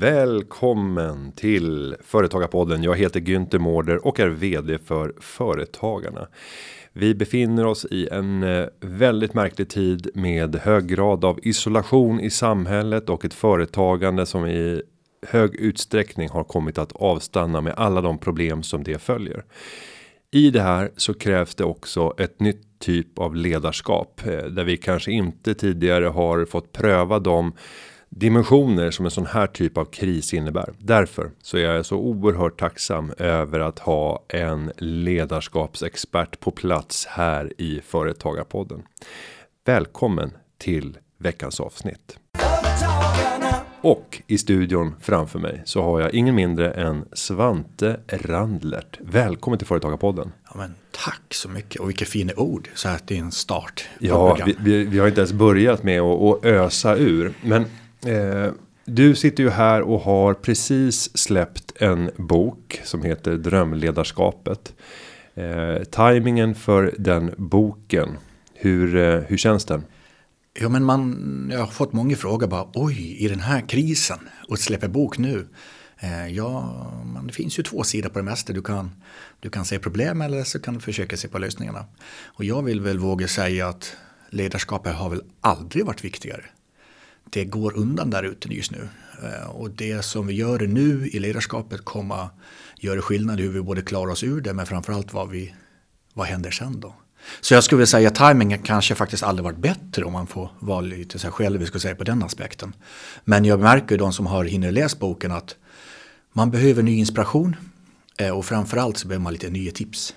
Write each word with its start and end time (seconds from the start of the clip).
Välkommen 0.00 1.32
till 1.32 1.96
Företagarpodden. 2.00 2.82
Jag 2.82 2.96
heter 2.96 3.20
Günther 3.20 3.58
Mårder 3.58 4.06
och 4.06 4.20
är 4.20 4.28
vd 4.28 4.78
för 4.78 5.12
Företagarna. 5.20 6.28
Vi 6.92 7.14
befinner 7.14 7.66
oss 7.66 7.84
i 7.90 8.08
en 8.08 8.42
eh, 8.42 8.66
väldigt 8.80 9.34
märklig 9.34 9.68
tid 9.68 10.10
med 10.14 10.56
hög 10.56 10.86
grad 10.86 11.24
av 11.24 11.38
isolation 11.42 12.20
i 12.20 12.30
samhället 12.30 13.08
och 13.08 13.24
ett 13.24 13.34
företagande 13.34 14.26
som 14.26 14.46
i 14.46 14.82
hög 15.26 15.54
utsträckning 15.54 16.28
har 16.28 16.44
kommit 16.44 16.78
att 16.78 16.92
avstanna 16.92 17.60
med 17.60 17.74
alla 17.76 18.00
de 18.00 18.18
problem 18.18 18.62
som 18.62 18.84
det 18.84 18.98
följer. 18.98 19.44
I 20.30 20.50
det 20.50 20.62
här 20.62 20.90
så 20.96 21.14
krävs 21.14 21.54
det 21.54 21.64
också 21.64 22.14
ett 22.18 22.40
nytt 22.40 22.78
typ 22.78 23.18
av 23.18 23.36
ledarskap 23.36 24.20
eh, 24.26 24.44
där 24.44 24.64
vi 24.64 24.76
kanske 24.76 25.12
inte 25.12 25.54
tidigare 25.54 26.06
har 26.06 26.44
fått 26.44 26.72
pröva 26.72 27.18
de 27.18 27.52
dimensioner 28.08 28.90
som 28.90 29.04
en 29.04 29.10
sån 29.10 29.26
här 29.26 29.46
typ 29.46 29.78
av 29.78 29.84
kris 29.84 30.34
innebär. 30.34 30.74
Därför 30.78 31.30
så 31.42 31.56
är 31.56 31.60
jag 31.60 31.86
så 31.86 31.96
oerhört 31.96 32.60
tacksam 32.60 33.12
över 33.18 33.60
att 33.60 33.78
ha 33.78 34.24
en 34.28 34.72
ledarskapsexpert 34.78 36.40
på 36.40 36.50
plats 36.50 37.06
här 37.06 37.52
i 37.58 37.80
företagarpodden. 37.80 38.82
Välkommen 39.64 40.30
till 40.58 40.98
veckans 41.18 41.60
avsnitt. 41.60 42.18
Och 43.80 44.22
i 44.26 44.38
studion 44.38 44.94
framför 45.00 45.38
mig 45.38 45.62
så 45.64 45.82
har 45.82 46.00
jag 46.00 46.14
ingen 46.14 46.34
mindre 46.34 46.70
än 46.70 47.04
Svante 47.12 48.00
Randlert. 48.08 48.98
Välkommen 49.00 49.58
till 49.58 49.66
Företagarpodden. 49.66 50.32
Ja, 50.44 50.58
men 50.58 50.74
tack 50.90 51.34
så 51.34 51.48
mycket 51.48 51.80
och 51.80 51.88
vilka 51.88 52.04
fina 52.04 52.32
ord 52.36 52.68
så 52.74 52.88
här 52.88 52.98
till 52.98 53.18
en 53.18 53.32
start. 53.32 53.88
Ja, 53.98 54.38
vi, 54.46 54.56
vi, 54.60 54.84
vi, 54.84 54.98
har 54.98 55.08
inte 55.08 55.20
ens 55.20 55.32
börjat 55.32 55.82
med 55.82 56.00
att, 56.00 56.22
att 56.22 56.44
ösa 56.44 56.96
ur, 56.96 57.32
men 57.42 57.64
eh, 58.06 58.52
du 58.84 59.14
sitter 59.14 59.42
ju 59.42 59.50
här 59.50 59.82
och 59.82 60.00
har 60.00 60.34
precis 60.34 61.18
släppt 61.18 61.72
en 61.82 62.10
bok 62.16 62.80
som 62.84 63.02
heter 63.02 63.36
Drömledarskapet. 63.36 64.74
Eh, 65.34 65.82
timingen 65.84 66.54
för 66.54 66.94
den 66.98 67.34
boken. 67.36 68.08
Hur, 68.54 68.96
eh, 68.96 69.20
hur 69.20 69.36
känns 69.36 69.64
den? 69.64 69.84
Ja, 70.60 70.68
men 70.68 70.84
man, 70.84 71.48
jag 71.52 71.58
har 71.58 71.66
fått 71.66 71.92
många 71.92 72.16
frågor 72.16 72.46
bara 72.46 72.68
oj, 72.74 73.16
i 73.18 73.28
den 73.28 73.40
här 73.40 73.68
krisen 73.68 74.18
och 74.48 74.58
släpper 74.58 74.88
bok 74.88 75.18
nu. 75.18 75.48
Eh, 76.00 76.28
ja, 76.28 76.60
man, 77.04 77.26
det 77.26 77.32
finns 77.32 77.58
ju 77.58 77.62
två 77.62 77.82
sidor 77.82 78.08
på 78.08 78.18
det 78.18 78.24
mesta. 78.24 78.52
Du 78.52 78.62
kan, 78.62 78.90
du 79.40 79.50
kan 79.50 79.64
se 79.64 79.78
problem 79.78 80.22
eller 80.22 80.44
så 80.44 80.58
kan 80.58 80.74
du 80.74 80.80
försöka 80.80 81.16
se 81.16 81.28
på 81.28 81.38
lösningarna. 81.38 81.84
Och 82.24 82.44
jag 82.44 82.62
vill 82.62 82.80
väl 82.80 82.98
våga 82.98 83.28
säga 83.28 83.68
att 83.68 83.96
ledarskapet 84.30 84.94
har 84.94 85.10
väl 85.10 85.22
aldrig 85.40 85.86
varit 85.86 86.04
viktigare. 86.04 86.44
Det 87.30 87.44
går 87.44 87.76
undan 87.76 88.10
där 88.10 88.22
ute 88.22 88.54
just 88.54 88.70
nu. 88.70 88.88
Eh, 89.22 89.50
och 89.50 89.70
det 89.70 90.02
som 90.02 90.26
vi 90.26 90.34
gör 90.34 90.58
nu 90.58 91.08
i 91.12 91.18
ledarskapet 91.18 91.84
kommer 91.84 92.28
göra 92.80 93.02
skillnad 93.02 93.40
i 93.40 93.42
hur 93.42 93.50
vi 93.50 93.60
både 93.60 93.82
klarar 93.82 94.12
oss 94.12 94.22
ur 94.22 94.40
det 94.40 94.52
men 94.52 94.66
framförallt 94.66 95.12
vad, 95.12 95.30
vi, 95.30 95.54
vad 96.14 96.26
händer 96.26 96.50
sen 96.50 96.80
då. 96.80 96.94
Så 97.40 97.54
jag 97.54 97.64
skulle 97.64 97.76
vilja 97.76 97.86
säga 97.86 98.08
att 98.08 98.14
tajmingen 98.14 98.62
kanske 98.62 98.94
faktiskt 98.94 99.22
aldrig 99.22 99.44
varit 99.44 99.58
bättre 99.58 100.04
om 100.04 100.12
man 100.12 100.26
får 100.26 100.50
vara 100.58 100.80
lite 100.80 101.18
sig 101.18 101.30
själv, 101.30 101.60
vi 101.60 101.66
skulle 101.66 101.80
säga 101.80 101.94
på 101.94 102.04
den 102.04 102.22
aspekten. 102.22 102.72
Men 103.24 103.44
jag 103.44 103.60
märker 103.60 103.90
ju 103.90 103.96
de 103.96 104.12
som 104.12 104.26
har 104.26 104.44
hinner 104.44 104.72
läst 104.72 104.98
boken 104.98 105.32
att 105.32 105.56
man 106.32 106.50
behöver 106.50 106.82
ny 106.82 106.96
inspiration 106.96 107.56
eh, 108.18 108.30
och 108.30 108.44
framförallt 108.44 108.98
så 108.98 109.08
behöver 109.08 109.22
man 109.22 109.32
lite 109.32 109.50
nya 109.50 109.72
tips. 109.72 110.14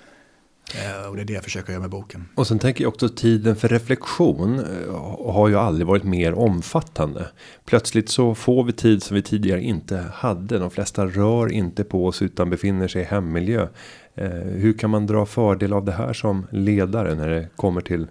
Eh, 0.74 1.08
och 1.08 1.16
det 1.16 1.22
är 1.22 1.24
det 1.24 1.32
jag 1.32 1.44
försöker 1.44 1.72
göra 1.72 1.80
med 1.80 1.90
boken. 1.90 2.28
Och 2.34 2.46
sen 2.46 2.58
tänker 2.58 2.84
jag 2.84 2.92
också 2.92 3.08
tiden 3.08 3.56
för 3.56 3.68
reflektion 3.68 4.58
eh, 4.58 5.32
har 5.32 5.48
ju 5.48 5.56
aldrig 5.56 5.86
varit 5.86 6.04
mer 6.04 6.34
omfattande. 6.34 7.28
Plötsligt 7.64 8.08
så 8.08 8.34
får 8.34 8.64
vi 8.64 8.72
tid 8.72 9.02
som 9.02 9.14
vi 9.14 9.22
tidigare 9.22 9.62
inte 9.62 10.06
hade. 10.14 10.58
De 10.58 10.70
flesta 10.70 11.06
rör 11.06 11.52
inte 11.52 11.84
på 11.84 12.06
oss 12.06 12.22
utan 12.22 12.50
befinner 12.50 12.88
sig 12.88 13.02
i 13.02 13.04
hemmiljö. 13.04 13.68
Eh, 14.14 14.30
hur 14.30 14.78
kan 14.78 14.90
man 14.90 15.06
dra 15.06 15.26
fördel 15.26 15.72
av 15.72 15.84
det 15.84 15.92
här 15.92 16.12
som 16.12 16.46
ledare 16.50 17.14
när 17.14 17.28
det 17.28 17.48
kommer 17.56 17.80
till 17.80 18.06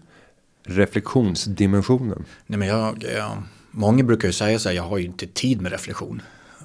reflektionsdimensionen? 0.64 2.26
Nej, 2.48 2.60
men 2.60 2.68
jag, 2.68 3.06
jag, 3.18 3.32
många 3.72 4.04
brukar 4.04 4.28
ju 4.28 4.34
säga 4.34 4.60
så 4.60 4.70
här, 4.70 4.76
jag 4.76 4.84
har 4.84 4.98
ju 4.98 5.06
inte 5.06 5.28
tid 5.28 5.62
med 5.62 5.72
reflektion. 5.72 6.22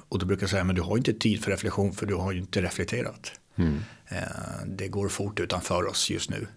Och 0.09 0.19
då 0.19 0.25
brukar 0.25 0.43
jag 0.43 0.49
säga, 0.49 0.63
men 0.63 0.75
du 0.75 0.81
har 0.81 0.91
ju 0.91 0.97
inte 0.97 1.13
tid 1.13 1.43
för 1.43 1.51
reflektion 1.51 1.93
för 1.93 2.05
du 2.05 2.15
har 2.15 2.31
ju 2.31 2.39
inte 2.39 2.61
reflekterat. 2.61 3.31
Mm. 3.55 3.79
Eh, 4.09 4.21
det 4.65 4.87
går 4.87 5.09
fort 5.09 5.39
utanför 5.39 5.87
oss 5.87 6.09
just 6.09 6.29
nu. 6.29 6.47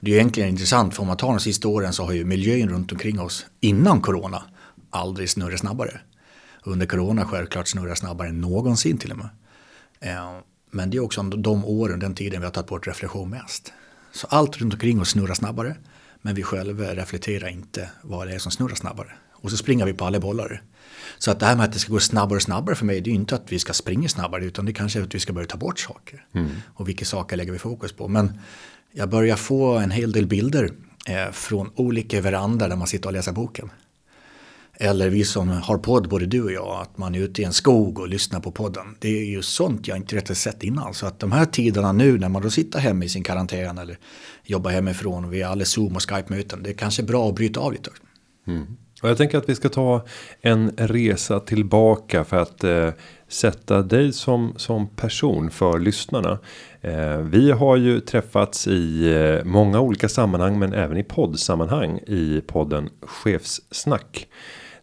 Det 0.00 0.10
är 0.10 0.14
egentligen 0.14 0.48
intressant 0.48 0.94
för 0.94 1.02
om 1.02 1.06
man 1.06 1.16
tar 1.16 1.28
de 1.28 1.40
sista 1.40 1.68
åren 1.68 1.92
så 1.92 2.04
har 2.04 2.12
ju 2.12 2.24
miljön 2.24 2.68
runt 2.68 2.92
omkring 2.92 3.20
oss 3.20 3.46
innan 3.60 4.00
corona 4.00 4.42
aldrig 4.90 5.30
snurrat 5.30 5.60
snabbare. 5.60 6.00
Under 6.64 6.86
corona 6.86 7.24
självklart 7.24 7.68
snurrar 7.68 7.94
snabbare 7.94 8.28
än 8.28 8.40
någonsin 8.40 8.98
till 8.98 9.12
och 9.12 9.18
med. 9.18 9.28
Eh, 10.00 10.38
men 10.70 10.90
det 10.90 10.96
är 10.96 11.00
också 11.00 11.22
de 11.22 11.64
åren, 11.64 11.98
den 11.98 12.14
tiden 12.14 12.40
vi 12.40 12.44
har 12.46 12.52
tagit 12.52 12.68
bort 12.68 12.86
reflektion 12.86 13.30
mest. 13.30 13.72
Så 14.12 14.26
allt 14.26 14.56
runt 14.56 14.72
omkring 14.72 15.00
oss 15.00 15.10
snurrar 15.10 15.34
snabbare. 15.34 15.76
Men 16.22 16.34
vi 16.34 16.42
själva 16.42 16.84
reflekterar 16.84 17.48
inte 17.48 17.90
vad 18.02 18.26
det 18.26 18.34
är 18.34 18.38
som 18.38 18.52
snurrar 18.52 18.74
snabbare. 18.74 19.12
Och 19.32 19.50
så 19.50 19.56
springer 19.56 19.86
vi 19.86 19.92
på 19.92 20.04
alla 20.04 20.20
bollar. 20.20 20.62
Så 21.18 21.30
att 21.30 21.40
det 21.40 21.46
här 21.46 21.56
med 21.56 21.64
att 21.64 21.72
det 21.72 21.78
ska 21.78 21.92
gå 21.92 22.00
snabbare 22.00 22.36
och 22.36 22.42
snabbare 22.42 22.76
för 22.76 22.84
mig, 22.84 23.00
det 23.00 23.10
är 23.10 23.12
ju 23.12 23.18
inte 23.18 23.34
att 23.34 23.52
vi 23.52 23.58
ska 23.58 23.72
springa 23.72 24.08
snabbare, 24.08 24.44
utan 24.44 24.64
det 24.64 24.72
kanske 24.72 24.98
är 24.98 25.02
att 25.02 25.14
vi 25.14 25.20
ska 25.20 25.32
börja 25.32 25.46
ta 25.46 25.56
bort 25.56 25.78
saker. 25.78 26.26
Mm. 26.32 26.50
Och 26.74 26.88
vilka 26.88 27.04
saker 27.04 27.36
lägger 27.36 27.52
vi 27.52 27.58
fokus 27.58 27.92
på. 27.92 28.08
Men 28.08 28.40
jag 28.92 29.08
börjar 29.08 29.36
få 29.36 29.76
en 29.76 29.90
hel 29.90 30.12
del 30.12 30.26
bilder 30.26 30.70
eh, 31.06 31.32
från 31.32 31.70
olika 31.74 32.20
verandor 32.20 32.68
där 32.68 32.76
man 32.76 32.86
sitter 32.86 33.08
och 33.08 33.12
läser 33.12 33.32
boken. 33.32 33.70
Eller 34.78 35.10
vi 35.10 35.24
som 35.24 35.48
har 35.48 35.78
podd, 35.78 36.08
både 36.08 36.26
du 36.26 36.42
och 36.42 36.52
jag, 36.52 36.80
att 36.82 36.98
man 36.98 37.14
är 37.14 37.18
ute 37.18 37.42
i 37.42 37.44
en 37.44 37.52
skog 37.52 37.98
och 37.98 38.08
lyssnar 38.08 38.40
på 38.40 38.50
podden. 38.50 38.96
Det 38.98 39.08
är 39.08 39.24
ju 39.24 39.42
sånt 39.42 39.88
jag 39.88 39.96
inte 39.96 40.16
rätt 40.16 40.36
sett 40.36 40.62
innan. 40.62 40.94
Så 40.94 41.06
att 41.06 41.18
de 41.18 41.32
här 41.32 41.44
tiderna 41.44 41.92
nu 41.92 42.18
när 42.18 42.28
man 42.28 42.42
då 42.42 42.50
sitter 42.50 42.78
hemma 42.78 43.04
i 43.04 43.08
sin 43.08 43.22
karantän 43.22 43.78
eller 43.78 43.98
jobbar 44.44 44.70
hemifrån 44.70 45.24
och 45.24 45.32
vi 45.32 45.42
är 45.42 45.46
alla 45.46 45.64
Zoom 45.64 45.96
och 45.96 46.10
Skype-möten. 46.10 46.62
Det 46.62 46.70
är 46.70 46.74
kanske 46.74 47.02
bra 47.02 47.28
att 47.28 47.34
bryta 47.34 47.60
av 47.60 47.72
lite. 47.72 47.90
Mm. 48.46 48.66
Och 49.06 49.10
jag 49.10 49.18
tänker 49.18 49.38
att 49.38 49.48
vi 49.48 49.54
ska 49.54 49.68
ta 49.68 50.04
en 50.40 50.70
resa 50.76 51.40
tillbaka 51.40 52.24
för 52.24 52.36
att 52.36 52.64
eh, 52.64 52.88
sätta 53.28 53.82
dig 53.82 54.12
som, 54.12 54.52
som 54.56 54.86
person 54.86 55.50
för 55.50 55.78
lyssnarna. 55.78 56.38
Eh, 56.80 57.18
vi 57.18 57.50
har 57.50 57.76
ju 57.76 58.00
träffats 58.00 58.66
i 58.66 59.12
eh, 59.14 59.44
många 59.44 59.80
olika 59.80 60.08
sammanhang 60.08 60.58
men 60.58 60.72
även 60.72 60.96
i 60.96 61.02
poddsammanhang 61.02 61.98
i 62.06 62.42
podden 62.46 62.88
Chefssnack. 63.00 64.28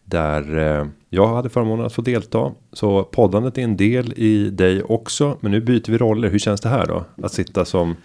Där 0.03 0.57
eh, 0.57 0.87
jag 1.09 1.27
hade 1.27 1.49
förmånen 1.49 1.85
att 1.85 1.93
få 1.93 2.01
delta. 2.01 2.51
Så 2.73 3.03
poddandet 3.03 3.57
är 3.57 3.61
en 3.61 3.77
del 3.77 4.13
i 4.17 4.49
dig 4.49 4.83
också. 4.83 5.37
Men 5.39 5.51
nu 5.51 5.61
byter 5.61 5.91
vi 5.91 5.97
roller. 5.97 6.29
Hur 6.29 6.39
känns 6.39 6.61
det 6.61 6.69
här 6.69 6.85
då? 6.85 7.05
Att 7.23 7.33
sitta 7.33 7.65
som 7.65 7.95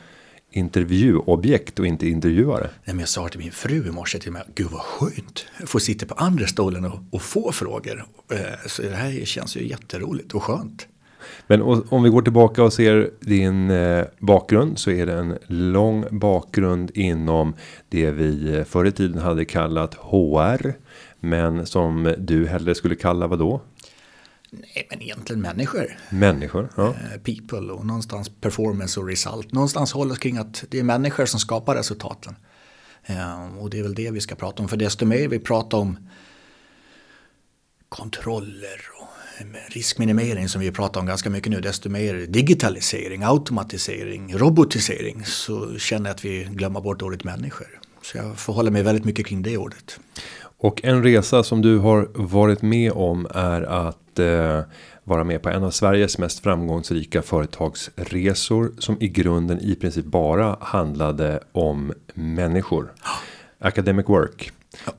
intervjuobjekt 0.51 1.79
och 1.79 1.87
inte 1.87 2.09
intervjuare. 2.09 2.63
Nej, 2.63 2.95
men 2.95 2.99
jag 2.99 3.09
sa 3.09 3.29
till 3.29 3.41
min 3.41 3.53
fru 3.53 3.89
i 3.89 3.91
morse 3.91 4.19
till 4.19 4.33
mig, 4.33 4.43
gud 4.55 4.67
vad 4.71 4.81
skönt. 4.81 5.47
Jag 5.61 5.69
får 5.69 5.79
sitta 5.79 6.07
på 6.07 6.15
andra 6.15 6.47
stolen 6.47 6.85
och, 6.85 7.01
och 7.11 7.23
få 7.23 7.53
frågor. 7.53 8.05
Eh, 8.33 8.39
så 8.67 8.83
det 8.83 8.95
här 8.95 9.25
känns 9.25 9.57
ju 9.57 9.69
jätteroligt 9.69 10.35
och 10.35 10.43
skönt. 10.43 10.87
Men 11.47 11.63
om 11.89 12.03
vi 12.03 12.11
går 12.11 12.23
tillbaka 12.23 12.63
och 12.63 12.73
ser 12.73 13.11
din 13.21 13.71
eh, 13.71 14.05
bakgrund 14.19 14.79
så 14.79 14.91
är 14.91 15.07
det 15.07 15.13
en 15.13 15.39
lång 15.47 16.05
bakgrund 16.11 16.91
inom 16.95 17.55
det 17.89 18.11
vi 18.11 18.65
förr 18.69 18.85
i 18.85 18.93
tiden 18.93 19.19
hade 19.19 19.45
kallat 19.45 19.95
HR. 19.95 20.73
Men 21.21 21.67
som 21.67 22.15
du 22.19 22.47
hellre 22.47 22.75
skulle 22.75 22.95
kalla 22.95 23.27
vad 23.27 23.39
då? 23.39 23.61
Nej, 24.51 24.87
men 24.91 25.03
egentligen 25.03 25.43
människor. 25.43 25.97
Människor, 26.11 26.69
ja. 26.77 26.89
Eh, 26.89 27.21
people 27.21 27.73
och 27.73 27.87
någonstans 27.87 28.31
performance 28.41 29.01
och 29.01 29.07
result. 29.07 29.53
Någonstans 29.53 29.93
håller 29.93 30.15
kring 30.15 30.37
att 30.37 30.65
det 30.69 30.79
är 30.79 30.83
människor 30.83 31.27
som 31.27 31.41
skapar 31.41 31.75
resultaten. 31.75 32.37
Eh, 33.07 33.57
och 33.59 33.71
det 33.71 33.79
är 33.79 33.83
väl 33.83 33.95
det 33.95 34.11
vi 34.11 34.21
ska 34.21 34.35
prata 34.35 34.63
om. 34.63 34.69
För 34.69 34.77
desto 34.77 35.07
mer 35.07 35.29
vi 35.29 35.39
pratar 35.39 35.79
om 35.79 36.09
kontroller 37.89 38.81
och 39.01 39.09
riskminimering 39.69 40.49
som 40.49 40.61
vi 40.61 40.73
pratar 40.73 41.01
om 41.01 41.07
ganska 41.07 41.31
mycket 41.31 41.51
nu, 41.51 41.61
desto 41.61 41.89
mer 41.89 42.15
digitalisering, 42.15 43.23
automatisering, 43.23 44.39
robotisering 44.39 45.25
så 45.25 45.79
känner 45.79 46.11
jag 46.11 46.15
att 46.15 46.25
vi 46.25 46.49
glömmer 46.51 46.81
bort 46.81 47.03
ordet 47.03 47.25
människor. 47.25 47.81
Så 48.03 48.19
jag 48.19 48.39
förhåller 48.39 48.71
mig 48.71 48.83
väldigt 48.83 49.05
mycket 49.05 49.27
kring 49.27 49.43
det 49.43 49.57
ordet. 49.57 50.01
Och 50.59 50.85
en 50.85 51.03
resa 51.03 51.43
som 51.43 51.63
du 51.63 51.79
har 51.79 52.11
varit 52.15 52.63
med 52.63 52.93
om 52.93 53.27
är 53.31 53.63
att 53.63 53.99
eh, 54.19 54.63
vara 55.05 55.25
med 55.25 55.43
på 55.43 55.49
en 55.49 55.65
av 55.65 55.71
Sveriges 55.71 56.19
mest 56.19 56.41
framgångsrika 56.41 57.23
företagsresor 57.23 58.73
som 58.79 58.97
i 59.01 59.09
grunden 59.09 59.61
i 59.61 59.75
princip 59.75 60.05
bara 60.05 60.57
handlade 60.61 61.41
om 61.53 61.93
människor. 62.15 62.93
Academic 63.59 64.09
work. 64.09 64.53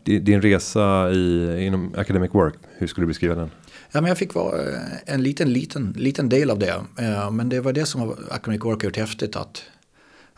Din 0.03 0.41
resa 0.41 1.11
i, 1.11 1.57
inom 1.65 1.93
academic 1.97 2.33
work, 2.33 2.53
hur 2.77 2.87
skulle 2.87 3.03
du 3.03 3.07
beskriva 3.07 3.35
den? 3.35 3.49
Ja, 3.91 4.01
men 4.01 4.07
jag 4.07 4.17
fick 4.17 4.33
vara 4.33 4.61
eh, 4.61 4.81
en 5.05 5.23
liten, 5.23 5.53
liten, 5.53 5.93
liten 5.97 6.29
del 6.29 6.49
av 6.49 6.59
det. 6.59 6.83
Eh, 6.99 7.31
men 7.31 7.49
det 7.49 7.59
var 7.59 7.73
det 7.73 7.85
som 7.85 8.15
Academic 8.29 8.65
Work 8.65 8.81
har 8.81 8.85
gjort 8.85 8.97
häftigt 8.97 9.35
att 9.35 9.63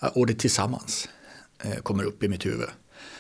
eh, 0.02 0.10
ordet 0.16 0.40
tillsammans 0.40 1.10
kommer 1.84 2.04
upp 2.04 2.24
i 2.24 2.28
mitt 2.28 2.46
huvud. 2.46 2.68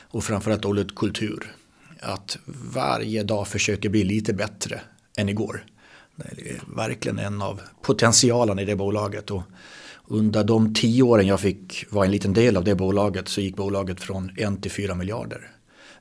Och 0.10 0.24
framförallt 0.24 0.66
ordet 0.66 0.96
kultur 0.96 1.56
att 2.00 2.38
varje 2.74 3.24
dag 3.24 3.48
försöker 3.48 3.90
bli 3.90 4.04
lite 4.04 4.34
bättre 4.34 4.81
än 5.18 5.30
igår. 5.30 5.66
Det 6.16 6.50
är 6.50 6.62
verkligen 6.75 7.19
en 7.19 7.42
av 7.42 7.62
potentialen 7.81 8.60
i 8.60 8.66
det 8.66 8.75
bolaget. 8.75 9.31
Och 9.31 9.44
under 10.08 10.44
de 10.44 10.74
tio 10.74 11.04
åren 11.04 11.28
jag 11.28 11.40
fick 11.40 11.86
vara 11.90 12.06
en 12.06 12.12
liten 12.12 12.34
del 12.34 12.58
av 12.58 12.63
det 12.63 12.75
bolaget 12.75 13.28
så 13.28 13.42
gick 13.42 13.56
bolaget 13.56 14.02
från 14.02 14.31
en 14.38 14.62
till 14.62 14.72
fyra 14.72 14.96
miljarder 14.96 15.52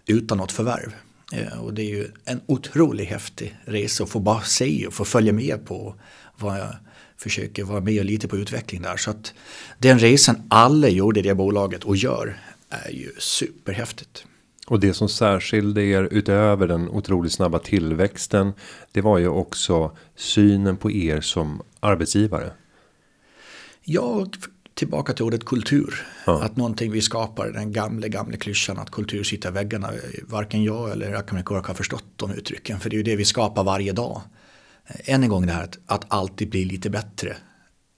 utan 0.06 0.38
något 0.38 0.52
förvärv. 0.52 0.94
Eh, 1.32 1.60
och 1.60 1.74
det 1.74 1.82
är 1.82 1.88
ju 1.88 2.08
en 2.24 2.40
otroligt 2.46 3.08
häftig 3.08 3.56
resa 3.64 4.04
att 4.04 4.10
få 4.10 4.20
bara 4.20 4.42
se 4.42 4.86
och 4.86 4.94
få 4.94 5.04
följa 5.04 5.32
med 5.32 5.66
på 5.66 5.94
vad 6.38 6.58
jag 6.58 6.74
försöker 7.16 7.64
vara 7.64 7.80
med 7.80 7.98
och 7.98 8.04
lite 8.04 8.28
på 8.28 8.36
utveckling 8.36 8.82
där. 8.82 8.96
Så 8.96 9.10
att 9.10 9.34
den 9.78 9.98
resan 9.98 10.42
alla 10.48 10.88
gjorde 10.88 11.20
i 11.20 11.22
det 11.22 11.34
bolaget 11.34 11.84
och 11.84 11.96
gör 11.96 12.38
är 12.68 12.90
ju 12.90 13.12
superhäftigt. 13.18 14.24
Och 14.70 14.80
det 14.80 14.94
som 14.94 15.08
särskilde 15.08 15.82
er 15.82 16.08
utöver 16.10 16.66
den 16.66 16.88
otroligt 16.88 17.32
snabba 17.32 17.58
tillväxten. 17.58 18.52
Det 18.92 19.00
var 19.00 19.18
ju 19.18 19.28
också 19.28 19.96
synen 20.16 20.76
på 20.76 20.90
er 20.90 21.20
som 21.20 21.62
arbetsgivare. 21.80 22.52
Ja, 23.84 24.26
tillbaka 24.74 25.12
till 25.12 25.24
ordet 25.24 25.44
kultur. 25.44 26.06
Ja. 26.26 26.42
Att 26.42 26.56
någonting 26.56 26.92
vi 26.92 27.00
skapar, 27.00 27.50
den 27.50 27.72
gamla, 27.72 28.08
gamla 28.08 28.36
klyschan 28.36 28.78
att 28.78 28.90
kultur 28.90 29.22
sitter 29.24 29.48
i 29.48 29.52
väggarna. 29.52 29.90
Varken 30.22 30.64
jag 30.64 30.90
eller 30.90 31.14
Akame 31.14 31.42
Kork 31.42 31.66
har 31.66 31.74
förstått 31.74 32.04
de 32.16 32.32
uttrycken. 32.32 32.80
För 32.80 32.90
det 32.90 32.96
är 32.96 32.98
ju 32.98 33.02
det 33.02 33.16
vi 33.16 33.24
skapar 33.24 33.64
varje 33.64 33.92
dag. 33.92 34.22
Än 34.86 35.22
en 35.22 35.28
gång 35.28 35.46
det 35.46 35.52
här 35.52 35.64
att, 35.64 35.78
att 35.86 36.04
alltid 36.08 36.50
bli 36.50 36.64
lite 36.64 36.90
bättre 36.90 37.36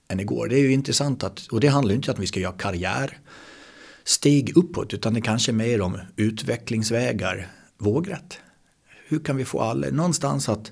än 0.07 0.19
igår. 0.19 0.47
Det 0.47 0.55
är 0.55 0.61
ju 0.61 0.71
intressant 0.71 1.23
att, 1.23 1.47
och 1.51 1.59
det 1.59 1.67
handlar 1.67 1.91
ju 1.91 1.95
inte 1.95 2.11
om 2.11 2.15
att 2.15 2.21
vi 2.21 2.27
ska 2.27 2.39
göra 2.39 2.53
karriär 2.53 3.19
steg 4.03 4.57
uppåt 4.57 4.93
utan 4.93 5.13
det 5.13 5.21
kanske 5.21 5.51
är 5.51 5.53
mer 5.53 5.81
om 5.81 5.99
utvecklingsvägar 6.15 7.47
vågrätt. 7.77 8.37
Hur 9.07 9.19
kan 9.19 9.37
vi 9.37 9.45
få 9.45 9.61
alla, 9.61 9.89
någonstans 9.89 10.49
att 10.49 10.71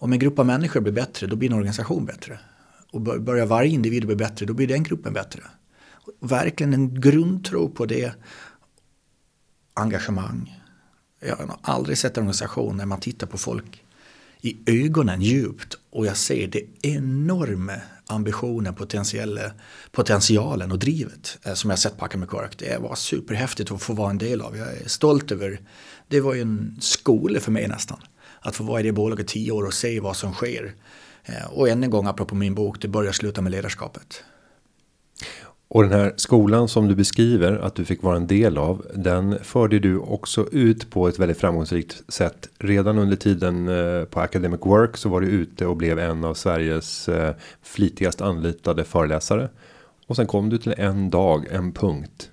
om 0.00 0.12
en 0.12 0.18
grupp 0.18 0.38
av 0.38 0.46
människor 0.46 0.80
blir 0.80 0.92
bättre 0.92 1.26
då 1.26 1.36
blir 1.36 1.48
en 1.48 1.54
organisation 1.54 2.04
bättre. 2.04 2.38
Och 2.92 3.00
börjar 3.00 3.46
varje 3.46 3.70
individ 3.70 4.06
bli 4.06 4.16
bättre 4.16 4.46
då 4.46 4.54
blir 4.54 4.66
den 4.66 4.82
gruppen 4.82 5.12
bättre. 5.12 5.42
Verkligen 6.20 6.74
en 6.74 7.00
grundtro 7.00 7.68
på 7.68 7.86
det. 7.86 8.12
Engagemang. 9.74 10.60
Jag 11.20 11.36
har 11.36 11.58
aldrig 11.62 11.98
sett 11.98 12.16
en 12.16 12.22
organisation 12.22 12.76
när 12.76 12.86
man 12.86 13.00
tittar 13.00 13.26
på 13.26 13.38
folk 13.38 13.84
i 14.40 14.56
ögonen 14.66 15.22
djupt 15.22 15.78
och 15.90 16.06
jag 16.06 16.16
ser 16.16 16.46
det 16.46 16.62
enorma 16.82 17.72
ambitionen, 18.06 18.74
potentialen 19.90 20.72
och 20.72 20.78
drivet 20.78 21.38
eh, 21.42 21.54
som 21.54 21.70
jag 21.70 21.78
sett 21.78 21.98
på 21.98 22.04
Academy 22.04 22.26
Det 22.56 22.78
var 22.80 22.94
superhäftigt 22.94 23.72
att 23.72 23.82
få 23.82 23.92
vara 23.92 24.10
en 24.10 24.18
del 24.18 24.40
av. 24.40 24.56
Jag 24.56 24.68
är 24.68 24.88
stolt 24.88 25.32
över, 25.32 25.60
det 26.08 26.20
var 26.20 26.34
ju 26.34 26.40
en 26.40 26.76
skola 26.80 27.40
för 27.40 27.52
mig 27.52 27.68
nästan. 27.68 27.98
Att 28.40 28.56
få 28.56 28.64
vara 28.64 28.80
i 28.80 28.82
det 28.82 28.92
bolaget 28.92 29.28
tio 29.28 29.52
år 29.52 29.66
och 29.66 29.74
se 29.74 30.00
vad 30.00 30.16
som 30.16 30.32
sker. 30.32 30.74
Eh, 31.24 31.46
och 31.46 31.68
än 31.68 31.84
en 31.84 31.90
gång 31.90 32.06
apropå 32.06 32.34
min 32.34 32.54
bok, 32.54 32.80
det 32.80 32.88
börjar 32.88 33.12
sluta 33.12 33.42
med 33.42 33.52
ledarskapet. 33.52 34.24
Och 35.72 35.82
den 35.82 35.92
här 35.92 36.12
skolan 36.16 36.68
som 36.68 36.88
du 36.88 36.94
beskriver 36.94 37.58
att 37.58 37.74
du 37.74 37.84
fick 37.84 38.02
vara 38.02 38.16
en 38.16 38.26
del 38.26 38.58
av. 38.58 38.86
Den 38.94 39.38
förde 39.42 39.78
du 39.78 39.98
också 39.98 40.48
ut 40.52 40.90
på 40.90 41.08
ett 41.08 41.18
väldigt 41.18 41.38
framgångsrikt 41.38 42.02
sätt. 42.12 42.48
Redan 42.58 42.98
under 42.98 43.16
tiden 43.16 43.68
eh, 43.68 44.04
på 44.04 44.20
Academic 44.20 44.60
Work 44.62 44.96
så 44.96 45.08
var 45.08 45.20
du 45.20 45.26
ute 45.26 45.66
och 45.66 45.76
blev 45.76 45.98
en 45.98 46.24
av 46.24 46.34
Sveriges 46.34 47.08
eh, 47.08 47.34
flitigast 47.62 48.20
anlitade 48.20 48.84
föreläsare. 48.84 49.48
Och 50.06 50.16
sen 50.16 50.26
kom 50.26 50.48
du 50.48 50.58
till 50.58 50.74
en 50.78 51.10
dag, 51.10 51.46
en 51.50 51.72
punkt. 51.72 52.30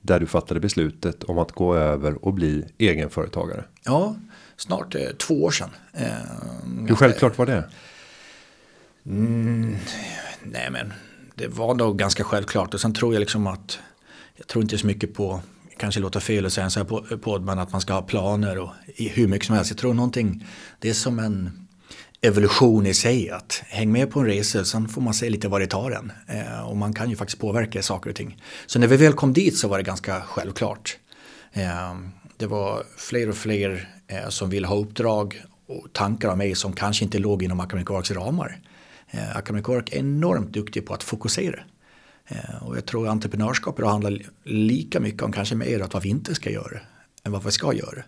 Där 0.00 0.20
du 0.20 0.26
fattade 0.26 0.60
beslutet 0.60 1.24
om 1.24 1.38
att 1.38 1.52
gå 1.52 1.74
över 1.74 2.24
och 2.24 2.34
bli 2.34 2.64
egenföretagare. 2.78 3.64
Ja, 3.84 4.16
snart 4.56 4.94
eh, 4.94 5.00
två 5.18 5.44
år 5.44 5.50
sedan. 5.50 5.70
Hur 6.88 6.94
självklart 6.94 7.38
var 7.38 7.46
det? 7.46 7.64
Mm, 9.06 9.76
nej 10.42 10.70
men 10.70 10.92
det 11.36 11.48
var 11.48 11.74
nog 11.74 11.98
ganska 11.98 12.24
självklart 12.24 12.74
och 12.74 12.80
sen 12.80 12.94
tror 12.94 13.14
jag 13.14 13.20
liksom 13.20 13.46
att 13.46 13.78
jag 14.36 14.46
tror 14.46 14.62
inte 14.62 14.78
så 14.78 14.86
mycket 14.86 15.14
på 15.14 15.40
kanske 15.78 16.00
låter 16.00 16.20
fel 16.20 16.46
att 16.46 16.52
säga 16.52 16.70
så 16.70 16.80
här 16.80 16.86
på, 16.86 17.18
på 17.18 17.38
men 17.38 17.58
att 17.58 17.72
man 17.72 17.80
ska 17.80 17.92
ha 17.92 18.02
planer 18.02 18.58
och 18.58 18.70
hur 18.96 19.28
mycket 19.28 19.46
som 19.46 19.56
helst. 19.56 19.70
Jag 19.70 19.78
tror 19.78 19.94
någonting 19.94 20.46
det 20.78 20.88
är 20.88 20.94
som 20.94 21.18
en 21.18 21.66
evolution 22.20 22.86
i 22.86 22.94
sig 22.94 23.30
att 23.30 23.62
häng 23.66 23.92
med 23.92 24.10
på 24.10 24.20
en 24.20 24.26
resa 24.26 24.64
sen 24.64 24.88
får 24.88 25.00
man 25.00 25.14
se 25.14 25.30
lite 25.30 25.48
vad 25.48 25.60
det 25.60 25.66
tar 25.66 25.90
en 25.90 26.12
eh, 26.28 26.68
och 26.68 26.76
man 26.76 26.94
kan 26.94 27.10
ju 27.10 27.16
faktiskt 27.16 27.40
påverka 27.40 27.82
saker 27.82 28.10
och 28.10 28.16
ting. 28.16 28.42
Så 28.66 28.78
när 28.78 28.86
vi 28.86 28.96
väl 28.96 29.12
kom 29.12 29.32
dit 29.32 29.58
så 29.58 29.68
var 29.68 29.78
det 29.78 29.84
ganska 29.84 30.20
självklart. 30.20 30.98
Eh, 31.52 31.94
det 32.36 32.46
var 32.46 32.82
fler 32.96 33.28
och 33.28 33.36
fler 33.36 33.88
eh, 34.06 34.28
som 34.28 34.50
ville 34.50 34.66
ha 34.66 34.76
uppdrag 34.76 35.42
och 35.68 35.92
tankar 35.92 36.28
av 36.28 36.38
mig 36.38 36.54
som 36.54 36.72
kanske 36.72 37.04
inte 37.04 37.18
låg 37.18 37.42
inom 37.42 37.60
akademikvarks 37.60 38.10
ramar. 38.10 38.60
Eh, 39.10 39.36
Academy 39.36 39.62
Cork 39.62 39.92
är 39.92 39.98
enormt 39.98 40.52
duktig 40.52 40.86
på 40.86 40.94
att 40.94 41.02
fokusera. 41.02 41.60
Eh, 42.26 42.62
och 42.62 42.76
jag 42.76 42.86
tror 42.86 43.08
entreprenörskap 43.08 43.80
handlar 43.80 44.22
lika 44.44 45.00
mycket 45.00 45.22
om 45.22 45.32
kanske 45.32 45.54
mer 45.54 45.80
att 45.80 45.94
vad 45.94 46.02
vi 46.02 46.08
inte 46.08 46.34
ska 46.34 46.50
göra 46.50 46.80
än 47.24 47.32
vad 47.32 47.44
vi 47.44 47.50
ska 47.50 47.72
göra. 47.72 48.02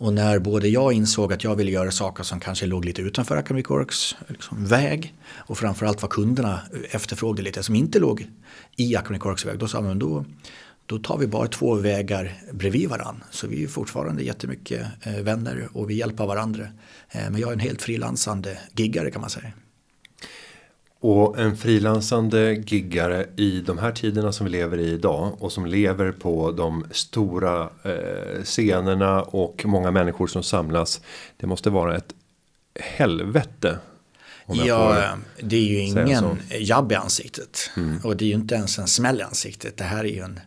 Och 0.00 0.12
när 0.12 0.38
både 0.38 0.68
jag 0.68 0.92
insåg 0.92 1.32
att 1.32 1.44
jag 1.44 1.56
ville 1.56 1.70
göra 1.70 1.90
saker 1.90 2.24
som 2.24 2.40
kanske 2.40 2.66
låg 2.66 2.84
lite 2.84 3.02
utanför 3.02 3.36
Academy 3.36 3.62
Corks 3.62 4.16
liksom, 4.28 4.66
väg 4.66 5.14
och 5.36 5.58
framförallt 5.58 6.02
vad 6.02 6.10
kunderna 6.10 6.60
efterfrågade 6.90 7.42
lite 7.42 7.62
som 7.62 7.74
inte 7.74 7.98
låg 7.98 8.26
i 8.76 8.96
Academy 8.96 9.18
Corks 9.18 9.46
väg. 9.46 9.58
Då 9.58 9.68
sa 9.68 9.80
man 9.80 9.98
då, 9.98 10.24
då 10.86 10.98
tar 10.98 11.18
vi 11.18 11.26
bara 11.26 11.48
två 11.48 11.74
vägar 11.74 12.34
bredvid 12.52 12.88
varandra. 12.88 13.22
Så 13.30 13.46
vi 13.46 13.64
är 13.64 13.68
fortfarande 13.68 14.22
jättemycket 14.22 14.86
eh, 15.02 15.22
vänner 15.22 15.68
och 15.72 15.90
vi 15.90 15.94
hjälper 15.94 16.26
varandra. 16.26 16.62
Eh, 17.10 17.30
men 17.30 17.40
jag 17.40 17.48
är 17.48 17.52
en 17.52 17.60
helt 17.60 17.82
frilansande 17.82 18.58
giggare 18.72 19.10
kan 19.10 19.20
man 19.20 19.30
säga. 19.30 19.52
Och 21.02 21.38
en 21.38 21.56
frilansande 21.56 22.52
giggare 22.52 23.26
i 23.36 23.60
de 23.60 23.78
här 23.78 23.92
tiderna 23.92 24.32
som 24.32 24.46
vi 24.46 24.52
lever 24.52 24.78
i 24.78 24.90
idag 24.90 25.42
och 25.42 25.52
som 25.52 25.66
lever 25.66 26.12
på 26.12 26.52
de 26.52 26.86
stora 26.90 27.70
eh, 27.82 28.42
scenerna 28.44 29.22
och 29.22 29.62
många 29.64 29.90
människor 29.90 30.26
som 30.26 30.42
samlas. 30.42 31.00
Det 31.36 31.46
måste 31.46 31.70
vara 31.70 31.96
ett 31.96 32.14
helvete. 32.80 33.78
Ja, 34.46 35.08
det 35.40 35.56
är 35.56 35.64
ju 35.64 35.78
ingen 35.78 36.38
jabb 36.58 36.92
i 36.92 36.94
ansiktet. 36.94 37.70
Mm. 37.76 37.98
Och 38.04 38.16
det 38.16 38.24
är 38.24 38.28
ju 38.28 38.34
inte 38.34 38.54
ens 38.54 38.78
en 38.78 38.86
smäll 38.86 39.20
i 39.20 39.22
ansiktet. 39.22 39.76
Det 39.76 39.84
här 39.84 40.04
är 40.04 40.08
ju 40.08 40.20
en, 40.20 40.40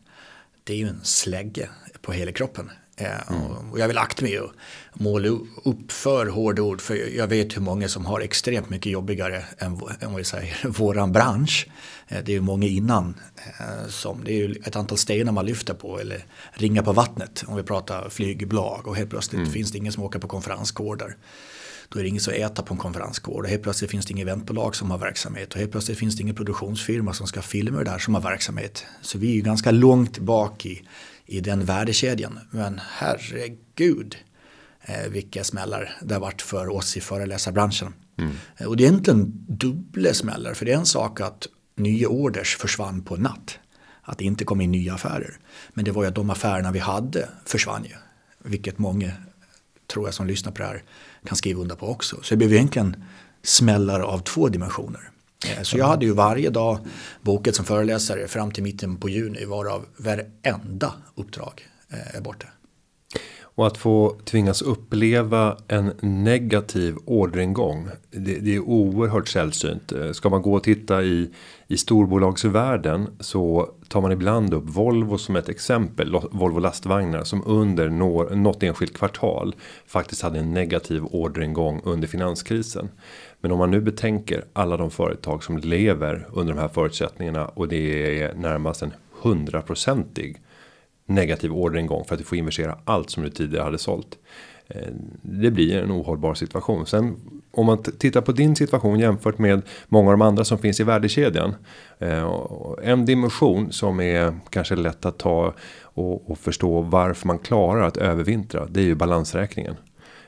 det 0.63 0.73
är 0.73 0.77
ju 0.77 0.87
en 0.87 1.03
slägge 1.03 1.69
på 2.01 2.11
hela 2.11 2.31
kroppen. 2.31 2.71
Mm. 2.97 3.71
Och 3.71 3.79
jag 3.79 3.87
vill 3.87 3.97
akta 3.97 4.25
mig 4.25 4.37
att 4.37 4.51
måla 4.93 5.27
upp 5.63 5.91
för 5.91 6.25
hårda 6.25 6.61
ord 6.61 6.81
för 6.81 7.17
jag 7.17 7.27
vet 7.27 7.55
hur 7.55 7.61
många 7.61 7.87
som 7.87 8.05
har 8.05 8.19
extremt 8.19 8.69
mycket 8.69 8.91
jobbigare 8.91 9.45
än, 9.57 9.81
än 9.99 10.15
vi 10.15 10.23
säger, 10.23 10.67
våran 10.67 11.11
bransch. 11.11 11.67
Eh, 12.07 12.23
det 12.25 12.31
är 12.31 12.33
ju 12.33 12.41
många 12.41 12.67
innan 12.67 13.15
eh, 13.59 13.87
som, 13.89 14.23
det 14.23 14.31
är 14.31 14.37
ju 14.37 14.55
ett 14.65 14.75
antal 14.75 14.97
stenar 14.97 15.31
man 15.31 15.45
lyfter 15.45 15.73
på 15.73 15.99
eller 15.99 16.25
ringar 16.51 16.83
på 16.83 16.93
vattnet 16.93 17.43
om 17.47 17.55
vi 17.55 17.63
pratar 17.63 18.09
flygbolag 18.09 18.87
och 18.87 18.95
helt 18.95 19.09
plötsligt 19.09 19.39
mm. 19.39 19.51
finns 19.51 19.71
det 19.71 19.77
ingen 19.77 19.93
som 19.93 20.03
åker 20.03 20.19
på 20.19 20.27
konferensgårdar. 20.27 21.17
Då 21.89 21.99
är 21.99 22.03
det 22.03 22.09
inget 22.09 22.27
att 22.27 22.33
äta 22.33 22.63
på 22.63 22.73
en 22.73 22.79
konferensgård 22.79 23.43
och 23.43 23.49
helt 23.49 23.63
plötsligt 23.63 23.91
finns 23.91 24.05
det 24.05 24.11
inget 24.11 24.27
eventbolag 24.27 24.75
som 24.75 24.91
har 24.91 24.97
verksamhet 24.97 25.53
och 25.53 25.59
helt 25.59 25.71
plötsligt 25.71 25.97
finns 25.97 26.15
det 26.15 26.21
ingen 26.21 26.35
produktionsfirma 26.35 27.13
som 27.13 27.27
ska 27.27 27.41
filma 27.41 27.77
det 27.77 27.83
där 27.83 27.99
som 27.99 28.13
har 28.13 28.21
verksamhet. 28.21 28.85
Så 29.01 29.17
vi 29.17 29.31
är 29.31 29.35
ju 29.35 29.41
ganska 29.41 29.71
långt 29.71 30.19
bak 30.19 30.65
i 30.65 30.81
i 31.25 31.39
den 31.39 31.65
värdekedjan. 31.65 32.39
Men 32.51 32.81
herregud 32.83 34.17
eh, 34.81 35.09
vilka 35.09 35.43
smällar 35.43 35.97
det 36.01 36.13
har 36.13 36.21
varit 36.21 36.41
för 36.41 36.69
oss 36.69 36.97
i 36.97 37.01
föreläsarbranschen. 37.01 37.93
Mm. 38.17 38.35
Eh, 38.57 38.67
och 38.67 38.77
det 38.77 38.83
är 38.83 38.87
egentligen 38.87 39.45
dubbla 39.47 40.13
smällar. 40.13 40.53
För 40.53 40.65
det 40.65 40.71
är 40.71 40.77
en 40.77 40.85
sak 40.85 41.21
att 41.21 41.47
nya 41.75 42.07
orders 42.07 42.57
försvann 42.57 43.03
på 43.03 43.15
natt. 43.15 43.59
Att 44.01 44.17
det 44.17 44.25
inte 44.25 44.45
kom 44.45 44.61
in 44.61 44.71
nya 44.71 44.93
affärer. 44.93 45.37
Men 45.73 45.85
det 45.85 45.91
var 45.91 46.03
ju 46.03 46.09
att 46.09 46.15
de 46.15 46.29
affärerna 46.29 46.71
vi 46.71 46.79
hade 46.79 47.29
försvann 47.45 47.83
ju. 47.83 47.95
Vilket 48.49 48.77
många, 48.77 49.11
tror 49.93 50.07
jag 50.07 50.13
som 50.13 50.27
lyssnar 50.27 50.51
på 50.51 50.61
det 50.61 50.67
här, 50.67 50.83
kan 51.25 51.37
skriva 51.37 51.61
under 51.61 51.75
på 51.75 51.87
också. 51.87 52.19
Så 52.21 52.33
det 52.33 52.37
blev 52.37 52.53
egentligen 52.53 53.03
smällar 53.43 53.99
av 53.99 54.19
två 54.19 54.49
dimensioner. 54.49 55.12
Eh, 55.45 55.61
så 55.63 55.77
jag 55.77 55.85
hade 55.85 56.05
ju 56.05 56.13
varje 56.13 56.49
dag 56.49 56.77
bokat 57.21 57.55
som 57.55 57.65
föreläsare 57.65 58.27
fram 58.27 58.51
till 58.51 58.63
mitten 58.63 58.97
på 58.97 59.09
juni 59.09 59.45
varav 59.45 59.85
varenda 59.97 60.93
uppdrag 61.15 61.67
eh, 61.89 62.15
är 62.17 62.21
borta. 62.21 62.47
Och 63.55 63.67
att 63.67 63.77
få 63.77 64.17
tvingas 64.25 64.61
uppleva 64.61 65.57
en 65.67 65.91
negativ 66.01 66.97
orderingång. 67.05 67.87
Det, 68.11 68.39
det, 68.39 68.55
är 68.55 68.59
oerhört 68.59 69.27
sällsynt. 69.27 69.91
Eh, 69.91 70.11
ska 70.11 70.29
man 70.29 70.41
gå 70.41 70.53
och 70.53 70.63
titta 70.63 71.03
i, 71.03 71.29
i 71.67 71.77
storbolagsvärlden 71.77 73.07
så 73.19 73.69
tar 73.87 74.01
man 74.01 74.11
ibland 74.11 74.53
upp 74.53 74.63
Volvo 74.65 75.17
som 75.17 75.35
ett 75.35 75.49
exempel. 75.49 76.15
Volvo 76.31 76.59
lastvagnar 76.59 77.23
som 77.23 77.43
under 77.45 77.89
något 78.35 78.63
enskilt 78.63 78.93
kvartal 78.93 79.55
faktiskt 79.87 80.21
hade 80.21 80.39
en 80.39 80.53
negativ 80.53 81.03
orderingång 81.05 81.81
under 81.83 82.07
finanskrisen. 82.07 82.89
Men 83.43 83.51
om 83.51 83.57
man 83.57 83.71
nu 83.71 83.81
betänker 83.81 84.45
alla 84.53 84.77
de 84.77 84.91
företag 84.91 85.43
som 85.43 85.57
lever 85.57 86.27
under 86.33 86.53
de 86.53 86.59
här 86.59 86.67
förutsättningarna 86.67 87.45
och 87.45 87.67
det 87.67 88.21
är 88.21 88.33
närmast 88.33 88.81
en 88.81 88.93
hundraprocentig 89.21 90.41
negativ 91.05 91.53
orderingång 91.53 92.05
för 92.05 92.15
att 92.15 92.19
du 92.19 92.25
får 92.25 92.37
investera 92.37 92.77
allt 92.85 93.09
som 93.09 93.23
du 93.23 93.29
tidigare 93.29 93.63
hade 93.63 93.77
sålt. 93.77 94.17
Eh, 94.67 94.87
det 95.21 95.51
blir 95.51 95.77
en 95.77 95.91
ohållbar 95.91 96.33
situation. 96.33 96.85
Sen 96.85 97.15
om 97.51 97.65
man 97.65 97.83
tittar 97.83 98.21
på 98.21 98.31
din 98.31 98.55
situation 98.55 98.99
jämfört 98.99 99.37
med 99.37 99.61
många 99.87 100.11
av 100.11 100.17
de 100.17 100.21
andra 100.21 100.43
som 100.43 100.57
finns 100.57 100.79
i 100.79 100.83
värdekedjan. 100.83 101.55
Eh, 101.99 102.31
en 102.83 103.05
dimension 103.05 103.71
som 103.71 103.99
är 103.99 104.39
kanske 104.49 104.75
lätt 104.75 105.05
att 105.05 105.17
ta 105.17 105.53
och, 105.81 106.31
och, 106.31 106.37
förstå 106.37 106.81
varför 106.81 107.27
man 107.27 107.39
klarar 107.39 107.81
att 107.81 107.97
övervintra. 107.97 108.65
Det 108.69 108.79
är 108.79 108.85
ju 108.85 108.95
balansräkningen. 108.95 109.75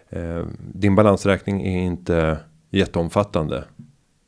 Eh, 0.09 0.43
din 0.73 0.95
balansräkning 0.95 1.67
är 1.67 1.83
inte 1.83 2.37
jätteomfattande 2.77 3.63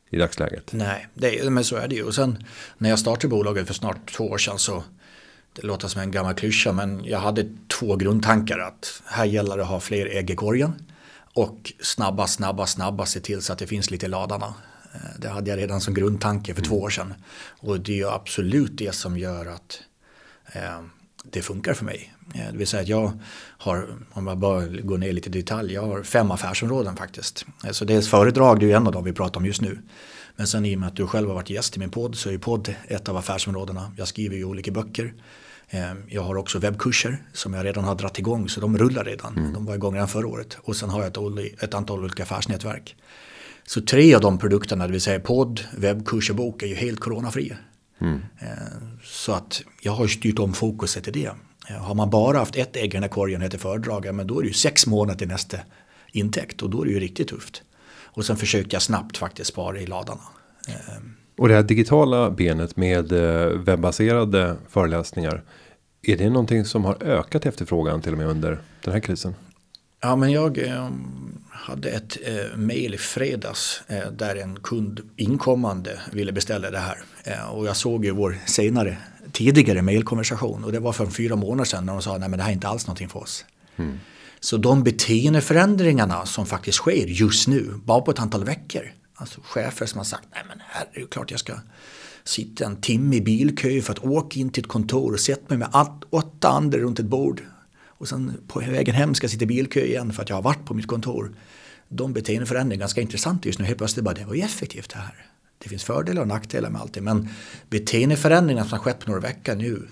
i 0.10 0.18
dagsläget. 0.18 0.74
Nej, 0.74 1.08
det, 1.14 1.50
men 1.50 1.64
så 1.64 1.76
är 1.76 1.88
det 1.88 1.96
ju. 1.96 2.04
Och 2.04 2.16
sen 2.16 2.44
när 2.78 2.90
jag 2.90 3.00
startade 3.00 3.28
bolaget 3.28 3.68
för 3.68 3.74
snart 3.74 4.12
två 4.12 4.28
år 4.28 4.38
sedan 4.38 4.60
så 4.60 4.84
det 5.54 5.68
låter 5.68 5.88
som 5.88 6.02
en 6.02 6.12
gammal 6.12 6.34
klyscha 6.34 6.72
men 6.72 7.06
jag 7.06 7.20
hade 7.20 7.46
två 7.68 7.96
grundtankar 7.96 8.60
att 8.60 9.02
här 9.06 9.26
gäller 9.26 9.58
det 9.58 9.64
att 9.64 9.70
ha 9.70 9.80
fler 9.80 10.06
ägg 10.06 10.30
i 10.30 10.36
korgen 10.36 10.74
och 11.34 11.74
snabba, 11.82 12.28
snabba, 12.28 12.66
snabba 12.66 13.06
se 13.06 13.20
till 13.20 13.42
så 13.42 13.54
att 13.54 13.60
det 13.60 13.68
finns 13.68 13.92
lite 13.92 14.06
i 14.06 14.10
ladarna. 14.10 14.54
Eh, 14.94 15.20
det 15.20 15.30
hade 15.30 15.50
jag 15.50 15.58
redan 15.58 15.82
som 15.82 15.94
grundtanke 15.94 16.54
för 16.54 16.62
mm. 16.62 16.70
två 16.70 16.82
år 16.82 16.90
sedan. 16.90 17.14
Och 17.60 17.80
det 17.80 17.92
är 17.92 17.96
ju 17.96 18.10
absolut 18.10 18.78
det 18.78 18.96
som 18.96 19.18
gör 19.18 19.46
att 19.46 19.82
eh, 20.54 20.82
det 21.24 21.42
funkar 21.42 21.74
för 21.74 21.86
mig. 21.86 22.14
Eh, 22.34 22.52
det 22.52 22.58
vill 22.58 22.68
säga 22.68 22.82
att 22.82 22.88
jag 22.88 23.12
har, 23.58 23.88
om 24.14 24.28
jag 24.28 24.38
bara 24.38 24.66
går 24.66 24.98
ner 24.98 25.12
lite 25.12 25.30
i 25.30 25.32
detalj, 25.32 25.74
jag 25.74 25.82
har 25.82 26.04
fem 26.04 26.32
affärsområden 26.32 26.96
faktiskt. 26.96 27.46
Eh, 27.66 27.72
så 27.72 27.86
dels 27.86 28.10
föredrag, 28.10 28.60
det 28.60 28.66
är 28.66 28.68
ju 28.68 28.74
en 28.74 28.88
av 28.88 28.94
dem 28.94 29.04
vi 29.04 29.14
pratar 29.14 29.40
om 29.40 29.46
just 29.46 29.62
nu. 29.62 29.80
Men 30.36 30.48
sen 30.48 30.66
i 30.66 30.76
och 30.76 30.80
med 30.80 30.88
att 30.88 30.96
du 30.96 31.08
själv 31.08 31.28
har 31.28 31.36
varit 31.36 31.50
gäst 31.50 31.78
i 31.78 31.80
min 31.80 31.90
podd 31.90 32.16
så 32.16 32.30
är 32.30 32.34
ju 32.34 32.40
podd 32.40 32.74
ett 32.88 33.10
av 33.10 33.18
affärsområdena. 33.18 33.92
Jag 33.98 34.08
skriver 34.08 34.36
ju 34.36 34.44
olika 34.44 34.72
böcker. 34.72 35.14
Eh, 35.70 35.94
jag 36.08 36.22
har 36.22 36.36
också 36.36 36.60
webbkurser 36.60 37.18
som 37.34 37.54
jag 37.54 37.66
redan 37.66 37.84
har 37.84 37.96
dratt 37.96 38.20
igång 38.20 38.50
så 38.50 38.62
de 38.62 38.78
rullar 38.78 39.04
redan. 39.04 39.38
Mm. 39.38 39.54
De 39.54 39.66
var 39.66 39.76
igång 39.76 39.94
redan 39.94 40.08
förra 40.08 40.28
året. 40.28 40.58
Och 40.62 40.76
sen 40.76 40.90
har 40.90 41.04
jag 41.04 41.08
ett, 41.08 41.64
ett 41.64 41.74
antal 41.74 42.00
olika 42.00 42.24
affärsnätverk. 42.24 42.96
Så 43.66 43.82
tre 43.82 44.16
av 44.16 44.22
de 44.22 44.38
produkterna, 44.38 44.86
det 44.86 44.92
vill 44.92 45.02
säga 45.02 45.20
podd, 45.20 45.62
webbkurs 45.78 46.30
och 46.30 46.36
bok 46.36 46.64
är 46.64 46.68
ju 46.68 46.76
helt 46.76 47.00
coronafria. 47.00 47.58
Mm. 48.02 48.20
Så 49.04 49.32
att 49.32 49.62
jag 49.82 49.92
har 49.92 50.08
styrt 50.08 50.40
om 50.40 50.54
fokuset 50.54 51.04
till 51.04 51.14
det. 51.14 51.32
Har 51.70 51.96
man 51.96 52.10
bara 52.10 52.38
haft 52.38 52.56
ett 52.56 52.76
ägg 52.76 52.86
i 52.86 52.88
den 52.88 53.04
här 53.04 53.10
korgen 53.10 53.42
heter 53.42 53.58
föredragare, 53.58 54.14
men 54.14 54.28
då 54.28 54.40
är 54.40 54.42
det 54.42 54.48
ju 54.48 54.54
sex 54.54 54.88
månader 54.88 55.20
till 55.20 55.28
nästa 55.28 55.58
intäkt 56.12 56.62
och 56.62 56.70
då 56.70 56.82
är 56.82 56.86
det 56.86 56.92
ju 56.92 57.00
riktigt 57.00 57.28
tufft. 57.28 57.64
Och 58.06 58.26
sen 58.26 58.38
försökte 58.38 58.76
jag 58.76 58.82
snabbt 58.82 59.18
faktiskt 59.18 59.50
spara 59.50 59.80
i 59.80 59.86
ladarna. 59.88 60.22
Ehm. 60.68 61.14
Och 61.38 61.48
det 61.48 61.54
här 61.54 61.64
digitala 61.64 62.32
benet 62.32 62.78
med 62.78 63.12
eh, 63.12 63.48
webbaserade 63.48 64.56
föreläsningar. 64.70 65.44
Är 66.02 66.18
det 66.18 66.30
någonting 66.30 66.66
som 66.66 66.86
har 66.86 67.04
ökat 67.04 67.46
efterfrågan 67.46 68.02
till 68.02 68.12
och 68.12 68.18
med 68.18 68.28
under 68.28 68.60
den 68.84 68.94
här 68.94 69.00
krisen? 69.00 69.36
Ja, 70.02 70.16
men 70.16 70.32
jag 70.32 70.58
eh, 70.58 70.90
hade 71.50 71.90
ett 71.90 72.18
eh, 72.26 72.58
mail 72.58 72.94
i 72.94 72.98
fredags 72.98 73.82
eh, 73.88 74.12
där 74.12 74.36
en 74.36 74.60
kund 74.60 75.00
inkommande 75.16 76.00
ville 76.12 76.32
beställa 76.32 76.72
det 76.72 76.80
här. 76.80 76.98
Eh, 77.24 77.50
och 77.50 77.68
jag 77.68 77.76
såg 77.76 78.06
ju 78.06 78.12
vår 78.12 78.38
senare, 78.46 78.98
tidigare 79.32 79.82
mailkonversation 79.82 80.64
och 80.64 80.72
det 80.72 80.80
var 80.80 80.94
för 80.94 81.06
fyra 81.06 81.36
månader 81.36 81.66
sedan 81.66 81.86
när 81.86 81.94
de 81.94 82.02
sa 82.02 82.18
nej 82.18 82.30
men 82.30 82.38
det 82.38 82.44
här 82.44 82.50
är 82.50 82.54
inte 82.54 82.68
alls 82.68 82.88
någonting 82.88 83.10
för 83.10 83.20
oss. 83.20 83.46
Mm. 83.76 84.00
Så 84.40 84.58
de 84.58 84.84
beteendeförändringarna 84.84 86.26
som 86.26 86.46
faktiskt 86.46 86.78
sker 86.78 87.08
just 87.08 87.48
nu, 87.48 87.74
bara 87.86 88.02
på 88.02 88.12
ett 88.12 88.20
antal 88.20 88.46
veckor. 88.46 88.82
Alltså 89.16 89.42
chefer 89.44 89.86
som 89.86 89.98
har 89.98 90.06
sagt, 90.06 90.28
nej 90.34 90.44
men 90.48 90.62
här 90.68 90.86
är 90.94 91.00
det 91.00 91.10
klart 91.10 91.32
jag 91.32 91.40
ska 91.40 91.54
sitta 92.24 92.66
en 92.66 92.82
timme 92.82 93.16
i 93.16 93.22
bilkö 93.22 93.82
för 93.82 93.94
att 93.94 94.06
åka 94.06 94.40
in 94.40 94.50
till 94.50 94.64
ett 94.64 94.70
kontor 94.70 95.14
och 95.14 95.20
sätta 95.20 95.44
mig 95.48 95.58
med 95.58 95.70
åtta 96.10 96.50
andra 96.50 96.80
runt 96.80 97.00
ett 97.00 97.06
bord 97.06 97.42
och 97.98 98.08
sen 98.08 98.34
på 98.48 98.60
vägen 98.60 98.96
hem 98.96 99.16
ska 99.16 99.26
jag 99.26 99.32
sitta 99.32 99.44
i 99.44 99.48
bilkö 99.48 99.80
igen 99.80 100.14
för 100.14 100.22
att 100.22 100.30
jag 100.30 100.36
har 100.36 100.44
varit 100.44 100.66
på 100.66 100.74
mitt 100.74 100.88
kontor. 100.88 101.36
De 101.90 102.14
beteendeförändringar 102.14 102.78
är 102.78 102.80
ganska 102.80 103.02
intressant 103.02 103.46
just 103.46 103.60
nu. 103.60 103.66
Helt 103.66 103.78
plötsligt 103.78 104.06
bara, 104.06 104.16
det 104.16 104.26
var 104.26 104.36
ju 104.36 104.42
effektivt 104.42 104.90
det 104.90 105.00
här. 105.00 105.26
Det 105.58 105.70
finns 105.70 105.84
fördelar 105.84 106.22
och 106.22 106.28
nackdelar 106.28 106.70
med 106.70 106.82
allting. 106.82 107.04
Men 107.04 107.30
beteendeförändringarna 107.70 108.68
som 108.68 108.78
har 108.78 108.84
skett 108.84 109.00
på 109.00 109.10
några 109.10 109.22
veckor 109.22 109.56
nu 109.56 109.88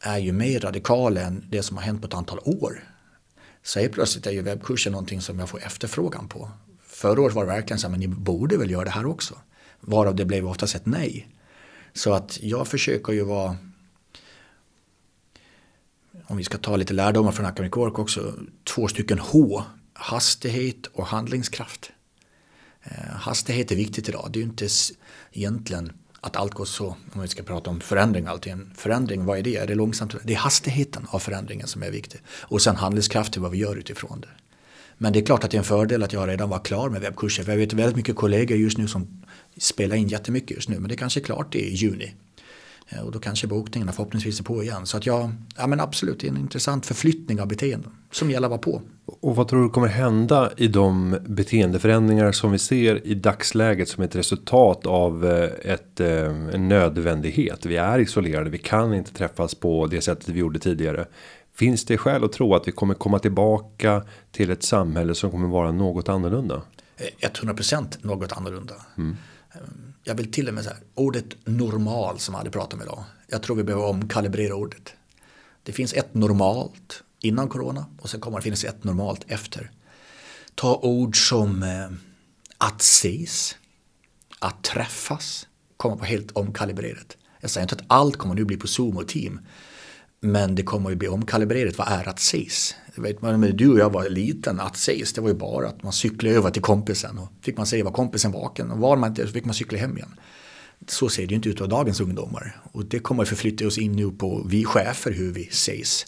är 0.00 0.18
ju 0.18 0.32
mer 0.32 0.60
radikala 0.60 1.20
än 1.20 1.44
det 1.48 1.62
som 1.62 1.76
har 1.76 1.84
hänt 1.84 2.00
på 2.00 2.06
ett 2.06 2.14
antal 2.14 2.38
år. 2.44 2.84
Så 3.62 3.80
helt 3.80 3.92
plötsligt 3.92 4.26
är 4.26 4.30
ju 4.30 4.42
webbkursen 4.42 4.92
någonting 4.92 5.20
som 5.20 5.38
jag 5.38 5.48
får 5.48 5.62
efterfrågan 5.62 6.28
på. 6.28 6.50
Förra 6.86 7.20
året 7.20 7.34
var 7.34 7.46
det 7.46 7.52
verkligen 7.52 7.78
så 7.78 7.86
här, 7.86 7.90
men 7.90 8.00
ni 8.00 8.08
borde 8.08 8.56
väl 8.56 8.70
göra 8.70 8.84
det 8.84 8.90
här 8.90 9.06
också. 9.06 9.34
Varav 9.80 10.14
det 10.14 10.24
blev 10.24 10.46
oftast 10.46 10.74
ett 10.74 10.86
nej. 10.86 11.28
Så 11.92 12.12
att 12.12 12.38
jag 12.42 12.68
försöker 12.68 13.12
ju 13.12 13.24
vara 13.24 13.56
om 16.26 16.36
vi 16.36 16.44
ska 16.44 16.58
ta 16.58 16.76
lite 16.76 16.94
lärdomar 16.94 17.32
från 17.32 17.46
Academic 17.46 17.76
Work 17.76 17.98
också, 17.98 18.34
två 18.64 18.88
stycken 18.88 19.18
H. 19.18 19.62
Hastighet 19.92 20.86
och 20.86 21.06
handlingskraft. 21.06 21.92
Eh, 22.82 23.14
hastighet 23.14 23.72
är 23.72 23.76
viktigt 23.76 24.08
idag. 24.08 24.30
Det 24.32 24.38
är 24.38 24.40
ju 24.40 24.48
inte 24.48 24.68
egentligen 25.36 25.92
att 26.20 26.36
allt 26.36 26.54
går 26.54 26.64
så, 26.64 26.96
om 27.12 27.22
vi 27.22 27.28
ska 27.28 27.42
prata 27.42 27.70
om 27.70 27.80
förändring 27.80 28.26
alltid. 28.26 28.52
En 28.52 28.72
förändring, 28.76 29.24
vad 29.24 29.38
är 29.38 29.42
det? 29.42 29.56
Är 29.56 29.66
det 29.66 29.74
långsamt? 29.74 30.14
Det 30.24 30.32
är 30.32 30.38
hastigheten 30.38 31.06
av 31.10 31.18
förändringen 31.18 31.66
som 31.66 31.82
är 31.82 31.90
viktig. 31.90 32.20
Och 32.28 32.62
sen 32.62 32.76
handlingskraft 32.76 33.32
till 33.32 33.42
vad 33.42 33.50
vi 33.50 33.58
gör 33.58 33.76
utifrån 33.76 34.20
det. 34.20 34.28
Men 34.98 35.12
det 35.12 35.18
är 35.18 35.24
klart 35.24 35.44
att 35.44 35.50
det 35.50 35.56
är 35.56 35.58
en 35.58 35.64
fördel 35.64 36.02
att 36.02 36.12
jag 36.12 36.28
redan 36.28 36.48
var 36.48 36.58
klar 36.58 36.88
med 36.88 37.00
webbkurser. 37.00 37.44
För 37.44 37.52
jag 37.52 37.58
vet 37.58 37.72
väldigt 37.72 37.96
mycket 37.96 38.16
kollegor 38.16 38.58
just 38.58 38.78
nu 38.78 38.88
som 38.88 39.22
spelar 39.56 39.96
in 39.96 40.08
jättemycket 40.08 40.50
just 40.50 40.68
nu. 40.68 40.78
Men 40.78 40.88
det 40.88 40.96
kanske 40.96 41.20
är 41.20 41.24
klart 41.24 41.54
i 41.54 41.74
juni. 41.74 42.14
Eh, 42.88 43.00
och 43.00 43.12
då 43.12 43.18
kanske 43.18 43.46
bokningarna 43.46 43.92
förhoppningsvis 43.92 44.40
är 44.40 44.44
på 44.44 44.62
igen. 44.62 44.86
Så 44.86 44.96
att 44.96 45.06
jag, 45.06 45.30
ja 45.56 45.66
men 45.66 45.80
absolut, 45.80 46.20
det 46.20 46.26
är 46.26 46.30
en 46.30 46.36
intressant 46.36 46.86
förflyttning 46.86 47.40
av 47.40 47.48
beteenden 47.48 47.92
som 48.10 48.30
gäller 48.30 48.46
att 48.46 48.50
vara 48.50 48.60
på. 48.60 48.82
Och 49.06 49.36
vad 49.36 49.48
tror 49.48 49.62
du 49.62 49.68
kommer 49.68 49.88
hända 49.88 50.50
i 50.56 50.68
de 50.68 51.18
beteendeförändringar 51.26 52.32
som 52.32 52.52
vi 52.52 52.58
ser 52.58 53.06
i 53.06 53.14
dagsläget 53.14 53.88
som 53.88 54.04
ett 54.04 54.16
resultat 54.16 54.86
av 54.86 55.26
eh, 55.26 55.72
ett, 55.72 56.00
eh, 56.00 56.54
en 56.54 56.68
nödvändighet? 56.68 57.66
Vi 57.66 57.76
är 57.76 57.98
isolerade, 57.98 58.50
vi 58.50 58.58
kan 58.58 58.94
inte 58.94 59.12
träffas 59.12 59.54
på 59.54 59.86
det 59.86 60.00
sättet 60.00 60.28
vi 60.28 60.38
gjorde 60.38 60.58
tidigare. 60.58 61.06
Finns 61.54 61.84
det 61.84 61.98
skäl 61.98 62.24
att 62.24 62.32
tro 62.32 62.54
att 62.54 62.68
vi 62.68 62.72
kommer 62.72 62.94
komma 62.94 63.18
tillbaka 63.18 64.02
till 64.32 64.50
ett 64.50 64.62
samhälle 64.62 65.14
som 65.14 65.30
kommer 65.30 65.48
vara 65.48 65.72
något 65.72 66.08
annorlunda? 66.08 66.62
100% 67.20 67.86
något 68.00 68.32
annorlunda. 68.32 68.74
Mm. 68.98 69.16
Jag 70.08 70.14
vill 70.14 70.32
till 70.32 70.48
och 70.48 70.54
med 70.54 70.64
säga 70.64 70.76
ordet 70.94 71.36
normal 71.44 72.18
som 72.18 72.34
jag 72.34 72.38
hade 72.38 72.50
pratat 72.50 72.74
om 72.74 72.82
idag. 72.82 73.04
Jag 73.26 73.42
tror 73.42 73.56
vi 73.56 73.64
behöver 73.64 73.86
omkalibrera 73.86 74.54
ordet. 74.54 74.92
Det 75.62 75.72
finns 75.72 75.92
ett 75.92 76.14
normalt 76.14 77.02
innan 77.20 77.48
corona 77.48 77.86
och 78.00 78.10
sen 78.10 78.20
kommer 78.20 78.38
det 78.38 78.42
finnas 78.42 78.64
ett 78.64 78.84
normalt 78.84 79.24
efter. 79.28 79.70
Ta 80.54 80.76
ord 80.82 81.28
som 81.28 81.62
eh, 81.62 81.90
att 82.58 82.80
ses, 82.80 83.56
att 84.38 84.64
träffas 84.64 85.46
kommer 85.76 85.96
vara 85.96 86.06
helt 86.06 86.32
omkalibrerat. 86.32 87.16
Jag 87.40 87.50
säger 87.50 87.64
inte 87.64 87.74
att 87.74 87.84
allt 87.86 88.16
kommer 88.16 88.34
nu 88.34 88.44
bli 88.44 88.56
på 88.56 88.66
Zoom 88.66 88.96
och 88.96 89.08
Team. 89.08 89.40
Men 90.20 90.54
det 90.54 90.62
kommer 90.62 90.90
ju 90.90 90.96
bli 90.96 91.08
omkalibrerat. 91.08 91.78
Vad 91.78 91.88
är 91.88 92.08
att 92.08 92.18
ses? 92.18 92.74
Vet 92.98 93.22
man, 93.22 93.40
när 93.40 93.52
du 93.52 93.72
och 93.72 93.78
jag 93.78 93.92
var 93.92 94.08
liten, 94.08 94.60
att 94.60 94.76
ses, 94.76 95.12
det 95.12 95.20
var 95.20 95.28
ju 95.28 95.34
bara 95.34 95.68
att 95.68 95.82
man 95.82 95.92
cyklade 95.92 96.36
över 96.36 96.50
till 96.50 96.62
kompisen 96.62 97.18
och 97.18 97.28
fick 97.42 97.56
man 97.56 97.66
se 97.66 97.82
var 97.82 97.92
kompisen 97.92 98.32
vaken 98.32 98.70
och 98.70 98.78
var 98.78 98.96
man 98.96 99.10
inte 99.10 99.26
så 99.26 99.32
fick 99.32 99.44
man 99.44 99.54
cykla 99.54 99.78
hem 99.78 99.96
igen. 99.96 100.14
Så 100.88 101.08
ser 101.08 101.22
det 101.22 101.30
ju 101.30 101.36
inte 101.36 101.48
ut 101.48 101.60
av 101.60 101.68
dagens 101.68 102.00
ungdomar 102.00 102.60
och 102.72 102.84
det 102.84 102.98
kommer 102.98 103.22
att 103.22 103.28
förflytta 103.28 103.66
oss 103.66 103.78
in 103.78 103.92
nu 103.92 104.10
på 104.10 104.46
vi 104.48 104.64
chefer 104.64 105.12
hur 105.12 105.32
vi 105.32 105.42
ses. 105.46 106.06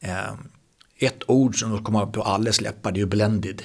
Eh, 0.00 0.32
ett 0.98 1.22
ord 1.26 1.58
som 1.58 1.84
kommer 1.84 2.06
på 2.06 2.22
alla 2.22 2.52
läppar 2.60 2.92
det 2.92 2.98
är 2.98 3.00
ju 3.00 3.06
blended. 3.06 3.62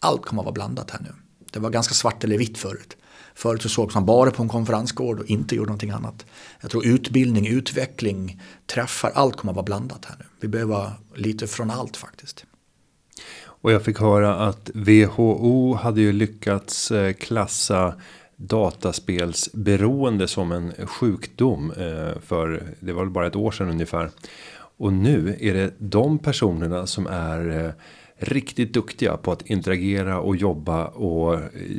Allt 0.00 0.26
kommer 0.26 0.42
att 0.42 0.46
vara 0.46 0.52
blandat 0.52 0.90
här 0.90 1.00
nu. 1.00 1.14
Det 1.50 1.58
var 1.58 1.70
ganska 1.70 1.94
svart 1.94 2.24
eller 2.24 2.38
vitt 2.38 2.58
förut. 2.58 2.96
Förut 3.34 3.62
så 3.62 3.68
sågs 3.68 3.94
man 3.94 4.06
bara 4.06 4.30
på 4.30 4.42
en 4.42 4.48
konferensgård 4.48 5.20
och 5.20 5.26
inte 5.26 5.54
gjorde 5.54 5.68
någonting 5.68 5.90
annat. 5.90 6.26
Jag 6.60 6.70
tror 6.70 6.86
utbildning, 6.86 7.46
utveckling, 7.46 8.40
träffar, 8.66 9.12
allt 9.14 9.36
kommer 9.36 9.52
att 9.52 9.56
vara 9.56 9.64
blandat 9.64 10.04
här 10.04 10.16
nu. 10.18 10.24
Vi 10.40 10.48
behöver 10.48 10.90
lite 11.14 11.46
från 11.46 11.70
allt 11.70 11.96
faktiskt. 11.96 12.44
Och 13.64 13.72
jag 13.72 13.82
fick 13.84 14.00
höra 14.00 14.34
att 14.36 14.70
WHO 14.74 15.74
hade 15.74 16.00
ju 16.00 16.12
lyckats 16.12 16.90
eh, 16.90 17.12
klassa 17.12 17.94
dataspelsberoende 18.36 20.28
som 20.28 20.52
en 20.52 20.72
sjukdom 20.86 21.70
eh, 21.70 22.20
för 22.20 22.62
det 22.80 22.92
var 22.92 23.02
väl 23.02 23.10
bara 23.10 23.26
ett 23.26 23.36
år 23.36 23.50
sedan 23.50 23.70
ungefär. 23.70 24.10
Och 24.76 24.92
nu 24.92 25.36
är 25.40 25.54
det 25.54 25.74
de 25.78 26.18
personerna 26.18 26.86
som 26.86 27.06
är 27.06 27.64
eh, 27.64 27.72
riktigt 28.24 28.74
duktiga 28.74 29.16
på 29.16 29.32
att 29.32 29.42
interagera 29.42 30.20
och 30.20 30.36
jobba 30.36 30.86
och 30.86 31.38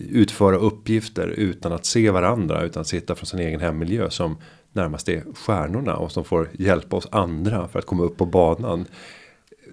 utföra 0.09 0.55
uppgifter 0.55 1.27
utan 1.27 1.71
att 1.71 1.85
se 1.85 2.09
varandra 2.09 2.63
utan 2.63 2.85
sitta 2.85 3.15
från 3.15 3.25
sin 3.25 3.39
egen 3.39 3.59
hemmiljö 3.59 4.09
som 4.09 4.37
närmast 4.73 5.09
är 5.09 5.23
stjärnorna 5.35 5.95
och 5.95 6.11
som 6.11 6.23
får 6.23 6.49
hjälpa 6.53 6.95
oss 6.95 7.07
andra 7.11 7.67
för 7.67 7.79
att 7.79 7.85
komma 7.85 8.03
upp 8.03 8.17
på 8.17 8.25
banan. 8.25 8.85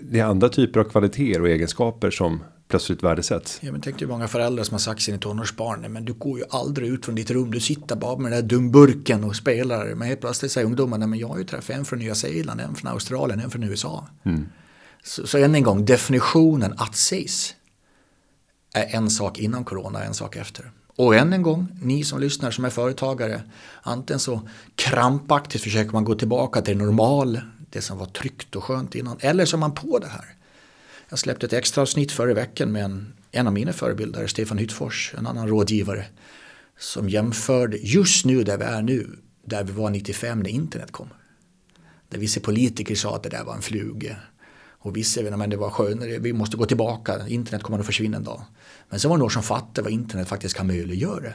Det 0.00 0.20
är 0.20 0.24
andra 0.24 0.48
typer 0.48 0.80
av 0.80 0.84
kvaliteter 0.84 1.40
och 1.40 1.48
egenskaper 1.48 2.10
som 2.10 2.40
plötsligt 2.68 3.02
värdesätts. 3.02 3.58
Ja, 3.62 3.72
men 3.72 3.80
tänk 3.80 3.98
dig 3.98 4.08
många 4.08 4.28
föräldrar 4.28 4.64
som 4.64 4.74
har 4.74 4.78
sagt 4.78 5.02
sina 5.02 5.18
tonårsbarn, 5.18 5.92
men 5.92 6.04
du 6.04 6.12
går 6.12 6.38
ju 6.38 6.44
aldrig 6.50 6.88
ut 6.88 7.04
från 7.04 7.14
ditt 7.14 7.30
rum, 7.30 7.50
du 7.50 7.60
sitter 7.60 7.96
bara 7.96 8.16
med 8.16 8.32
den 8.32 8.40
där 8.40 8.48
dumburken 8.48 9.24
och 9.24 9.36
spelar. 9.36 9.94
Men 9.94 10.08
helt 10.08 10.20
plötsligt 10.20 10.52
säger 10.52 10.66
ungdomarna, 10.66 11.06
men 11.06 11.18
jag 11.18 11.28
har 11.28 11.38
ju 11.38 11.44
träffat 11.44 11.76
en 11.76 11.84
från 11.84 11.98
Nya 11.98 12.14
Zeeland, 12.14 12.60
en 12.60 12.74
från 12.74 12.92
Australien, 12.92 13.40
en 13.40 13.50
från 13.50 13.62
USA. 13.62 14.06
Mm. 14.24 14.46
Så, 15.02 15.26
så 15.26 15.38
än 15.38 15.54
en 15.54 15.62
gång, 15.62 15.84
definitionen 15.84 16.74
att 16.76 16.94
ses 16.94 17.54
är 18.74 18.96
en 18.96 19.10
sak 19.10 19.38
innan 19.38 19.64
corona, 19.64 20.04
en 20.04 20.14
sak 20.14 20.36
efter. 20.36 20.70
Och 20.96 21.16
än 21.16 21.32
en 21.32 21.42
gång, 21.42 21.66
ni 21.82 22.04
som 22.04 22.20
lyssnar 22.20 22.50
som 22.50 22.64
är 22.64 22.70
företagare, 22.70 23.42
antingen 23.82 24.20
så 24.20 24.48
krampaktigt 24.74 25.62
försöker 25.62 25.92
man 25.92 26.04
gå 26.04 26.14
tillbaka 26.14 26.62
till 26.62 26.78
det 26.78 26.84
normal, 26.84 27.40
det 27.70 27.80
som 27.80 27.98
var 27.98 28.06
tryggt 28.06 28.56
och 28.56 28.64
skönt 28.64 28.94
innan, 28.94 29.18
eller 29.20 29.44
så 29.44 29.56
är 29.56 29.60
man 29.60 29.74
på 29.74 29.98
det 29.98 30.08
här. 30.08 30.34
Jag 31.08 31.18
släppte 31.18 31.46
ett 31.46 31.52
extra 31.52 31.82
avsnitt 31.82 32.12
förra 32.12 32.34
veckan 32.34 32.72
med 32.72 32.84
en, 32.84 33.12
en 33.30 33.46
av 33.46 33.52
mina 33.52 33.72
förebilder, 33.72 34.26
Stefan 34.26 34.58
Hyttfors, 34.58 35.14
en 35.18 35.26
annan 35.26 35.48
rådgivare, 35.48 36.04
som 36.78 37.08
jämförde 37.08 37.76
just 37.76 38.24
nu 38.24 38.44
där 38.44 38.58
vi 38.58 38.64
är 38.64 38.82
nu, 38.82 39.18
där 39.46 39.64
vi 39.64 39.72
var 39.72 39.90
95 39.90 40.40
när 40.40 40.50
internet 40.50 40.92
kom. 40.92 41.08
Där 42.08 42.18
vissa 42.18 42.40
politiker 42.40 42.94
sa 42.94 43.16
att 43.16 43.22
det 43.22 43.28
där 43.28 43.44
var 43.44 43.54
en 43.54 43.62
fluga. 43.62 44.16
Och 44.84 44.96
vissa, 44.96 45.36
men 45.36 45.50
det 45.50 45.56
var 45.56 45.70
skönare, 45.70 46.18
vi 46.18 46.32
måste 46.32 46.56
gå 46.56 46.66
tillbaka, 46.66 47.28
internet 47.28 47.62
kommer 47.62 47.78
att 47.78 47.86
försvinna 47.86 48.16
en 48.16 48.24
dag. 48.24 48.42
Men 48.88 49.00
sen 49.00 49.08
var 49.08 49.16
det 49.16 49.18
några 49.18 49.30
som 49.30 49.42
fattade 49.42 49.82
vad 49.82 49.92
internet 49.92 50.28
faktiskt 50.28 50.56
kan 50.56 50.66
möjliggöra. 50.66 51.32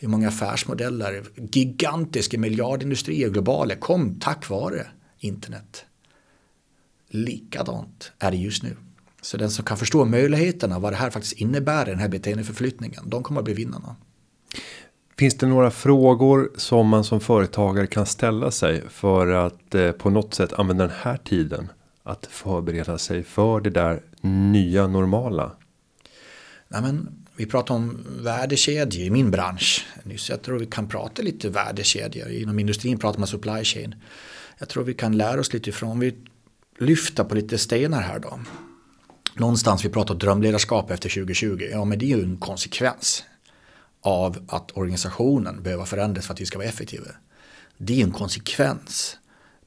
Hur 0.00 0.08
många 0.08 0.28
affärsmodeller, 0.28 1.24
gigantiska 1.36 2.38
miljardindustrier 2.38 3.30
globala 3.30 3.76
kom 3.76 4.20
tack 4.20 4.48
vare 4.48 4.86
internet. 5.18 5.84
Likadant 7.08 8.12
är 8.18 8.30
det 8.30 8.36
just 8.36 8.62
nu. 8.62 8.76
Så 9.20 9.36
den 9.36 9.50
som 9.50 9.64
kan 9.64 9.76
förstå 9.76 10.04
möjligheterna, 10.04 10.78
vad 10.78 10.92
det 10.92 10.96
här 10.96 11.10
faktiskt 11.10 11.40
innebär, 11.40 11.86
den 11.86 11.98
här 11.98 12.08
beteendeförflyttningen, 12.08 13.02
de 13.06 13.22
kommer 13.22 13.40
att 13.40 13.44
bli 13.44 13.54
vinnarna. 13.54 13.96
Finns 15.18 15.34
det 15.38 15.46
några 15.46 15.70
frågor 15.70 16.50
som 16.56 16.88
man 16.88 17.04
som 17.04 17.20
företagare 17.20 17.86
kan 17.86 18.06
ställa 18.06 18.50
sig 18.50 18.82
för 18.88 19.26
att 19.28 19.74
eh, 19.74 19.92
på 19.92 20.10
något 20.10 20.34
sätt 20.34 20.52
använda 20.52 20.86
den 20.86 20.96
här 21.02 21.16
tiden 21.16 21.68
att 22.04 22.26
förbereda 22.26 22.98
sig 22.98 23.22
för 23.22 23.60
det 23.60 23.70
där 23.70 24.02
nya 24.20 24.86
normala? 24.86 25.52
Nej, 26.68 26.82
men 26.82 27.24
vi 27.36 27.46
pratar 27.46 27.74
om 27.74 28.06
värdekedjor 28.20 29.06
i 29.06 29.10
min 29.10 29.30
bransch. 29.30 29.86
Nyss, 30.02 30.30
jag 30.30 30.42
tror 30.42 30.58
vi 30.58 30.66
kan 30.66 30.88
prata 30.88 31.22
lite 31.22 31.48
värdekedjor. 31.48 32.30
Inom 32.30 32.58
industrin 32.58 32.98
pratar 32.98 33.18
man 33.18 33.28
supply 33.28 33.64
chain. 33.64 33.94
Jag 34.58 34.68
tror 34.68 34.84
vi 34.84 34.94
kan 34.94 35.16
lära 35.16 35.40
oss 35.40 35.52
lite 35.52 35.70
ifrån. 35.70 35.98
Vi 36.00 36.14
lyfter 36.78 37.24
på 37.24 37.34
lite 37.34 37.58
stenar 37.58 38.00
här 38.00 38.18
då. 38.18 38.40
Någonstans 39.34 39.84
vi 39.84 39.88
pratar 39.88 40.14
drömledarskap 40.14 40.90
efter 40.90 41.08
2020. 41.08 41.68
Ja 41.72 41.84
men 41.84 41.98
det 41.98 42.04
är 42.04 42.16
ju 42.16 42.22
en 42.22 42.36
konsekvens 42.36 43.24
av 44.00 44.44
att 44.48 44.76
organisationen 44.76 45.62
behöver 45.62 45.84
förändras 45.84 46.26
för 46.26 46.34
att 46.34 46.40
vi 46.40 46.46
ska 46.46 46.58
vara 46.58 46.68
effektiva. 46.68 47.06
Det 47.78 48.00
är 48.00 48.04
en 48.04 48.12
konsekvens 48.12 49.16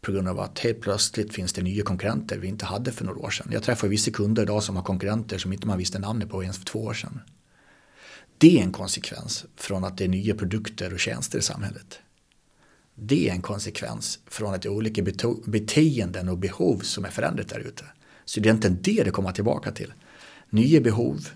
på 0.07 0.13
grund 0.13 0.27
av 0.27 0.39
att 0.39 0.59
helt 0.59 0.81
plötsligt 0.81 1.33
finns 1.33 1.53
det 1.53 1.61
nya 1.61 1.83
konkurrenter 1.83 2.37
vi 2.37 2.47
inte 2.47 2.65
hade 2.65 2.91
för 2.91 3.05
några 3.05 3.19
år 3.19 3.29
sedan. 3.29 3.47
Jag 3.51 3.63
träffar 3.63 3.87
vissa 3.87 4.11
kunder 4.11 4.43
idag 4.43 4.63
som 4.63 4.75
har 4.75 4.83
konkurrenter 4.83 5.37
som 5.37 5.53
inte 5.53 5.67
man 5.67 5.77
visste 5.77 5.99
namnet 5.99 6.29
på 6.29 6.43
ens 6.43 6.57
för 6.57 6.65
två 6.65 6.83
år 6.83 6.93
sedan. 6.93 7.19
Det 8.37 8.59
är 8.59 8.63
en 8.63 8.71
konsekvens 8.71 9.45
från 9.55 9.83
att 9.83 9.97
det 9.97 10.03
är 10.03 10.07
nya 10.07 10.35
produkter 10.35 10.93
och 10.93 10.99
tjänster 10.99 11.39
i 11.39 11.41
samhället. 11.41 11.99
Det 12.95 13.29
är 13.29 13.33
en 13.33 13.41
konsekvens 13.41 14.19
från 14.27 14.53
att 14.53 14.61
det 14.61 14.67
är 14.67 14.73
olika 14.73 15.03
beteenden 15.45 16.29
och 16.29 16.37
behov 16.37 16.79
som 16.79 17.05
är 17.05 17.09
förändrat 17.09 17.49
där 17.49 17.59
ute. 17.59 17.85
Så 18.25 18.39
det 18.39 18.49
är 18.49 18.53
inte 18.53 18.69
det 18.69 19.03
det 19.03 19.11
kommer 19.11 19.31
tillbaka 19.31 19.71
till. 19.71 19.93
Nya 20.49 20.81
behov, 20.81 21.27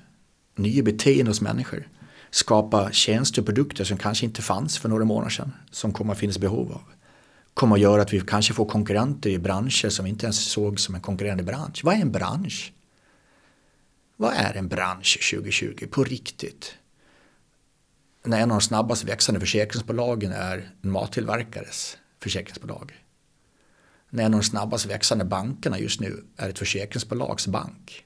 nya 0.56 0.84
beteenden 0.84 1.28
hos 1.28 1.42
människor 1.42 1.88
skapa 2.30 2.92
tjänster 2.92 3.42
och 3.42 3.46
produkter 3.46 3.84
som 3.84 3.98
kanske 3.98 4.26
inte 4.26 4.42
fanns 4.42 4.78
för 4.78 4.90
några 4.90 5.06
månader 5.06 5.30
sedan 5.30 5.52
som 5.72 5.94
kommer 5.94 6.14
att 6.14 6.20
finnas 6.20 6.40
behov 6.40 6.72
av. 6.72 7.01
Kommer 7.54 7.76
att 7.76 7.82
göra 7.82 8.02
att 8.02 8.14
vi 8.14 8.22
kanske 8.22 8.54
får 8.54 8.66
konkurrenter 8.66 9.30
i 9.30 9.40
branscher 9.40 9.90
som 9.90 10.06
vi 10.06 10.12
inte 10.12 10.26
ens 10.26 10.52
såg 10.52 10.80
som 10.80 10.96
en 10.96 11.02
konkurrerande 11.02 11.44
bransch. 11.44 11.82
Vad 11.84 11.96
är 11.96 12.02
en 12.02 12.12
bransch? 12.12 12.74
Vad 14.16 14.34
är 14.34 14.54
en 14.54 14.68
bransch 14.68 15.32
2020 15.34 15.88
på 15.92 16.04
riktigt? 16.04 16.76
När 18.24 18.38
en 18.38 18.52
av 18.52 18.58
de 18.60 18.62
snabbast 18.62 19.04
växande 19.04 19.40
försäkringsbolagen 19.40 20.32
är 20.32 20.72
en 20.82 20.92
mattillverkares 20.92 21.98
försäkringsbolag. 22.20 23.04
När 24.10 24.24
en 24.26 24.34
av 24.34 24.40
de 24.40 24.46
snabbast 24.46 24.86
växande 24.86 25.26
bankerna 25.26 25.80
just 25.80 26.00
nu 26.00 26.24
är 26.38 26.50
ett 26.50 26.60
försäkringsbolags 26.60 27.48
bank. 27.48 28.06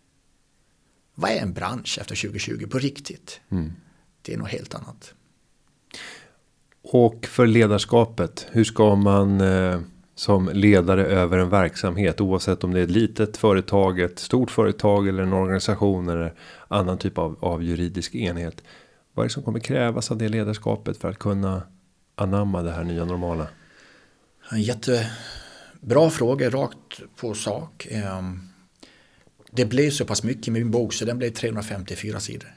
Vad 1.15 1.32
är 1.32 1.39
en 1.39 1.54
bransch 1.54 1.98
efter 2.02 2.15
2020 2.15 2.67
på 2.67 2.80
riktigt? 2.80 3.41
Mm 3.52 3.74
det 4.26 4.34
är 4.34 4.38
något 4.38 4.50
helt 4.50 4.76
annat. 4.76 5.13
Och 6.88 7.26
för 7.26 7.48
ledarskapet, 7.48 8.48
hur 8.52 8.63
ska 8.63 8.95
man 8.95 9.41
eh, 9.41 9.80
som 10.15 10.50
ledare 10.54 11.06
över 11.06 11.38
en 11.38 11.50
verksamhet 11.50 12.21
oavsett 12.21 12.63
om 12.63 12.74
det 12.74 12.80
är 12.80 12.84
ett 12.84 12.91
litet 12.91 13.38
företag, 13.38 14.00
ett 14.00 14.19
stort 14.19 14.52
företag 14.52 15.08
eller 15.08 15.24
en 15.24 15.34
organisation 15.34 16.10
eller 16.10 16.34
annan 16.67 16.98
typ 16.98 17.17
av, 17.17 17.38
av 17.39 17.63
juridisk 17.63 18.15
enhet. 18.15 18.63
Vad 19.13 19.24
är 19.24 19.28
det 19.28 19.34
som 19.34 19.43
kommer 19.43 19.60
krävas 19.60 20.12
av 20.12 20.17
det 20.17 20.30
ledarskapet 20.30 20.98
för 20.98 21.10
att 21.10 21.19
kunna 21.19 21.62
anamma 22.15 22.62
det 22.62 22.71
här 22.71 22.84
nya 22.84 23.06
normala? 23.06 23.48
En 24.52 24.62
jättebra 24.62 26.10
fråga 26.12 26.50
rakt 26.50 27.02
på 27.15 27.34
sak. 27.34 27.88
Ehm, 27.91 28.50
det 29.52 29.65
blev 29.65 29.89
så 29.89 30.06
pass 30.06 30.24
mycket 30.24 30.48
i 30.48 30.52
min 30.52 30.71
bok 30.71 30.93
så 30.93 31.06
den 31.06 31.17
blev 31.17 31.30
354 31.30 32.19
sidor. 32.19 32.54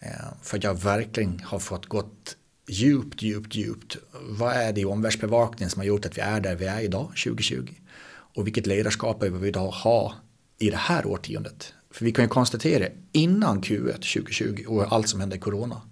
Ehm, 0.00 0.34
för 0.42 0.56
att 0.56 0.64
jag 0.64 0.74
verkligen 0.74 1.40
har 1.44 1.58
fått 1.58 1.86
gått 1.86 2.36
djupt, 2.72 3.22
djupt, 3.22 3.54
djupt. 3.54 3.96
Vad 4.28 4.52
är 4.52 4.72
det 4.72 4.80
i 4.80 4.84
omvärldsbevakningen 4.84 5.70
som 5.70 5.80
har 5.80 5.86
gjort 5.86 6.06
att 6.06 6.18
vi 6.18 6.22
är 6.22 6.40
där 6.40 6.56
vi 6.56 6.66
är 6.66 6.80
idag, 6.80 7.06
2020? 7.06 7.72
Och 8.34 8.46
vilket 8.46 8.66
ledarskap 8.66 9.20
behöver 9.20 9.38
vi 9.38 9.48
idag 9.48 9.70
ha 9.70 10.14
i 10.58 10.70
det 10.70 10.76
här 10.76 11.06
årtiondet? 11.06 11.74
För 11.90 12.04
vi 12.04 12.12
kan 12.12 12.24
ju 12.24 12.28
konstatera 12.28 12.88
innan 13.12 13.62
Q1 13.62 13.92
2020 13.92 14.64
och 14.66 14.92
allt 14.92 15.08
som 15.08 15.20
hände 15.20 15.36
i 15.36 15.38
corona 15.38 15.82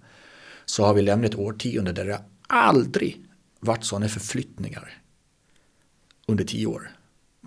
så 0.65 0.85
har 0.85 0.93
vi 0.93 1.01
lämnat 1.01 1.31
ett 1.31 1.39
årtionde 1.39 1.91
där 1.91 2.05
det 2.05 2.21
aldrig 2.47 3.25
varit 3.59 3.83
sådana 3.83 4.09
förflyttningar 4.09 5.01
under 6.27 6.43
tio 6.43 6.65
år. 6.65 6.91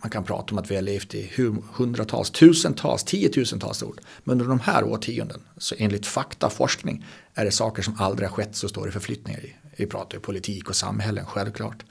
Man 0.05 0.11
kan 0.11 0.25
prata 0.25 0.53
om 0.53 0.59
att 0.59 0.71
vi 0.71 0.75
har 0.75 0.83
levt 0.83 1.15
i 1.15 1.31
hundratals, 1.73 2.31
tusentals, 2.31 3.05
tiotusentals 3.05 3.83
år. 3.83 3.95
Men 4.25 4.33
under 4.33 4.49
de 4.49 4.61
här 4.61 4.85
årtionden, 4.85 5.41
så 5.57 5.75
enligt 5.79 6.07
faktaforskning, 6.07 7.07
är 7.35 7.45
det 7.45 7.51
saker 7.51 7.83
som 7.83 7.95
aldrig 7.99 8.29
har 8.29 8.37
skett 8.37 8.57
så 8.57 8.89
i 8.89 8.91
förflyttningar 8.91 9.41
i. 9.41 9.55
Vi 9.77 9.87
pratar 9.87 10.17
ju 10.17 10.21
politik 10.21 10.69
och 10.69 10.77
samhällen, 10.77 11.27
självklart. 11.27 11.85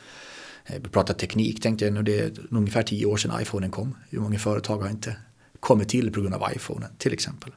Eh, 0.66 0.82
vi 0.84 0.90
pratar 0.90 1.14
teknik, 1.14 1.62
tänkte 1.62 1.86
jag, 1.86 2.06
det 2.06 2.20
är 2.20 2.34
ungefär 2.52 2.84
tio 2.84 3.06
år 3.06 3.18
sedan 3.18 3.42
iPhonen 3.42 3.72
kom. 3.72 3.96
Hur 4.10 4.20
många 4.20 4.40
företag 4.40 4.78
har 4.78 4.90
inte 4.90 5.16
kommit 5.60 5.90
till 5.90 6.12
på 6.12 6.22
grund 6.22 6.36
av 6.36 6.52
iPhonen, 6.56 6.90
till 6.98 7.14
exempel. 7.14 7.52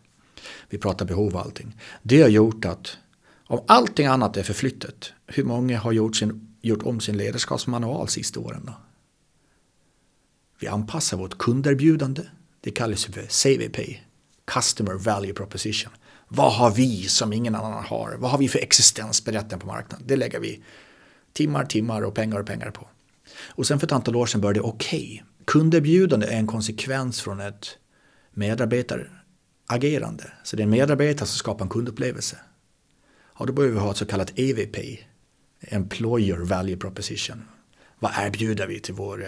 Vi 0.68 0.78
pratar 0.78 1.06
behov 1.06 1.34
och 1.34 1.40
allting. 1.40 1.76
Det 2.02 2.22
har 2.22 2.28
gjort 2.28 2.64
att 2.64 2.96
om 3.46 3.64
allting 3.66 4.06
annat 4.06 4.36
är 4.36 4.42
förflyttat, 4.42 5.12
hur 5.26 5.44
många 5.44 5.78
har 5.78 5.92
gjort, 5.92 6.16
sin, 6.16 6.56
gjort 6.62 6.82
om 6.82 7.00
sin 7.00 7.16
ledarskapsmanual 7.16 8.08
sista 8.08 8.40
åren 8.40 8.62
då? 8.66 8.72
Vi 10.58 10.66
anpassar 10.66 11.16
vårt 11.16 11.38
kunderbjudande. 11.38 12.22
Det 12.60 12.70
kallas 12.70 13.04
för 13.04 13.22
CVP, 13.22 14.00
Customer 14.44 14.94
Value 14.94 15.34
Proposition. 15.34 15.92
Vad 16.28 16.52
har 16.52 16.70
vi 16.70 17.02
som 17.02 17.32
ingen 17.32 17.54
annan 17.54 17.84
har? 17.84 18.16
Vad 18.18 18.30
har 18.30 18.38
vi 18.38 18.48
för 18.48 18.58
existensberättande 18.58 19.58
på 19.58 19.66
marknaden? 19.66 20.06
Det 20.08 20.16
lägger 20.16 20.40
vi 20.40 20.62
timmar, 21.32 21.64
timmar 21.64 22.02
och 22.02 22.14
pengar 22.14 22.40
och 22.40 22.46
pengar 22.46 22.70
på. 22.70 22.88
Och 23.44 23.66
sen 23.66 23.78
för 23.78 23.86
ett 23.86 23.92
antal 23.92 24.16
år 24.16 24.26
sedan 24.26 24.40
började 24.40 24.60
okej. 24.60 25.00
Okay. 25.00 25.20
Kunderbjudande 25.44 26.26
är 26.26 26.38
en 26.38 26.46
konsekvens 26.46 27.20
från 27.20 27.40
ett 27.40 27.78
medarbetaragerande. 28.32 30.32
Så 30.44 30.56
det 30.56 30.62
är 30.62 30.64
en 30.64 30.70
medarbetare 30.70 31.28
som 31.28 31.38
skapar 31.38 31.64
en 31.64 31.70
kundupplevelse. 31.70 32.38
Ja, 33.38 33.44
då 33.44 33.52
behöver 33.52 33.74
vi 33.74 33.80
ha 33.80 33.90
ett 33.90 33.96
så 33.96 34.06
kallat 34.06 34.38
EVP, 34.38 34.76
Employer 35.60 36.38
Value 36.38 36.76
Proposition. 36.76 37.44
Vad 37.98 38.12
erbjuder 38.16 38.66
vi 38.66 38.80
till 38.80 38.94
vår 38.94 39.26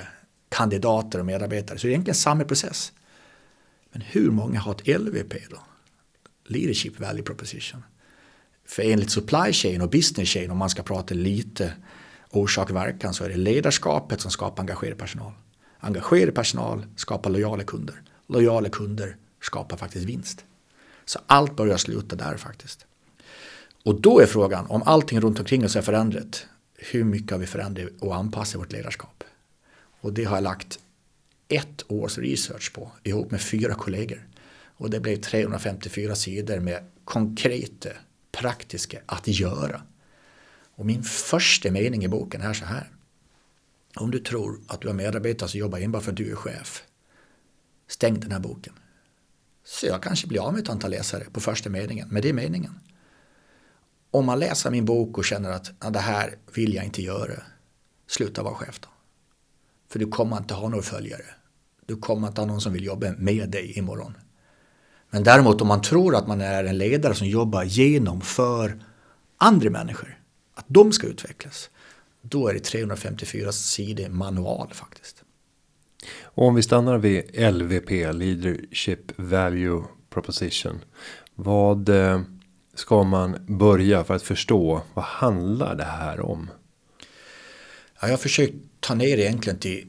kandidater 0.49 1.19
och 1.19 1.27
medarbetare. 1.27 1.79
Så 1.79 1.87
det 1.87 1.91
är 1.91 1.93
egentligen 1.93 2.15
samma 2.15 2.45
process. 2.45 2.93
Men 3.93 4.03
hur 4.03 4.31
många 4.31 4.61
har 4.61 4.73
ett 4.73 5.01
LVP 5.01 5.35
då? 5.51 5.59
Leadership 6.45 7.01
Value 7.01 7.23
Proposition. 7.23 7.83
För 8.67 8.83
enligt 8.83 9.11
supply 9.11 9.53
chain 9.53 9.81
och 9.81 9.91
business 9.91 10.29
chain, 10.29 10.51
om 10.51 10.59
man 10.59 10.71
ska 10.71 10.83
prata 10.83 11.15
lite 11.15 11.73
orsak-verkan, 12.31 13.15
så 13.15 13.25
är 13.25 13.29
det 13.29 13.37
ledarskapet 13.37 14.21
som 14.21 14.31
skapar 14.31 14.63
engagerad 14.63 14.99
personal. 14.99 15.33
Engagerad 15.81 16.35
personal 16.35 16.87
skapar 16.97 17.31
lojala 17.31 17.65
kunder. 17.65 18.03
Lojala 18.27 18.69
kunder 18.69 19.17
skapar 19.41 19.77
faktiskt 19.77 20.05
vinst. 20.05 20.45
Så 21.05 21.19
allt 21.27 21.57
börjar 21.57 21.77
sluta 21.77 22.17
där 22.17 22.37
faktiskt. 22.37 22.87
Och 23.85 24.01
då 24.01 24.21
är 24.21 24.27
frågan, 24.27 24.67
om 24.67 24.83
allting 24.83 25.21
runt 25.21 25.39
omkring 25.39 25.65
oss 25.65 25.77
är 25.77 25.83
förändrat, 25.83 26.47
hur 26.75 27.05
mycket 27.05 27.31
har 27.31 27.39
vi 27.39 27.47
förändrat 27.47 27.89
och 28.01 28.17
anpassat 28.17 28.61
vårt 28.61 28.73
ledarskap? 28.73 29.18
Och 30.01 30.13
det 30.13 30.25
har 30.25 30.37
jag 30.37 30.45
lagt 30.45 30.79
ett 31.49 31.85
års 31.89 32.19
research 32.19 32.73
på 32.73 32.93
ihop 33.03 33.31
med 33.31 33.41
fyra 33.41 33.75
kollegor. 33.75 34.29
Och 34.77 34.91
det 34.91 35.01
blev 35.01 35.17
354 35.17 36.15
sidor 36.15 36.61
med 36.61 36.85
konkreta, 37.05 37.91
praktiska 38.33 39.01
att 39.07 39.29
göra. 39.29 39.83
Och 40.75 40.87
min 40.87 41.03
första 41.03 41.71
mening 41.71 42.05
i 42.05 42.09
boken 42.09 42.43
är 42.43 42.53
så 42.53 42.65
här. 42.65 42.91
Om 43.97 44.11
du 44.11 44.19
tror 44.19 44.61
att 44.67 44.81
du 44.81 44.89
har 44.89 44.95
medarbetare 44.95 45.49
som 45.49 45.61
jobbar 45.61 45.79
enbart 45.79 46.03
för 46.03 46.11
att 46.11 46.17
du 46.17 46.31
är 46.31 46.37
chef. 46.37 46.85
Stäng 47.87 48.21
den 48.21 48.33
här 48.33 48.41
boken. 48.41 48.73
Så 49.65 49.87
jag 49.87 50.03
kanske 50.03 50.27
blir 50.27 50.41
av 50.41 50.53
med 50.53 50.63
ett 50.63 50.69
antal 50.69 50.91
läsare 50.91 51.25
på 51.25 51.41
första 51.41 51.71
meningen, 51.71 52.09
men 52.11 52.23
det 52.23 52.29
är 52.29 52.33
meningen. 52.33 52.81
Om 54.11 54.27
man 54.27 54.39
läser 54.39 54.71
min 54.71 54.85
bok 54.85 55.19
och 55.19 55.25
känner 55.25 55.51
att 55.51 55.71
ja, 55.81 55.91
det 55.91 55.99
här 55.99 56.39
vill 56.55 56.75
jag 56.75 56.85
inte 56.85 57.03
göra, 57.03 57.43
sluta 58.07 58.43
vara 58.43 58.55
chef 58.55 58.81
då. 58.81 58.89
För 59.89 59.99
du 59.99 60.07
kommer 60.07 60.37
inte 60.37 60.55
ha 60.55 60.69
några 60.69 60.83
följare. 60.83 61.25
Du 61.87 61.97
kommer 61.97 62.29
inte 62.29 62.41
ha 62.41 62.47
någon 62.47 62.61
som 62.61 62.73
vill 62.73 62.85
jobba 62.85 63.13
med 63.19 63.51
dig 63.51 63.79
imorgon. 63.79 64.15
Men 65.11 65.23
däremot 65.23 65.61
om 65.61 65.69
man 65.69 65.83
tror 65.83 66.17
att 66.17 66.29
man 66.29 66.41
är 66.41 66.65
en 66.65 66.79
ledare 66.79 67.15
som 67.15 67.27
jobbar 67.27 67.63
genom 67.65 68.21
för 68.21 68.85
andra 69.37 69.71
människor, 69.71 70.19
att 70.55 70.65
de 70.69 70.93
ska 70.93 71.07
utvecklas, 71.07 71.71
då 72.23 72.49
är 72.49 72.55
det 72.55 72.61
354 72.61 73.53
sidor 73.53 74.09
manual 74.09 74.69
faktiskt. 74.73 75.25
Och 76.23 76.47
om 76.47 76.55
vi 76.55 76.63
stannar 76.63 76.99
vid 76.99 77.55
LVP, 77.55 77.91
Leadership 77.91 79.13
Value 79.17 79.83
Proposition. 80.11 80.85
Vad 81.35 81.89
eh, 81.89 82.21
ska 82.75 83.03
man 83.03 83.37
börja 83.47 84.05
för 84.05 84.15
att 84.15 84.23
förstå 84.23 84.83
vad 84.95 85.05
handlar 85.05 85.75
det 85.75 85.85
här 85.85 86.21
om? 86.21 86.51
Ja, 88.01 88.07
jag 88.09 88.11
har 88.11 88.17
försökt 88.17 88.55
ta 88.89 88.95
ner 88.95 89.19
egentligen 89.19 89.59
till 89.59 89.87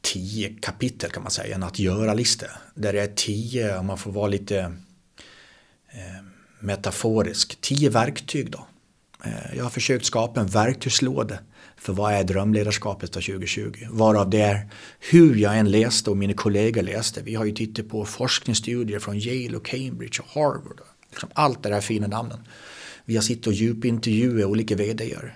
tio 0.00 0.48
kapitel 0.60 1.10
kan 1.10 1.22
man 1.22 1.32
säga, 1.32 1.54
en 1.54 1.62
att 1.62 1.78
göra-lista. 1.78 2.46
Där 2.74 2.92
det 2.92 3.00
är 3.00 3.06
tio, 3.06 3.78
om 3.78 3.86
man 3.86 3.98
får 3.98 4.12
vara 4.12 4.26
lite 4.26 4.58
eh, 5.92 6.24
metaforisk, 6.60 7.60
tio 7.60 7.90
verktyg 7.90 8.50
då. 8.50 8.66
Eh, 9.24 9.56
jag 9.56 9.64
har 9.64 9.70
försökt 9.70 10.04
skapa 10.04 10.40
en 10.40 10.46
verktygslåda 10.46 11.38
för 11.76 11.92
vad 11.92 12.12
är 12.12 12.24
drömledarskapet 12.24 13.16
av 13.16 13.20
2020? 13.20 13.86
Varav 13.90 14.30
det 14.30 14.40
är 14.40 14.68
hur 15.10 15.36
jag 15.36 15.58
än 15.58 15.70
läste 15.70 16.10
och 16.10 16.16
mina 16.16 16.34
kollegor 16.34 16.82
läste. 16.82 17.22
Vi 17.22 17.34
har 17.34 17.44
ju 17.44 17.52
tittat 17.52 17.88
på 17.88 18.04
forskningsstudier 18.04 18.98
från 18.98 19.18
Yale 19.18 19.56
och 19.56 19.66
Cambridge 19.66 20.22
och 20.22 20.28
Harvard. 20.28 20.80
Liksom 21.10 21.28
allt 21.34 21.62
det 21.62 21.68
där 21.68 21.80
fina 21.80 22.06
namnen. 22.06 22.38
Vi 23.04 23.14
har 23.14 23.22
suttit 23.22 23.46
och 23.46 23.52
djupintervjuat 23.52 24.46
olika 24.46 24.74
vd-are. 24.74 25.30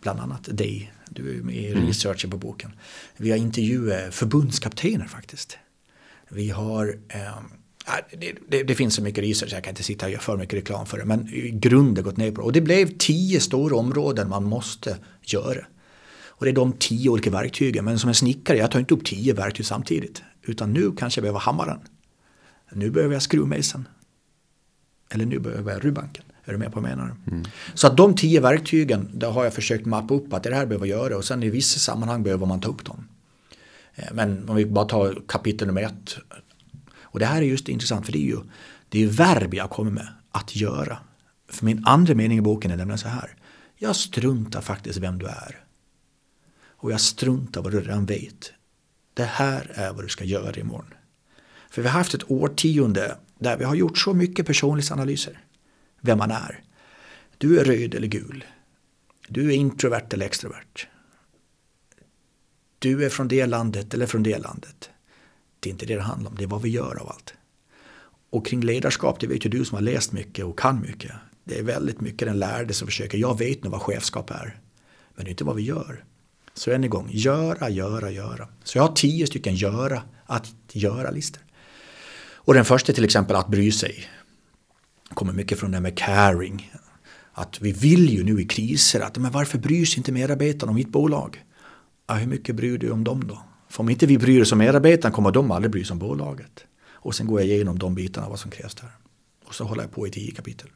Bland 0.00 0.20
annat 0.20 0.48
dig, 0.50 0.92
du 1.16 1.30
är 1.30 1.50
i 1.50 1.72
mm. 1.72 1.86
researchen 1.86 2.30
på 2.30 2.36
boken. 2.36 2.72
Vi 3.16 3.30
har 3.30 3.36
intervjuat 3.36 4.14
förbundskaptener 4.14 5.06
faktiskt. 5.06 5.58
Vi 6.28 6.50
har 6.50 6.98
eh, 7.08 7.38
det, 8.18 8.32
det, 8.48 8.62
det, 8.62 8.74
finns 8.74 8.94
så 8.94 9.02
mycket 9.02 9.24
research, 9.24 9.52
jag 9.52 9.64
kan 9.64 9.70
inte 9.70 9.82
sitta 9.82 10.06
och 10.06 10.12
göra 10.12 10.22
för 10.22 10.36
mycket 10.36 10.54
reklam 10.54 10.86
för 10.86 10.98
det. 10.98 11.04
Men 11.04 11.28
i 11.28 11.50
grunden 11.50 12.04
gått 12.04 12.16
ner 12.16 12.30
på 12.30 12.40
det. 12.40 12.44
Och 12.44 12.52
det 12.52 12.60
blev 12.60 12.98
tio 12.98 13.40
stora 13.40 13.76
områden 13.76 14.28
man 14.28 14.44
måste 14.44 14.98
göra. 15.22 15.66
Och 16.38 16.44
det 16.44 16.50
är 16.50 16.54
de 16.54 16.72
tio 16.72 17.10
olika 17.10 17.30
verktygen. 17.30 17.84
Men 17.84 17.98
som 17.98 18.08
en 18.08 18.14
snickare, 18.14 18.58
jag 18.58 18.70
tar 18.70 18.78
inte 18.78 18.94
upp 18.94 19.04
tio 19.04 19.32
verktyg 19.32 19.66
samtidigt. 19.66 20.22
Utan 20.42 20.72
nu 20.72 20.92
kanske 20.96 21.18
jag 21.18 21.22
behöver 21.22 21.40
hammaren. 21.40 21.78
Nu 22.72 22.90
behöver 22.90 23.14
jag 23.14 23.22
skruvmejseln. 23.22 23.88
Eller 25.10 25.26
nu 25.26 25.38
behöver 25.38 25.72
jag 25.72 25.84
rubbanken. 25.84 26.24
Är 26.48 26.52
du 26.52 26.58
med 26.58 26.72
på 26.72 26.80
vad 26.80 26.90
jag 26.90 26.96
menar? 26.96 27.14
Mm. 27.26 27.44
Så 27.74 27.86
att 27.86 27.96
de 27.96 28.14
tio 28.14 28.40
verktygen, 28.40 29.10
där 29.12 29.30
har 29.30 29.44
jag 29.44 29.54
försökt 29.54 29.86
mappa 29.86 30.14
upp 30.14 30.32
att 30.32 30.42
det 30.42 30.54
här 30.54 30.66
behöver 30.66 30.86
jag 30.86 30.98
göra. 30.98 31.16
Och 31.16 31.24
sen 31.24 31.42
i 31.42 31.50
vissa 31.50 31.78
sammanhang 31.78 32.22
behöver 32.22 32.46
man 32.46 32.60
ta 32.60 32.68
upp 32.68 32.84
dem. 32.84 33.08
Eh, 33.94 34.08
men 34.12 34.48
om 34.48 34.56
vi 34.56 34.66
bara 34.66 34.84
tar 34.84 35.22
kapitel 35.28 35.66
nummer 35.66 35.82
ett. 35.82 36.16
Och 37.00 37.18
det 37.18 37.26
här 37.26 37.42
är 37.42 37.46
just 37.46 37.68
intressant 37.68 38.06
för 38.06 38.12
det 38.12 38.18
är 38.18 38.28
ju 38.28 38.38
det 38.88 39.02
är 39.02 39.06
verb 39.06 39.54
jag 39.54 39.70
kommer 39.70 39.90
med. 39.90 40.08
Att 40.30 40.56
göra. 40.56 40.98
För 41.48 41.64
min 41.64 41.86
andra 41.86 42.14
mening 42.14 42.38
i 42.38 42.40
boken 42.40 42.70
är 42.70 42.76
nämligen 42.76 42.98
så 42.98 43.08
här. 43.08 43.36
Jag 43.76 43.96
struntar 43.96 44.60
faktiskt 44.60 44.98
vem 44.98 45.18
du 45.18 45.26
är. 45.26 45.64
Och 46.66 46.92
jag 46.92 47.00
struntar 47.00 47.62
vad 47.62 47.72
du 47.72 47.80
redan 47.80 48.06
vet. 48.06 48.52
Det 49.14 49.24
här 49.24 49.70
är 49.74 49.92
vad 49.92 50.04
du 50.04 50.08
ska 50.08 50.24
göra 50.24 50.60
imorgon. 50.60 50.94
För 51.70 51.82
vi 51.82 51.88
har 51.88 51.98
haft 51.98 52.14
ett 52.14 52.30
årtionde 52.30 53.16
där 53.38 53.56
vi 53.56 53.64
har 53.64 53.74
gjort 53.74 53.98
så 53.98 54.14
mycket 54.14 54.46
personlighetsanalyser. 54.46 55.40
Vem 56.00 56.18
man 56.18 56.30
är. 56.30 56.62
Du 57.38 57.60
är 57.60 57.64
röd 57.64 57.94
eller 57.94 58.08
gul. 58.08 58.44
Du 59.28 59.50
är 59.50 59.54
introvert 59.54 60.06
eller 60.12 60.26
extrovert. 60.26 60.86
Du 62.78 63.04
är 63.04 63.08
från 63.08 63.28
det 63.28 63.46
landet 63.46 63.94
eller 63.94 64.06
från 64.06 64.22
det 64.22 64.38
landet. 64.38 64.90
Det 65.60 65.68
är 65.68 65.72
inte 65.72 65.86
det 65.86 65.94
det 65.94 66.02
handlar 66.02 66.30
om, 66.30 66.36
det 66.36 66.44
är 66.44 66.48
vad 66.48 66.62
vi 66.62 66.68
gör 66.68 67.00
av 67.00 67.08
allt. 67.08 67.34
Och 68.30 68.46
kring 68.46 68.60
ledarskap, 68.60 69.20
det 69.20 69.26
vet 69.26 69.46
ju 69.46 69.50
du 69.50 69.64
som 69.64 69.74
har 69.74 69.82
läst 69.82 70.12
mycket 70.12 70.44
och 70.44 70.58
kan 70.58 70.80
mycket. 70.80 71.12
Det 71.44 71.58
är 71.58 71.62
väldigt 71.62 72.00
mycket 72.00 72.28
den 72.28 72.38
lärde 72.38 72.74
som 72.74 72.86
försöker, 72.86 73.18
jag 73.18 73.38
vet 73.38 73.64
nog 73.64 73.72
vad 73.72 73.82
chefskap 73.82 74.30
är. 74.30 74.60
Men 75.14 75.24
det 75.24 75.28
är 75.28 75.32
inte 75.32 75.44
vad 75.44 75.56
vi 75.56 75.62
gör. 75.62 76.04
Så 76.54 76.70
än 76.70 76.84
en 76.84 76.90
gång, 76.90 77.08
göra, 77.10 77.68
göra, 77.70 78.10
göra. 78.10 78.48
Så 78.64 78.78
jag 78.78 78.82
har 78.82 78.94
tio 78.94 79.26
stycken 79.26 79.54
göra, 79.54 80.02
att 80.26 80.52
göra-listor. 80.72 81.42
Och 82.34 82.54
den 82.54 82.64
första 82.64 82.92
är 82.92 82.94
till 82.94 83.04
exempel 83.04 83.36
att 83.36 83.48
bry 83.48 83.72
sig 83.72 84.08
kommer 85.16 85.32
mycket 85.32 85.58
från 85.58 85.70
det 85.70 85.80
med 85.80 85.98
caring. 85.98 86.72
Att 87.32 87.60
vi 87.60 87.72
vill 87.72 88.10
ju 88.10 88.24
nu 88.24 88.40
i 88.40 88.44
kriser 88.44 89.00
att 89.00 89.18
men 89.18 89.32
varför 89.32 89.58
bryr 89.58 89.84
sig 89.84 89.98
inte 89.98 90.12
medarbetarna 90.12 90.70
om 90.70 90.76
mitt 90.76 90.88
bolag? 90.88 91.44
Ja, 92.06 92.14
hur 92.14 92.26
mycket 92.26 92.56
bryr 92.56 92.78
du 92.78 92.90
om 92.90 93.04
dem 93.04 93.26
då? 93.28 93.38
För 93.68 93.80
om 93.80 93.88
inte 93.88 94.06
vi 94.06 94.18
bryr 94.18 94.42
oss 94.42 94.52
om 94.52 94.58
medarbetarna 94.58 95.14
kommer 95.14 95.30
de 95.30 95.50
aldrig 95.50 95.72
bry 95.72 95.84
sig 95.84 95.92
om 95.92 95.98
bolaget. 95.98 96.64
Och 96.88 97.14
sen 97.14 97.26
går 97.26 97.40
jag 97.40 97.48
igenom 97.48 97.78
de 97.78 97.94
bitarna 97.94 98.28
vad 98.28 98.38
som 98.38 98.50
krävs 98.50 98.74
där. 98.74 98.90
Och 99.46 99.54
så 99.54 99.64
håller 99.64 99.82
jag 99.82 99.92
på 99.92 100.06
i 100.06 100.10
tio 100.10 100.32
kapitel. 100.32 100.68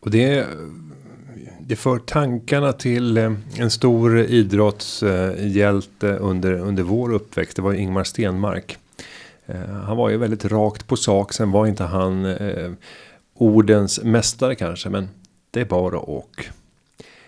Och 0.00 0.10
det 0.10 0.46
det 1.60 1.76
för 1.76 1.98
tankarna 1.98 2.72
till 2.72 3.16
eh, 3.16 3.32
en 3.56 3.70
stor 3.70 4.18
idrottshjälte 4.18 6.16
under, 6.16 6.52
under 6.52 6.82
vår 6.82 7.12
uppväxt. 7.12 7.56
Det 7.56 7.62
var 7.62 7.72
Ingmar 7.72 8.04
Stenmark. 8.04 8.78
Eh, 9.48 9.70
han 9.70 9.96
var 9.96 10.08
ju 10.08 10.16
väldigt 10.16 10.44
rakt 10.44 10.86
på 10.86 10.96
sak. 10.96 11.32
Sen 11.32 11.50
var 11.50 11.66
inte 11.66 11.84
han 11.84 12.24
eh, 12.24 12.72
ordens 13.34 14.00
mästare 14.02 14.54
kanske. 14.54 14.88
Men 14.88 15.08
det 15.50 15.60
är 15.60 15.64
bara 15.64 15.98
och. 15.98 16.44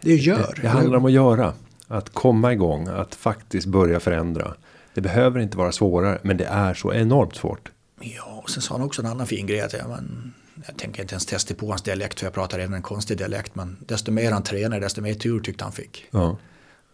Det 0.01 0.15
gör. 0.15 0.53
Det, 0.57 0.63
det 0.63 0.69
handlar 0.69 0.99
om 0.99 1.05
att 1.05 1.13
göra. 1.13 1.55
Att 1.87 2.11
komma 2.11 2.53
igång. 2.53 2.89
Att 2.89 3.15
faktiskt 3.15 3.67
börja 3.67 4.01
förändra. 4.01 4.55
Det 4.95 5.01
behöver 5.01 5.41
inte 5.41 5.57
vara 5.57 5.73
svårare. 5.73 6.19
Men 6.23 6.37
det 6.37 6.45
är 6.45 6.75
så 6.75 6.93
enormt 6.93 7.37
svårt. 7.37 7.71
Ja, 8.01 8.41
och 8.43 8.51
sen 8.51 8.63
sa 8.63 8.75
han 8.75 8.83
också 8.83 9.03
en 9.03 9.09
annan 9.09 9.27
fin 9.27 9.47
grej. 9.47 9.61
Att, 9.61 9.73
ja, 9.73 9.89
men, 9.89 10.35
jag 10.67 10.77
tänker 10.77 11.03
inte 11.03 11.15
ens 11.15 11.27
testa 11.27 11.55
på 11.55 11.69
hans 11.69 11.83
dialekt 11.83 12.19
för 12.19 12.27
jag 12.27 12.35
pratar 12.35 12.59
även 12.59 12.75
en 12.75 12.83
konstig 12.83 13.19
dialekt. 13.19 13.55
Men 13.55 13.77
desto 13.87 14.13
mer 14.13 14.33
han 14.33 14.43
tränar 14.43 14.81
desto 14.81 15.01
mer 15.01 15.15
tur 15.15 15.41
tyckte 15.41 15.65
han 15.65 15.73
fick. 15.73 16.07
Ja. 16.11 16.39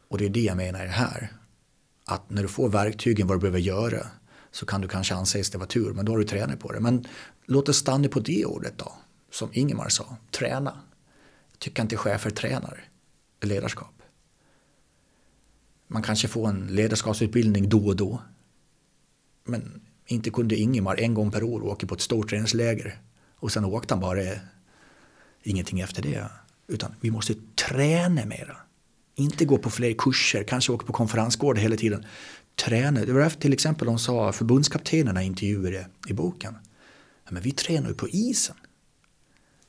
Och 0.08 0.18
det 0.18 0.24
är 0.24 0.30
det 0.30 0.40
jag 0.40 0.56
menar 0.56 0.86
här. 0.86 1.32
Att 2.06 2.30
när 2.30 2.42
du 2.42 2.48
får 2.48 2.68
verktygen 2.68 3.26
vad 3.26 3.36
du 3.36 3.40
behöver 3.40 3.58
göra 3.58 4.06
så 4.57 4.66
kan 4.66 4.81
du 4.81 4.88
kanske 4.88 5.14
anses 5.14 5.51
det 5.51 5.59
var 5.59 5.66
tur. 5.66 5.92
Men 5.92 6.05
då 6.05 6.12
har 6.12 6.19
du 6.19 6.25
tränat 6.25 6.61
på 6.61 6.73
det. 6.73 6.81
Men 6.81 7.07
låt 7.47 7.69
oss 7.69 7.77
stanna 7.77 8.09
på 8.09 8.21
det 8.21 8.45
ordet 8.45 8.79
då. 8.79 8.92
Som 9.31 9.49
Ingemar 9.53 9.88
sa, 9.88 10.16
träna. 10.31 10.81
Jag 11.51 11.59
tycker 11.59 11.83
inte 11.83 11.97
chefer 11.97 12.31
tränar 12.31 12.85
ledarskap. 13.40 14.03
Man 15.87 16.03
kanske 16.03 16.29
får 16.29 16.49
en 16.49 16.66
ledarskapsutbildning 16.66 17.69
då 17.69 17.87
och 17.87 17.97
då. 17.97 18.23
Men 19.45 19.81
inte 20.07 20.31
kunde 20.31 20.57
Ingemar 20.57 21.01
en 21.01 21.14
gång 21.14 21.31
per 21.31 21.42
år 21.42 21.64
åka 21.64 21.87
på 21.87 21.95
ett 21.95 22.01
stort 22.01 22.31
träningsläger 22.31 22.99
och 23.35 23.53
sen 23.53 23.64
åkte 23.64 23.95
han 23.95 24.01
bara 24.01 24.23
ingenting 25.42 25.81
efter 25.81 26.03
det. 26.03 26.31
Utan 26.66 26.95
vi 27.01 27.11
måste 27.11 27.35
träna 27.69 28.25
mera. 28.25 28.57
Inte 29.14 29.45
gå 29.45 29.59
på 29.59 29.71
fler 29.71 29.95
kurser, 29.99 30.45
kanske 30.45 30.73
åka 30.73 30.87
på 30.87 30.92
konferensgård 30.92 31.59
hela 31.59 31.77
tiden 31.77 32.05
tränar. 32.57 33.07
Det 33.07 33.12
var 33.12 33.21
därför 33.21 33.40
till 33.40 33.53
exempel 33.53 33.87
de 33.87 33.99
sa, 33.99 34.33
förbundskaptenerna 34.33 35.23
intervjuade 35.23 35.87
i 36.09 36.12
boken. 36.12 36.55
Ja, 37.25 37.31
men 37.31 37.42
vi 37.42 37.51
tränar 37.51 37.88
ju 37.88 37.95
på 37.95 38.09
isen. 38.09 38.57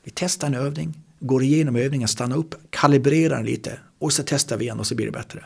Vi 0.03 0.11
testar 0.15 0.47
en 0.47 0.55
övning, 0.55 1.03
går 1.19 1.43
igenom 1.43 1.75
övningen, 1.75 2.07
stannar 2.07 2.37
upp, 2.37 2.55
kalibrerar 2.69 3.35
den 3.35 3.45
lite 3.45 3.79
och 3.99 4.13
så 4.13 4.23
testar 4.25 4.57
vi 4.57 4.65
igen 4.65 4.79
och 4.79 4.87
så 4.87 4.95
blir 4.95 5.05
det 5.05 5.11
bättre. 5.11 5.45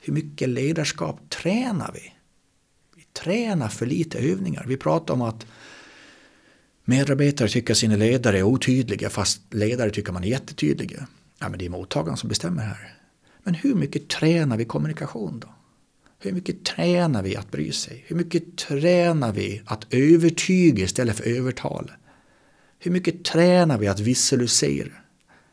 Hur 0.00 0.12
mycket 0.12 0.48
ledarskap 0.48 1.30
tränar 1.30 1.90
vi? 1.94 2.12
Vi 2.96 3.04
tränar 3.12 3.68
för 3.68 3.86
lite 3.86 4.18
övningar. 4.18 4.64
Vi 4.68 4.76
pratar 4.76 5.14
om 5.14 5.22
att 5.22 5.46
Medarbetare 6.84 7.48
tycker 7.48 7.74
sina 7.74 7.96
ledare 7.96 8.38
är 8.38 8.42
otydliga 8.42 9.10
fast 9.10 9.54
ledare 9.54 9.90
tycker 9.90 10.12
man 10.12 10.24
är 10.24 10.28
jättetydliga. 10.28 11.06
Ja, 11.38 11.48
men 11.48 11.58
det 11.58 11.64
är 11.64 11.70
mottagaren 11.70 12.16
som 12.16 12.28
bestämmer 12.28 12.62
här. 12.62 12.98
Men 13.42 13.54
hur 13.54 13.74
mycket 13.74 14.08
tränar 14.08 14.56
vi 14.56 14.64
kommunikation 14.64 15.40
då? 15.40 15.48
Hur 16.22 16.32
mycket 16.32 16.64
tränar 16.64 17.22
vi 17.22 17.36
att 17.36 17.50
bry 17.50 17.72
sig? 17.72 18.04
Hur 18.06 18.16
mycket 18.16 18.56
tränar 18.56 19.32
vi 19.32 19.62
att 19.64 19.86
övertyga 19.90 20.84
istället 20.84 21.16
för 21.16 21.24
övertala? 21.24 21.92
Hur 22.78 22.90
mycket 22.90 23.24
tränar 23.24 23.78
vi 23.78 23.88
att 23.88 24.00
visualisera? 24.00 24.92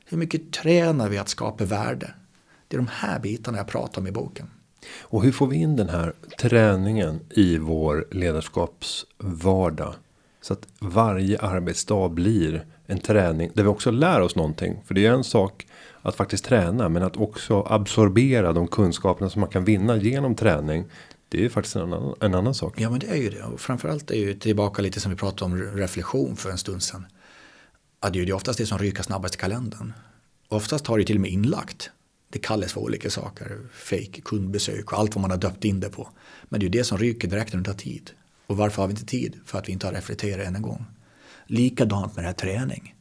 Hur 0.06 0.18
mycket 0.18 0.52
tränar 0.52 1.10
vi 1.10 1.18
att 1.18 1.30
skapa 1.30 1.66
värde? 1.66 2.14
Det 2.68 2.76
är 2.76 2.78
de 2.78 2.88
här 2.92 3.20
bitarna 3.20 3.58
jag 3.58 3.68
pratar 3.68 4.02
om 4.02 4.08
i 4.08 4.12
boken. 4.12 4.50
Och 5.00 5.24
hur 5.24 5.32
får 5.32 5.48
vi 5.48 5.56
in 5.56 5.76
den 5.76 5.90
här 5.90 6.14
träningen 6.40 7.20
i 7.30 7.58
vår 7.58 8.08
ledarskapsvardag? 8.12 9.94
Så 10.42 10.54
att 10.54 10.68
varje 10.80 11.40
arbetsdag 11.40 12.10
blir 12.10 12.66
en 12.88 13.00
träning 13.00 13.52
där 13.54 13.64
vi 13.64 13.70
också 13.70 13.92
lär 13.92 14.22
oss 14.22 14.36
någonting. 14.36 14.82
För 14.86 14.94
det 14.94 15.06
är 15.06 15.12
en 15.12 15.24
sak 15.24 15.67
att 16.08 16.16
faktiskt 16.16 16.46
träna 16.46 16.90
men 16.90 17.04
att 17.04 17.18
också 17.18 17.64
absorbera 17.70 18.54
de 18.54 18.68
kunskaperna 18.68 19.30
som 19.30 19.40
man 19.40 19.50
kan 19.50 19.66
vinna 19.66 19.98
genom 19.98 20.36
träning. 20.36 20.86
Det 21.30 21.38
är 21.38 21.42
ju 21.42 21.50
faktiskt 21.50 21.76
en 21.76 21.82
annan, 21.82 22.16
en 22.20 22.36
annan 22.36 22.56
sak. 22.56 22.82
Ja 22.82 22.90
men 22.90 23.00
det 23.00 23.08
är 23.08 23.16
ju 23.16 23.30
det. 23.30 23.44
Och 23.44 23.60
framförallt 23.60 24.12
är 24.12 24.16
ju 24.16 24.34
tillbaka 24.34 24.82
lite 24.82 25.00
som 25.00 25.12
vi 25.12 25.18
pratade 25.18 25.46
om 25.46 25.62
reflektion 25.62 26.36
för 26.36 26.50
en 26.50 26.58
stund 26.58 26.84
sedan. 26.84 27.06
Att 28.00 28.14
det 28.14 28.20
är 28.20 28.24
ju 28.24 28.34
oftast 28.34 28.60
det 28.60 28.66
som 28.66 28.78
ryker 28.78 29.04
snabbast 29.04 29.36
i 29.36 29.38
kalendern. 29.38 29.94
Oftast 30.48 30.88
har 30.88 30.98
det 30.98 31.04
till 31.04 31.16
och 31.16 31.22
med 31.22 31.32
inlagt. 31.32 31.90
Det 32.30 32.40
kallas 32.40 32.74
för 32.74 32.82
olika 32.82 33.10
saker. 33.10 33.58
Fake 33.74 34.22
kundbesök 34.22 34.92
och 34.92 35.00
allt 35.00 35.16
vad 35.16 35.22
man 35.22 35.32
har 35.32 35.38
döpt 35.38 35.66
in 35.66 35.80
det 35.80 35.90
på. 35.90 36.10
Men 36.50 36.60
det 36.60 36.64
är 36.64 36.68
ju 36.68 36.80
det 36.80 36.84
som 36.84 36.98
ryker 36.98 37.28
direkt 37.28 37.54
under 37.54 37.74
tid. 37.74 38.12
Och 38.48 38.58
varför 38.58 38.82
har 38.82 38.88
vi 38.88 38.92
inte 38.92 39.06
tid? 39.06 39.40
För 39.46 39.60
att 39.60 39.68
vi 39.68 39.74
inte 39.74 39.88
har 39.88 39.94
reflekterat 39.94 40.48
än 40.48 40.56
en 40.56 40.62
gång. 40.62 40.86
Likadant 41.46 42.16
med 42.16 42.24
det 42.24 42.28
här 42.28 42.34
träning. 42.34 42.94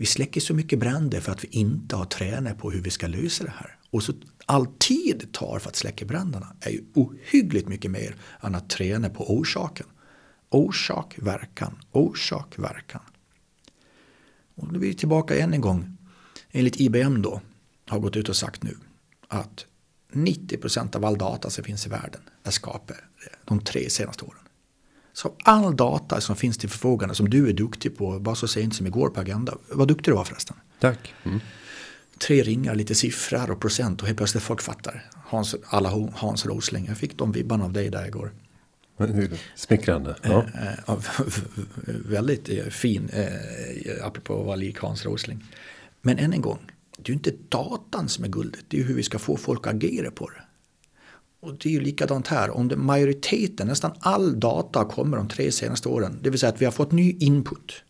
Vi 0.00 0.06
släcker 0.06 0.40
så 0.40 0.54
mycket 0.54 0.78
bränder 0.78 1.20
för 1.20 1.32
att 1.32 1.44
vi 1.44 1.48
inte 1.48 1.96
har 1.96 2.04
tränat 2.04 2.58
på 2.58 2.70
hur 2.70 2.80
vi 2.82 2.90
ska 2.90 3.06
lösa 3.06 3.44
det 3.44 3.52
här. 3.56 3.76
Och 3.90 4.02
så 4.02 4.12
all 4.46 4.66
tid 4.66 5.16
det 5.20 5.32
tar 5.32 5.58
för 5.58 5.68
att 5.68 5.76
släcka 5.76 6.04
bränderna 6.04 6.56
är 6.60 6.70
ju 6.70 6.84
ohyggligt 6.94 7.68
mycket 7.68 7.90
mer 7.90 8.16
än 8.40 8.54
att 8.54 8.70
träna 8.70 9.10
på 9.10 9.34
orsaken. 9.34 9.86
Orsak, 10.48 11.14
verkan, 11.18 11.78
orsak, 11.92 12.58
verkan. 12.58 13.02
Och 14.54 14.72
då 14.72 14.74
är 14.74 14.80
vi 14.80 14.94
tillbaka 14.94 15.38
än 15.38 15.54
en 15.54 15.60
gång. 15.60 15.96
Enligt 16.50 16.80
IBM 16.80 17.22
då 17.22 17.40
har 17.86 17.98
gått 17.98 18.16
ut 18.16 18.28
och 18.28 18.36
sagt 18.36 18.62
nu 18.62 18.76
att 19.28 19.66
90% 20.12 20.96
av 20.96 21.04
all 21.04 21.18
data 21.18 21.50
som 21.50 21.64
finns 21.64 21.86
i 21.86 21.88
världen 21.88 22.20
är 22.44 22.50
skapad 22.50 22.96
de 23.44 23.60
tre 23.60 23.90
senaste 23.90 24.24
åren. 24.24 24.47
Så 25.18 25.34
all 25.42 25.76
data 25.76 26.20
som 26.20 26.36
finns 26.36 26.58
till 26.58 26.68
förfogande 26.68 27.14
som 27.14 27.30
du 27.30 27.48
är 27.48 27.52
duktig 27.52 27.96
på, 27.96 28.18
bara 28.18 28.34
så 28.34 28.48
sent 28.48 28.74
som 28.74 28.86
igår 28.86 29.08
på 29.08 29.20
Agenda. 29.20 29.58
Vad 29.68 29.88
duktig 29.88 30.12
du 30.12 30.16
var 30.16 30.24
förresten. 30.24 30.56
Tack. 30.80 31.14
Mm. 31.24 31.40
Tre 32.18 32.42
ringar, 32.42 32.74
lite 32.74 32.94
siffror 32.94 33.50
och 33.50 33.60
procent 33.60 34.00
och 34.00 34.06
helt 34.06 34.18
plötsligt 34.18 34.42
folk 34.42 34.62
fattar. 34.62 35.10
Hans, 35.24 35.54
alla 35.64 36.08
Hans 36.14 36.46
Rosling, 36.46 36.86
jag 36.88 36.98
fick 36.98 37.18
de 37.18 37.32
vibbarna 37.32 37.64
av 37.64 37.72
dig 37.72 37.90
där 37.90 38.06
igår. 38.06 38.32
Smickrande. 39.54 40.16
Ja. 40.22 40.46
Eh, 40.54 40.94
eh, 40.94 40.98
väldigt 41.86 42.48
eh, 42.48 42.64
fin, 42.64 43.10
apropå 44.02 44.40
att 44.40 44.46
vara 44.46 44.56
lik 44.56 44.78
Hans 44.78 45.04
Rosling. 45.04 45.44
Men 46.02 46.18
än 46.18 46.32
en 46.32 46.40
gång, 46.40 46.70
det 46.96 47.02
är 47.02 47.08
ju 47.08 47.14
inte 47.14 47.32
datan 47.48 48.08
som 48.08 48.24
är 48.24 48.28
guldet, 48.28 48.64
det 48.68 48.76
är 48.76 48.80
ju 48.80 48.86
hur 48.86 48.94
vi 48.94 49.02
ska 49.02 49.18
få 49.18 49.36
folk 49.36 49.66
att 49.66 49.74
agera 49.74 50.10
på 50.10 50.28
det. 50.28 50.42
Och 51.40 51.58
det 51.58 51.68
är 51.68 51.72
ju 51.72 51.80
likadant 51.80 52.26
här, 52.26 52.50
om 52.50 52.68
det, 52.68 52.76
majoriteten, 52.76 53.66
nästan 53.66 53.92
all 54.00 54.40
data 54.40 54.84
kommer 54.84 55.16
de 55.16 55.28
tre 55.28 55.52
senaste 55.52 55.88
åren, 55.88 56.18
det 56.22 56.30
vill 56.30 56.40
säga 56.40 56.52
att 56.52 56.60
vi 56.60 56.64
har 56.64 56.72
fått 56.72 56.92
ny 56.92 57.16
input. 57.20 57.82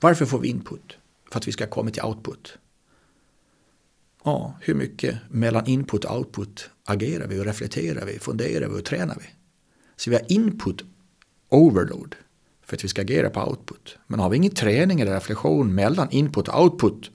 Varför 0.00 0.26
får 0.26 0.38
vi 0.38 0.48
input? 0.48 0.98
För 1.30 1.38
att 1.38 1.48
vi 1.48 1.52
ska 1.52 1.66
komma 1.66 1.90
till 1.90 2.02
output. 2.02 2.58
Ja, 4.24 4.58
hur 4.60 4.74
mycket 4.74 5.18
mellan 5.28 5.66
input 5.66 6.04
och 6.04 6.16
output 6.16 6.70
agerar 6.84 7.26
vi 7.26 7.40
och 7.40 7.44
reflekterar 7.44 8.06
vi, 8.06 8.18
funderar 8.18 8.68
vi 8.68 8.80
och 8.80 8.84
tränar 8.84 9.16
vi? 9.18 9.26
Så 9.96 10.10
vi 10.10 10.16
har 10.16 10.32
input 10.32 10.84
overload 11.48 12.16
för 12.62 12.76
att 12.76 12.84
vi 12.84 12.88
ska 12.88 13.02
agera 13.02 13.30
på 13.30 13.40
output. 13.50 13.98
Men 14.06 14.20
har 14.20 14.30
vi 14.30 14.36
ingen 14.36 14.54
träning 14.54 15.00
eller 15.00 15.14
reflektion 15.14 15.74
mellan 15.74 16.10
input 16.10 16.48
och 16.48 16.62
output 16.62 17.10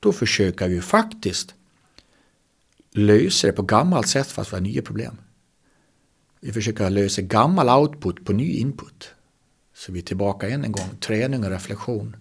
då 0.00 0.12
försöker 0.12 0.68
vi 0.68 0.80
faktiskt 0.80 1.54
lösa 2.92 3.46
det 3.46 3.52
på 3.52 3.62
gammalt 3.62 4.08
sätt 4.08 4.26
fast 4.26 4.52
vi 4.52 4.56
har 4.56 4.60
nya 4.60 4.82
problem. 4.82 5.16
Vi 6.40 6.52
försöker 6.52 6.90
lösa 6.90 7.22
gammal 7.22 7.68
output 7.68 8.24
på 8.24 8.32
ny 8.32 8.52
input. 8.52 9.14
Så 9.74 9.92
vi 9.92 9.98
är 9.98 10.02
tillbaka 10.02 10.48
än 10.48 10.64
en 10.64 10.72
gång, 10.72 10.96
träning 11.00 11.44
och 11.44 11.50
reflektion. 11.50 12.16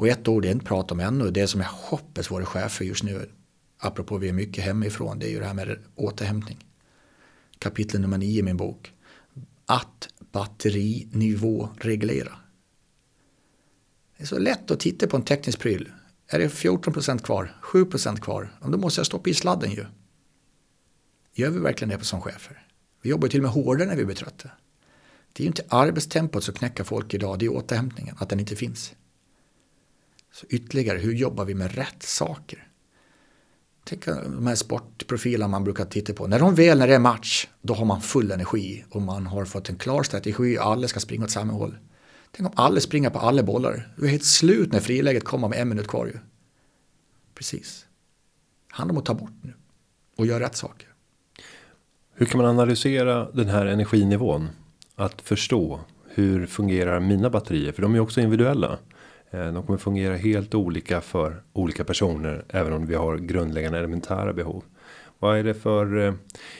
Och 0.00 0.08
ett 0.08 0.28
ord 0.28 0.44
jag 0.44 0.52
inte 0.52 0.66
pratar 0.66 0.94
om 0.94 1.00
ännu, 1.00 1.30
det 1.30 1.46
som 1.46 1.60
jag 1.60 1.68
hoppas 1.68 2.30
våra 2.30 2.46
chefer 2.46 2.84
just 2.84 3.02
nu, 3.02 3.30
apropå 3.78 4.18
vi 4.18 4.28
är 4.28 4.32
mycket 4.32 4.64
hemifrån, 4.64 5.18
det 5.18 5.26
är 5.26 5.30
ju 5.30 5.38
det 5.38 5.46
här 5.46 5.54
med 5.54 5.78
återhämtning. 5.94 6.66
Kapitel 7.58 8.00
nummer 8.00 8.18
nio 8.18 8.38
i 8.38 8.42
min 8.42 8.56
bok. 8.56 8.92
Att 9.66 10.08
batterinivå 10.32 11.68
reglera. 11.76 12.32
Det 14.16 14.22
är 14.22 14.26
så 14.26 14.38
lätt 14.38 14.70
att 14.70 14.80
titta 14.80 15.06
på 15.06 15.16
en 15.16 15.24
teknisk 15.24 15.58
pryl. 15.58 15.92
Är 16.32 16.38
det 16.38 16.48
14% 16.48 17.18
kvar, 17.18 17.56
7% 17.62 18.20
kvar, 18.20 18.52
då 18.62 18.78
måste 18.78 19.00
jag 19.00 19.06
stoppa 19.06 19.30
i 19.30 19.34
sladden 19.34 19.70
ju. 19.70 19.86
Gör 21.34 21.50
vi 21.50 21.58
verkligen 21.58 21.88
det 21.88 21.98
på 21.98 22.04
som 22.04 22.20
chefer? 22.20 22.66
Vi 23.02 23.10
jobbar 23.10 23.28
till 23.28 23.40
och 23.40 23.42
med 23.42 23.52
hårdare 23.52 23.88
när 23.88 23.96
vi 23.96 24.04
blir 24.04 24.16
trötta. 24.16 24.50
Det 25.32 25.42
är 25.42 25.44
ju 25.44 25.46
inte 25.48 25.64
arbetstempot 25.68 26.44
som 26.44 26.54
knäcker 26.54 26.84
folk 26.84 27.14
idag, 27.14 27.38
det 27.38 27.44
är 27.44 27.52
återhämtningen, 27.52 28.16
att 28.18 28.28
den 28.28 28.40
inte 28.40 28.56
finns. 28.56 28.92
Så 30.32 30.46
ytterligare, 30.48 30.98
hur 30.98 31.14
jobbar 31.14 31.44
vi 31.44 31.54
med 31.54 31.74
rätt 31.74 32.02
saker? 32.02 32.66
Tänk 33.84 34.04
de 34.06 34.46
här 34.46 34.54
sportprofilerna 34.54 35.48
man 35.48 35.64
brukar 35.64 35.84
titta 35.84 36.12
på. 36.12 36.26
När 36.26 36.38
de 36.38 36.54
väl, 36.54 36.78
när 36.78 36.88
det 36.88 36.94
är 36.94 36.98
match, 36.98 37.48
då 37.62 37.74
har 37.74 37.84
man 37.84 38.00
full 38.00 38.30
energi 38.30 38.84
och 38.90 39.02
man 39.02 39.26
har 39.26 39.44
fått 39.44 39.68
en 39.68 39.76
klar 39.76 40.02
strategi 40.02 40.58
och 40.58 40.66
alla 40.66 40.88
ska 40.88 41.00
springa 41.00 41.24
åt 41.24 41.30
samma 41.30 41.52
håll. 41.52 41.78
Tänk 42.32 42.48
om 42.48 42.54
alla 42.56 42.80
springer 42.80 43.10
på 43.10 43.18
alla 43.18 43.42
bollar. 43.42 43.94
Du 43.96 44.04
är 44.04 44.08
helt 44.08 44.24
slut 44.24 44.72
när 44.72 44.80
friläget 44.80 45.24
kommer 45.24 45.48
med 45.48 45.58
en 45.58 45.68
minut 45.68 45.88
kvar 45.88 46.06
ju. 46.06 46.18
Precis. 47.34 47.86
Handlar 48.68 48.94
om 48.94 48.98
att 48.98 49.04
ta 49.04 49.14
bort 49.14 49.34
nu. 49.42 49.52
Och 50.16 50.26
göra 50.26 50.44
rätt 50.44 50.56
saker. 50.56 50.88
Hur 52.14 52.26
kan 52.26 52.40
man 52.40 52.50
analysera 52.50 53.30
den 53.30 53.48
här 53.48 53.66
energinivån? 53.66 54.48
Att 54.94 55.20
förstå 55.20 55.80
hur 56.08 56.46
fungerar 56.46 57.00
mina 57.00 57.30
batterier? 57.30 57.72
För 57.72 57.82
de 57.82 57.94
är 57.94 58.00
också 58.00 58.20
individuella. 58.20 58.78
Eh, 59.30 59.52
de 59.52 59.66
kommer 59.66 59.78
fungera 59.78 60.16
helt 60.16 60.54
olika 60.54 61.00
för 61.00 61.42
olika 61.52 61.84
personer. 61.84 62.44
Även 62.48 62.72
om 62.72 62.86
vi 62.86 62.94
har 62.94 63.16
grundläggande 63.16 63.78
elementära 63.78 64.32
behov. 64.32 64.64
Vad 65.18 65.38
är 65.38 65.44
det 65.44 65.54
för 65.54 66.06
eh, 66.06 66.14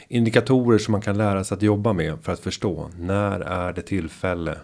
indikatorer 0.09 0.79
som 0.79 0.93
man 0.93 1.01
kan 1.01 1.19
lära 1.19 1.45
sig 1.45 1.55
att 1.55 1.63
jobba 1.63 1.93
med 1.93 2.19
för 2.23 2.33
att 2.33 2.41
förstå 2.41 2.91
när 2.99 3.41
är 3.41 3.73
det 3.73 3.83
tillfälle 3.83 4.59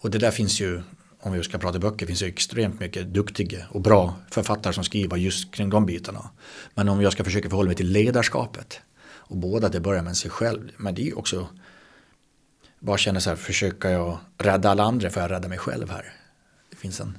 och 0.00 0.10
det 0.10 0.18
där 0.18 0.30
finns 0.30 0.60
ju, 0.60 0.82
om 1.20 1.32
vi 1.32 1.42
ska 1.42 1.58
prata 1.58 1.78
böcker, 1.78 2.06
finns 2.06 2.22
ju 2.22 2.26
extremt 2.26 2.80
mycket 2.80 3.14
duktiga 3.14 3.66
och 3.70 3.80
bra 3.80 4.14
författare 4.30 4.72
som 4.72 4.84
skriver 4.84 5.16
just 5.16 5.54
kring 5.54 5.70
de 5.70 5.86
bitarna. 5.86 6.30
Men 6.74 6.88
om 6.88 7.00
jag 7.02 7.12
ska 7.12 7.24
försöka 7.24 7.48
förhålla 7.48 7.66
mig 7.66 7.76
till 7.76 7.92
ledarskapet 7.92 8.80
och 9.06 9.36
båda 9.36 9.68
det 9.68 9.80
börjar 9.80 10.02
med 10.02 10.16
sig 10.16 10.30
själv, 10.30 10.70
men 10.76 10.94
det 10.94 11.02
är 11.02 11.06
ju 11.06 11.14
också 11.14 11.48
bara 12.78 12.98
känna 12.98 13.20
så 13.20 13.30
här, 13.30 13.36
försöker 13.36 13.88
jag 13.88 14.18
rädda 14.38 14.70
alla 14.70 14.82
andra 14.82 15.10
för 15.10 15.20
jag 15.20 15.30
rädda 15.30 15.48
mig 15.48 15.58
själv 15.58 15.90
här. 15.90 16.12
Det 16.70 16.76
finns 16.76 17.00
en 17.00 17.18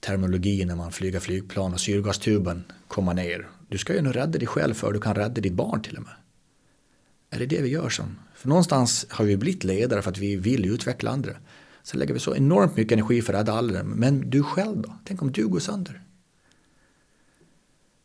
terminologi 0.00 0.64
när 0.64 0.76
man 0.76 0.92
flyger 0.92 1.20
flygplan 1.20 1.72
och 1.72 1.80
syrgastuben 1.80 2.64
kommer 2.88 3.14
ner. 3.14 3.48
Du 3.68 3.78
ska 3.78 3.94
ju 3.94 4.02
nu 4.02 4.12
rädda 4.12 4.38
dig 4.38 4.46
själv 4.46 4.74
för 4.74 4.92
du 4.92 5.00
kan 5.00 5.14
rädda 5.14 5.40
ditt 5.40 5.52
barn 5.52 5.82
till 5.82 5.96
och 5.96 6.02
med. 6.02 6.14
Är 7.30 7.38
det 7.38 7.46
det 7.46 7.62
vi 7.62 7.68
gör 7.68 7.88
som? 7.88 8.18
För 8.34 8.48
någonstans 8.48 9.06
har 9.10 9.24
vi 9.24 9.36
blivit 9.36 9.64
ledare 9.64 10.02
för 10.02 10.10
att 10.10 10.18
vi 10.18 10.36
vill 10.36 10.64
utveckla 10.64 11.10
andra. 11.10 11.32
Sen 11.90 12.00
lägger 12.00 12.14
vi 12.14 12.20
så 12.20 12.34
enormt 12.34 12.76
mycket 12.76 12.92
energi 12.92 13.22
för 13.22 13.32
att 13.32 13.40
rädda 13.40 13.52
alla. 13.52 13.82
Men 13.82 14.30
du 14.30 14.42
själv 14.42 14.82
då? 14.82 14.98
Tänk 15.04 15.22
om 15.22 15.32
du 15.32 15.48
går 15.48 15.60
sönder? 15.60 16.02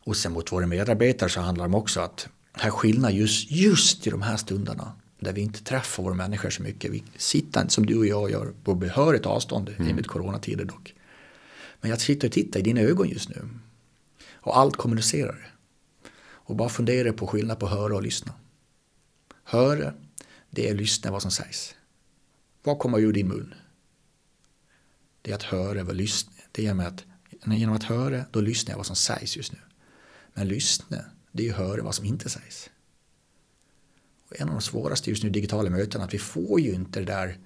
Och 0.03 0.17
sen 0.17 0.33
mot 0.33 0.51
våra 0.51 0.67
medarbetare 0.67 1.29
så 1.29 1.41
handlar 1.41 1.67
det 1.67 1.77
också 1.77 1.99
att 2.01 2.27
här 2.53 2.69
skillnad 2.69 3.11
just, 3.11 3.51
just 3.51 4.07
i 4.07 4.09
de 4.09 4.21
här 4.21 4.37
stunderna 4.37 4.91
där 5.19 5.33
vi 5.33 5.41
inte 5.41 5.63
träffar 5.63 6.03
våra 6.03 6.13
människor 6.13 6.49
så 6.49 6.63
mycket. 6.63 6.91
Vi 6.91 7.03
sitter 7.17 7.67
som 7.67 7.85
du 7.85 7.97
och 7.97 8.05
jag 8.05 8.31
gör 8.31 8.53
på 8.63 8.75
behörigt 8.75 9.25
avstånd 9.25 9.69
mm. 9.69 9.87
enligt 9.87 10.07
coronatider 10.07 10.65
dock. 10.65 10.93
Men 11.81 11.89
jag 11.89 12.01
sitter 12.01 12.27
och 12.27 12.33
tittar 12.33 12.59
i 12.59 12.63
dina 12.63 12.81
ögon 12.81 13.09
just 13.09 13.29
nu. 13.29 13.49
Och 14.33 14.57
allt 14.57 14.75
kommunicerar. 14.77 15.55
Och 16.25 16.55
bara 16.55 16.69
fundera 16.69 17.13
på 17.13 17.27
skillnad 17.27 17.59
på 17.59 17.67
höra 17.67 17.95
och 17.95 18.03
lyssna. 18.03 18.33
Höra, 19.43 19.93
det 20.49 20.69
är 20.69 20.73
lyssna 20.73 21.11
vad 21.11 21.21
som 21.21 21.31
sägs. 21.31 21.75
Vad 22.63 22.79
kommer 22.79 22.99
ur 22.99 23.13
din 23.13 23.27
mun? 23.27 23.53
Det 25.23 25.31
är 25.31 25.35
att 25.35 25.43
höra 25.43 25.83
vad 25.83 25.95
lyssna. 25.95 26.31
Det 26.51 26.65
är 26.65 26.73
med 26.73 26.87
att 26.87 27.05
genom 27.45 27.75
att 27.75 27.83
höra 27.83 28.25
då 28.31 28.41
lyssnar 28.41 28.71
jag 28.71 28.77
vad 28.77 28.85
som 28.85 28.95
sägs 28.95 29.37
just 29.37 29.51
nu. 29.51 29.59
Men 30.33 30.47
lyssna, 30.47 31.05
det 31.31 31.47
är 31.47 31.51
att 31.51 31.57
höra 31.57 31.83
vad 31.83 31.95
som 31.95 32.05
inte 32.05 32.29
sägs. 32.29 32.69
Och 34.29 34.41
en 34.41 34.47
av 34.47 34.53
de 34.53 34.61
svåraste 34.61 35.09
just 35.09 35.23
nu 35.23 35.29
digitala 35.29 35.69
möten. 35.69 36.01
att 36.01 36.13
vi 36.13 36.19
får 36.19 36.59
ju 36.59 36.73
inte 36.73 36.99
det 36.99 37.05
där 37.05 37.37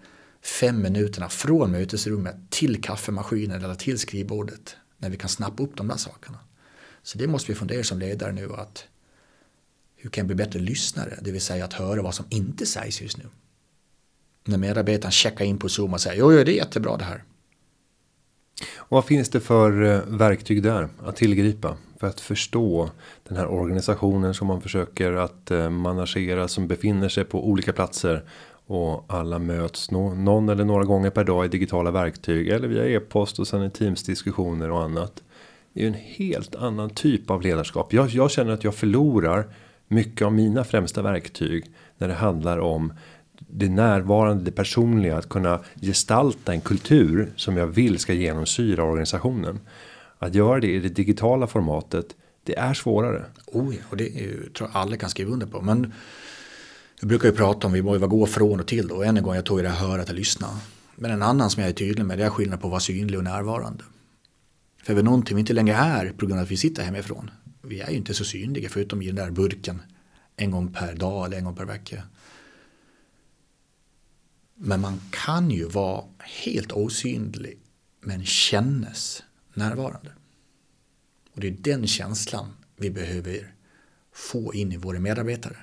fem 0.42 0.82
minuterna 0.82 1.30
från 1.30 1.72
mötesrummet 1.72 2.36
till 2.50 2.82
kaffemaskinen 2.82 3.64
eller 3.64 3.76
till 3.76 4.00
skrivbordet 4.00 4.76
när 4.98 5.10
vi 5.10 5.18
kan 5.18 5.30
snappa 5.30 5.64
upp 5.64 5.78
de 5.78 5.88
där 5.88 5.98
sakerna. 5.98 6.40
Så 7.04 7.18
det 7.18 7.28
måste 7.28 7.52
vi 7.52 7.56
fundera 7.56 7.84
som 7.84 8.00
ledare 8.00 8.32
nu 8.32 8.54
att 8.54 8.86
hur 9.96 10.10
kan 10.10 10.22
jag 10.22 10.28
bli 10.28 10.36
bättre 10.36 10.60
lyssnare, 10.60 11.20
det 11.22 11.32
vill 11.32 11.42
säga 11.42 11.66
att 11.66 11.74
höra 11.74 12.02
vad 12.02 12.16
som 12.16 12.26
inte 12.30 12.66
sägs 12.66 13.02
just 13.02 13.18
nu. 13.18 13.26
När 14.44 14.58
medarbetaren 14.58 15.12
checkar 15.12 15.46
in 15.46 15.58
på 15.58 15.70
Zoom 15.70 15.94
och 15.94 16.02
säger 16.02 16.20
jo, 16.20 16.30
det 16.30 16.42
är 16.42 16.56
jättebra 16.56 16.98
det 16.98 17.04
här. 17.04 17.24
Och 18.78 18.96
vad 18.96 19.06
finns 19.06 19.30
det 19.30 19.40
för 19.40 19.84
eh, 19.84 20.00
verktyg 20.08 20.64
där 20.64 20.90
att 21.06 21.16
tillgripa 21.16 21.78
för 22.00 22.08
att 22.08 22.22
förstå 22.22 22.90
den 23.28 23.38
här 23.38 23.48
organisationen 23.48 24.34
som 24.34 24.48
man 24.48 24.62
försöker 24.62 25.14
att 25.14 25.52
eh, 25.52 25.70
managera 25.70 26.48
som 26.48 26.68
befinner 26.68 27.10
sig 27.10 27.26
på 27.26 27.50
olika 27.50 27.74
platser 27.74 28.24
och 28.68 29.06
alla 29.08 29.40
möts 29.40 29.92
någon 29.92 30.50
eller 30.50 30.66
några 30.66 30.84
gånger 30.84 31.10
per 31.10 31.24
dag 31.24 31.46
i 31.46 31.48
digitala 31.48 31.92
verktyg 31.92 32.48
eller 32.48 32.68
via 32.68 32.86
e-post 32.86 33.40
och 33.40 33.48
sen 33.48 33.64
i 33.64 33.70
teams 33.70 34.04
diskussioner 34.04 34.72
och 34.72 34.84
annat. 34.84 35.24
Det 35.74 35.80
är 35.80 35.84
ju 35.84 35.88
en 35.88 36.00
helt 36.00 36.56
annan 36.56 36.90
typ 36.90 37.30
av 37.30 37.42
ledarskap. 37.42 37.94
Jag, 37.94 38.10
jag 38.10 38.32
känner 38.32 38.54
att 38.54 38.64
jag 38.64 38.76
förlorar 38.76 39.48
mycket 39.88 40.26
av 40.26 40.34
mina 40.34 40.64
främsta 40.64 41.02
verktyg 41.02 41.66
när 41.98 42.08
det 42.08 42.14
handlar 42.14 42.58
om 42.58 42.94
det 43.40 43.70
närvarande, 43.70 44.44
det 44.44 44.52
personliga, 44.52 45.18
att 45.18 45.30
kunna 45.30 45.60
gestalta 45.82 46.54
en 46.54 46.62
kultur 46.62 47.34
som 47.36 47.58
jag 47.58 47.68
vill 47.68 48.00
ska 48.00 48.14
genomsyra 48.14 48.84
organisationen. 48.84 49.60
Att 50.20 50.36
göra 50.36 50.60
det 50.60 50.72
i 50.72 50.80
det 50.80 50.90
digitala 50.90 51.48
formatet, 51.48 52.16
det 52.44 52.58
är 52.58 52.74
svårare. 52.74 53.26
Oh 53.46 53.76
ja, 53.76 53.82
och 53.90 53.98
det 53.98 54.10
är 54.10 54.22
ju, 54.22 54.50
tror 54.50 54.70
jag 54.74 54.82
alla 54.82 54.98
kan 54.98 55.10
skriva 55.10 55.32
under 55.32 55.48
på. 55.48 55.62
Men 55.62 55.94
jag 57.00 57.08
brukar 57.08 57.30
ju 57.30 57.36
prata 57.36 57.68
om 57.68 57.74
vi 57.74 57.82
behöver 57.82 58.08
gå 58.08 58.26
från 58.26 58.60
och 58.60 58.68
till 58.68 58.88
då. 58.88 59.04
En 59.04 59.24
gång 59.24 59.36
jag 59.36 59.46
tog 59.46 59.64
det 59.64 59.70
här 59.70 59.88
höra 59.88 60.02
att 60.02 60.14
lyssna. 60.14 60.48
Men 60.96 61.12
en 61.12 61.22
annan 61.22 61.50
som 61.50 61.62
jag 61.62 61.70
är 61.70 61.74
tydlig 61.74 62.06
med 62.06 62.18
det 62.18 62.26
är 62.26 62.30
skillnad 62.30 62.62
på 62.62 62.68
att 62.68 62.72
vara 62.72 62.80
synlig 62.80 63.18
och 63.18 63.24
närvarande. 63.24 63.84
För 64.84 64.94
vi 64.94 65.04
någonting 65.04 65.36
vi 65.36 65.40
inte 65.40 65.54
längre 65.54 65.76
är 65.76 66.14
på 66.18 66.26
grund 66.26 66.40
av 66.40 66.44
att 66.44 66.52
vi 66.52 66.58
sitter 66.58 66.84
hemifrån. 66.84 67.32
Vi 67.62 67.80
är 67.80 67.90
ju 67.90 67.98
inte 67.98 68.14
så 68.14 68.24
synliga 68.24 68.70
förutom 68.70 69.02
i 69.02 69.06
den 69.06 69.16
där 69.16 69.32
burken 69.32 69.82
en 70.36 70.52
gång 70.52 70.74
per 70.74 70.96
dag 70.96 71.26
eller 71.26 71.38
en 71.38 71.44
gång 71.44 71.56
per 71.56 71.66
vecka. 71.66 72.04
Men 74.58 74.82
man 74.82 75.02
kan 75.12 75.52
ju 75.52 75.66
vara 75.66 76.06
helt 76.20 76.72
osynlig 76.72 77.58
men 78.02 78.26
kännas 78.26 79.24
närvarande. 79.54 80.12
Och 81.34 81.42
det 81.42 81.48
är 81.48 81.52
den 81.52 81.88
känslan 81.88 82.48
vi 82.76 82.90
behöver 82.90 83.54
få 84.14 84.54
in 84.54 84.72
i 84.72 84.78
våra 84.78 85.00
medarbetare. 85.00 85.58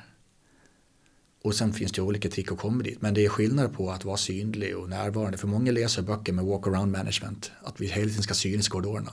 Och 1.43 1.55
sen 1.55 1.73
finns 1.73 1.93
det 1.93 2.03
olika 2.03 2.29
trick 2.29 2.53
att 2.53 2.59
komma 2.59 2.83
dit. 2.83 3.03
Men 3.03 3.15
det 3.15 3.25
är 3.25 3.29
skillnad 3.29 3.73
på 3.73 3.91
att 3.91 4.05
vara 4.05 4.17
synlig 4.17 4.77
och 4.77 4.89
närvarande. 4.89 5.39
För 5.39 5.49
många 5.49 5.73
läser 5.73 6.03
böcker 6.03 6.33
med 6.33 6.45
walk 6.45 6.67
around 6.67 6.93
management. 6.93 7.53
Att 7.63 7.81
vi 7.81 7.87
hela 7.87 8.09
tiden 8.09 8.23
ska 8.23 8.35
synas 8.35 8.67
i 8.67 8.71
korridorerna. 8.71 9.13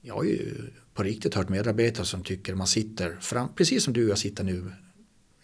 Jag 0.00 0.14
har 0.14 0.24
ju 0.24 0.70
på 0.94 1.02
riktigt 1.02 1.34
hört 1.34 1.48
medarbetare 1.48 2.06
som 2.06 2.24
tycker 2.24 2.54
man 2.54 2.66
sitter 2.66 3.16
fram, 3.20 3.48
precis 3.54 3.84
som 3.84 3.92
du 3.92 4.04
och 4.04 4.10
jag 4.10 4.18
sitter 4.18 4.44
nu. 4.44 4.72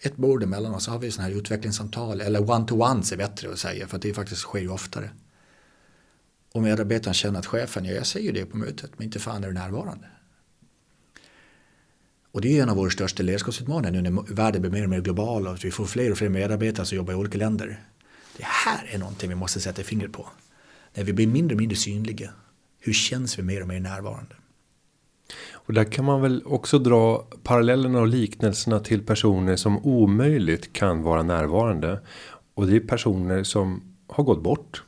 Ett 0.03 0.17
bord 0.17 0.43
emellan 0.43 0.75
och 0.75 0.83
så 0.83 0.91
har 0.91 0.99
vi 0.99 1.11
sådana 1.11 1.29
här 1.29 1.39
utvecklingssamtal. 1.39 2.21
Eller 2.21 2.51
one-to-ones 2.51 3.13
är 3.13 3.17
bättre 3.17 3.53
att 3.53 3.59
säga 3.59 3.89
för 3.89 3.97
att 3.97 4.03
det 4.03 4.15
faktiskt 4.15 4.41
sker 4.41 4.61
ju 4.61 4.69
oftare. 4.69 5.11
Och 6.53 6.63
medarbetaren 6.63 7.15
känner 7.15 7.39
att 7.39 7.47
chefen, 7.47 7.85
ja 7.85 7.93
jag 7.93 8.07
säger 8.07 8.33
det 8.33 8.47
på 8.47 8.57
mötet 8.57 8.91
men 8.97 9.05
inte 9.05 9.19
fan 9.19 9.45
är 9.45 9.49
du 9.49 9.55
närvarande. 9.55 10.07
Och 12.33 12.41
det 12.41 12.59
är 12.59 12.63
en 12.63 12.69
av 12.69 12.77
våra 12.77 12.91
största 12.91 13.23
ledarskapsutmaningar 13.23 14.03
nu 14.03 14.11
när 14.11 14.35
världen 14.35 14.63
blir 14.63 14.71
mer 14.71 14.85
och 14.85 14.91
mer 14.91 15.01
global 15.01 15.47
och 15.47 15.65
vi 15.65 15.71
får 15.71 15.87
fler 15.87 16.11
och 16.11 16.19
fler 16.19 16.29
medarbetare 16.29 16.87
som 16.87 16.97
jobbar 16.97 17.13
i 17.13 17.17
olika 17.17 17.39
länder. 17.39 17.85
Det 18.37 18.45
här 18.45 18.89
är 18.91 18.99
någonting 18.99 19.29
vi 19.29 19.35
måste 19.35 19.61
sätta 19.61 19.83
fingret 19.83 20.13
på. 20.13 20.29
När 20.95 21.05
vi 21.05 21.13
blir 21.13 21.27
mindre 21.27 21.55
och 21.55 21.59
mindre 21.59 21.77
synliga, 21.77 22.33
hur 22.81 22.93
känns 22.93 23.39
vi 23.39 23.43
mer 23.43 23.63
och 23.63 23.69
mer 23.69 23.81
närvarande? 23.81 24.35
Och 25.71 25.75
där 25.75 25.85
kan 25.85 26.05
man 26.05 26.23
väl 26.23 26.43
också 26.47 26.79
dra 26.79 27.27
parallellerna 27.43 28.01
och 28.01 28.07
liknelserna 28.07 28.81
till 28.81 29.07
personer 29.07 29.57
som 29.57 29.87
omöjligt 29.87 30.73
kan 30.73 31.03
vara 31.03 31.23
närvarande. 31.23 32.01
Och 32.55 32.67
det 32.67 32.77
är 32.77 32.81
personer 32.81 33.43
som 33.43 33.83
har 34.09 34.25
gått 34.25 34.43
bort. 34.43 34.85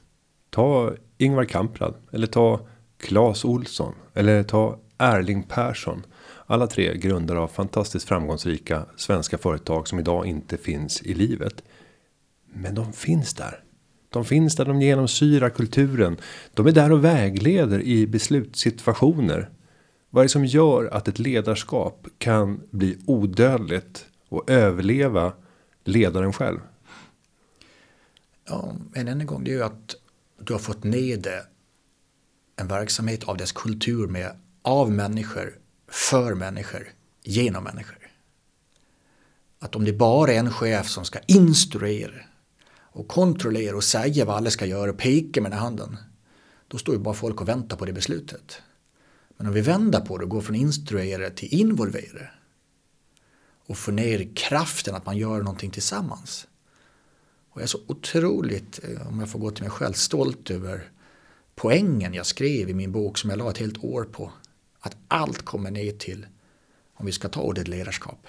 Ta 0.51 0.93
Ingvar 1.19 1.45
Kamprad 1.45 1.95
eller 2.13 2.27
ta 2.27 2.61
Claes 2.99 3.45
Olsson 3.45 3.95
eller 4.15 4.43
ta 4.43 4.79
Erling 4.99 5.43
Persson. 5.43 6.03
Alla 6.47 6.67
tre 6.67 6.97
grundare 6.97 7.39
av 7.39 7.49
fantastiskt 7.49 8.09
framgångsrika 8.09 8.87
svenska 8.97 9.39
företag 9.39 9.89
som 9.89 9.99
idag 9.99 10.27
inte 10.27 10.57
finns 10.57 11.03
i 11.03 11.15
livet. 11.15 11.63
Men 12.55 12.75
de 12.75 12.93
finns 12.93 13.35
där. 13.35 13.65
De 14.11 14.25
finns 14.25 14.57
där, 14.57 14.65
de 14.65 14.83
genomsyrar 14.83 15.51
kulturen. 15.51 16.17
De 16.55 16.67
är 16.67 16.73
där 16.73 16.93
och 16.93 17.05
vägleder 17.05 17.81
i 17.83 18.07
beslutssituationer. 18.07 19.51
Vad 20.15 20.23
är 20.23 20.25
det 20.25 20.33
som 20.33 20.45
gör 20.45 20.85
att 20.85 21.09
ett 21.09 21.19
ledarskap 21.19 22.07
kan 22.19 22.63
bli 22.71 22.99
odödligt 23.07 24.07
och 24.29 24.51
överleva 24.51 25.33
ledaren 25.85 26.33
själv? 26.33 26.59
Ja, 28.49 28.77
men 28.93 29.09
än 29.09 29.21
en 29.21 29.27
gång, 29.27 29.45
det 29.45 29.51
är 29.51 29.55
ju 29.55 29.63
att 29.63 29.95
du 30.41 30.53
har 30.53 30.61
fått 30.61 30.85
ner 30.85 31.17
det 31.17 31.47
en 32.57 32.69
verksamhet 32.69 33.25
av 33.25 33.37
dess 33.37 33.53
kultur 33.53 34.07
med 34.07 34.37
av 34.63 34.91
människor 34.91 35.59
för 35.89 36.35
människor, 36.35 36.89
genom 37.23 37.65
människor. 37.65 38.11
Att 39.59 39.77
om 39.77 39.85
det 39.85 39.93
bara 39.93 40.33
är 40.33 40.39
en 40.39 40.53
chef 40.53 40.89
som 40.89 41.05
ska 41.05 41.19
instruera 41.27 42.23
och 42.79 43.09
kontrollera 43.09 43.77
och 43.77 43.85
säga 43.85 44.25
vad 44.25 44.37
alla 44.37 44.51
ska 44.51 44.67
göra 44.67 44.91
och 44.91 44.99
peka 44.99 45.41
med 45.41 45.51
den 45.51 45.61
handen. 45.61 45.97
Då 46.69 46.79
står 46.79 46.95
ju 46.95 47.01
bara 47.01 47.15
folk 47.15 47.41
och 47.41 47.49
väntar 47.49 47.77
på 47.77 47.85
det 47.85 47.93
beslutet. 47.93 48.63
Men 49.43 49.49
om 49.49 49.55
vi 49.55 49.61
vänder 49.61 50.01
på 50.01 50.19
det 50.19 50.25
och 50.25 50.31
går 50.31 50.41
från 50.41 50.57
instruerare 50.57 51.31
till 51.31 51.55
involverare 51.55 52.31
och 53.67 53.79
får 53.79 53.93
ner 53.93 54.37
kraften 54.37 54.95
att 54.95 55.07
man 55.07 55.17
gör 55.17 55.39
någonting 55.39 55.71
tillsammans. 55.71 56.47
Och 57.51 57.61
jag 57.61 57.63
är 57.63 57.67
så 57.67 57.81
otroligt, 57.87 58.81
eh, 58.85 59.09
om 59.09 59.21
jag 59.21 59.31
får 59.31 59.39
gå 59.39 59.51
till 59.51 59.63
mig 59.63 59.71
själv, 59.71 59.93
stolt 59.93 60.51
över 60.51 60.91
poängen 61.55 62.15
jag 62.15 62.27
skrev 62.27 62.71
i 62.71 62.75
min 62.75 62.93
bok 62.93 63.19
som 63.19 63.31
jag 63.31 63.39
la 63.39 63.51
ett 63.51 63.59
helt 63.59 63.85
år 63.85 64.05
på. 64.05 64.33
Att 64.81 64.97
allt 65.09 65.43
kommer 65.43 65.71
ner 65.71 65.93
till, 65.93 66.27
om 66.95 67.07
vi 67.07 67.13
ska 67.13 67.29
ta 67.29 67.41
ordet 67.41 67.69
ledarskap, 67.69 68.27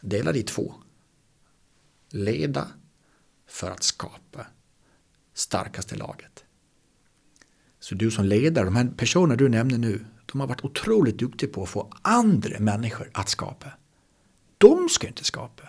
dela 0.00 0.34
i 0.34 0.42
två. 0.42 0.74
Leda 2.08 2.68
för 3.46 3.70
att 3.70 3.82
skapa 3.82 4.46
starkaste 5.34 5.96
laget. 5.96 6.44
Så 7.80 7.94
du 7.94 8.10
som 8.10 8.24
ledare, 8.24 8.64
de 8.64 8.76
här 8.76 8.90
personerna 8.96 9.36
du 9.36 9.48
nämner 9.48 9.78
nu, 9.78 10.04
de 10.26 10.40
har 10.40 10.48
varit 10.48 10.64
otroligt 10.64 11.18
duktiga 11.18 11.50
på 11.50 11.62
att 11.62 11.68
få 11.68 11.92
andra 12.02 12.58
människor 12.58 13.10
att 13.12 13.28
skapa. 13.28 13.72
De 14.58 14.88
ska 14.88 15.06
inte 15.06 15.24
skapa. 15.24 15.68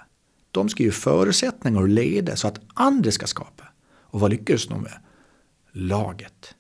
De 0.52 0.70
ska 0.70 0.84
ju 0.84 0.92
förutsättningar 0.92 1.82
och 1.82 1.90
leda 1.90 2.36
så 2.36 2.48
att 2.48 2.60
andra 2.74 3.12
ska 3.12 3.28
skapa. 3.28 3.68
Och 3.88 4.20
vad 4.20 4.32
lyckades 4.32 4.68
de 4.68 4.82
med? 4.82 5.00
Laget. 5.72 6.56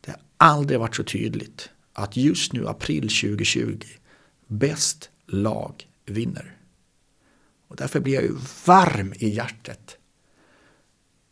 Det 0.00 0.10
har 0.10 0.20
aldrig 0.36 0.80
varit 0.80 0.96
så 0.96 1.04
tydligt 1.04 1.70
att 1.92 2.16
just 2.16 2.52
nu 2.52 2.68
april 2.68 3.02
2020 3.02 3.78
bäst 4.46 5.10
lag 5.26 5.88
vinner. 6.06 6.56
Och 7.68 7.76
därför 7.76 8.00
blir 8.00 8.14
jag 8.14 8.22
ju 8.22 8.36
varm 8.66 9.12
i 9.16 9.28
hjärtat 9.28 9.96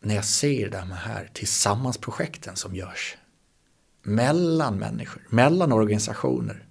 när 0.02 0.14
jag 0.14 0.24
ser 0.24 0.70
de 0.70 0.90
här 0.90 1.30
tillsammansprojekten 1.32 2.56
som 2.56 2.74
görs. 2.74 3.16
Mellan 4.02 4.78
människor, 4.78 5.22
mellan 5.28 5.72
organisationer. 5.72 6.66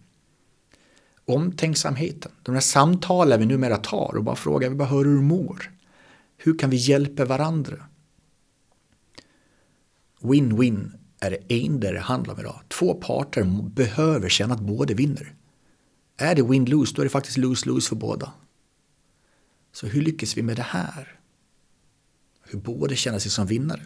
Omtänksamheten, 1.26 2.32
de 2.44 2.54
här 2.54 2.62
samtalen 2.62 3.39
vi 3.39 3.46
numera 3.46 3.78
tar 3.78 4.15
och 4.17 4.24
bara 4.24 4.36
frågar, 4.36 4.70
vi 4.70 4.76
bara 4.76 4.88
hör 4.88 5.06
hur 5.06 5.15
du 5.15 5.22
mår. 5.22 5.72
Hur 6.38 6.58
kan 6.58 6.70
vi 6.70 6.78
hjälpa 6.78 7.26
varandra? 7.26 7.86
Win-win 10.20 10.91
är 11.20 11.32
det 11.32 11.65
enda 11.65 11.91
det 11.91 12.00
handlar 12.00 12.34
om 12.34 12.39
idag. 12.39 12.62
Två 12.67 12.94
parter 12.94 13.70
behöver 13.70 14.30
känna 14.30 14.54
att 14.54 14.60
båda 14.60 14.94
vinner. 14.94 15.36
Är 16.17 16.36
det 16.36 16.41
win-lose, 16.41 16.96
då 16.96 17.02
är 17.02 17.06
det 17.06 17.10
faktiskt 17.10 17.38
lose-lose 17.38 17.89
för 17.89 17.96
båda. 17.96 18.34
Så 19.72 19.88
hur 19.88 20.02
lyckas 20.02 20.38
vi 20.38 20.41
med 20.41 20.56
det 20.56 20.62
här? 20.62 21.20
Hur 22.52 22.60
båda 22.60 22.96
känner 22.96 23.20
sig 23.20 23.32
som 23.32 23.48
vinnare. 23.48 23.86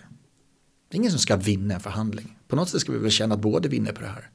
Det 0.90 0.96
är 0.96 1.00
ingen 1.00 1.12
som 1.12 1.20
ska 1.20 1.36
vinna 1.36 1.74
en 1.74 1.80
förhandling. 1.80 2.38
På 2.48 2.56
något 2.56 2.70
sätt 2.70 2.82
ska 2.82 2.92
vi 2.92 2.98
väl 2.98 3.12
känna 3.12 3.36
att 3.36 3.42
båda 3.42 3.70
vinner 3.70 3.92
på 3.92 4.02
det 4.02 4.08
här. 4.08 4.30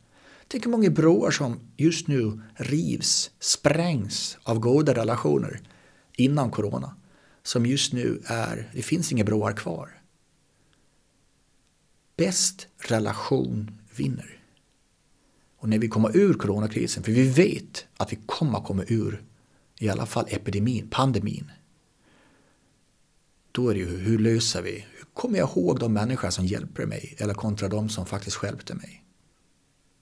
Tänk 0.48 0.64
hur 0.64 0.70
många 0.70 0.90
broar 0.90 1.30
som 1.30 1.60
just 1.76 2.08
nu 2.08 2.40
rivs, 2.54 3.30
sprängs 3.40 4.38
av 4.42 4.58
goda 4.58 4.94
relationer 4.94 5.60
innan 6.16 6.50
corona. 6.50 6.96
Som 7.42 7.66
just 7.66 7.92
nu 7.92 8.22
är, 8.26 8.70
det 8.74 8.82
finns 8.82 9.12
inga 9.12 9.24
broar 9.24 9.52
kvar 9.52 10.00
bäst 12.20 12.66
relation 12.78 13.70
vinner. 13.96 14.38
Och 15.58 15.68
när 15.68 15.78
vi 15.78 15.88
kommer 15.88 16.16
ur 16.16 16.34
coronakrisen, 16.34 17.02
för 17.02 17.12
vi 17.12 17.28
vet 17.28 17.86
att 17.96 18.12
vi 18.12 18.18
kommer 18.26 18.60
komma 18.60 18.84
ur 18.88 19.22
i 19.78 19.88
alla 19.88 20.06
fall 20.06 20.26
epidemin, 20.28 20.88
pandemin. 20.90 21.50
Då 23.52 23.68
är 23.68 23.74
det 23.74 23.80
ju 23.80 23.98
hur 23.98 24.18
löser 24.18 24.62
vi? 24.62 24.86
Hur 24.96 25.04
kommer 25.14 25.38
jag 25.38 25.48
ihåg 25.48 25.78
de 25.78 25.92
människor 25.92 26.30
som 26.30 26.46
hjälper 26.46 26.86
mig 26.86 27.14
eller 27.18 27.34
kontra 27.34 27.68
de 27.68 27.88
som 27.88 28.06
faktiskt 28.06 28.42
hjälpte 28.42 28.74
mig? 28.74 29.04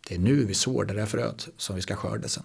Det 0.09 0.15
är 0.15 0.19
nu 0.19 0.45
vi 0.45 0.55
sår 0.55 0.85
det 0.85 0.95
där 0.95 1.07
fröet 1.07 1.49
som 1.57 1.77
vi 1.77 1.83
ska 1.83 1.97
skörda 1.97 2.29
sen. 2.29 2.45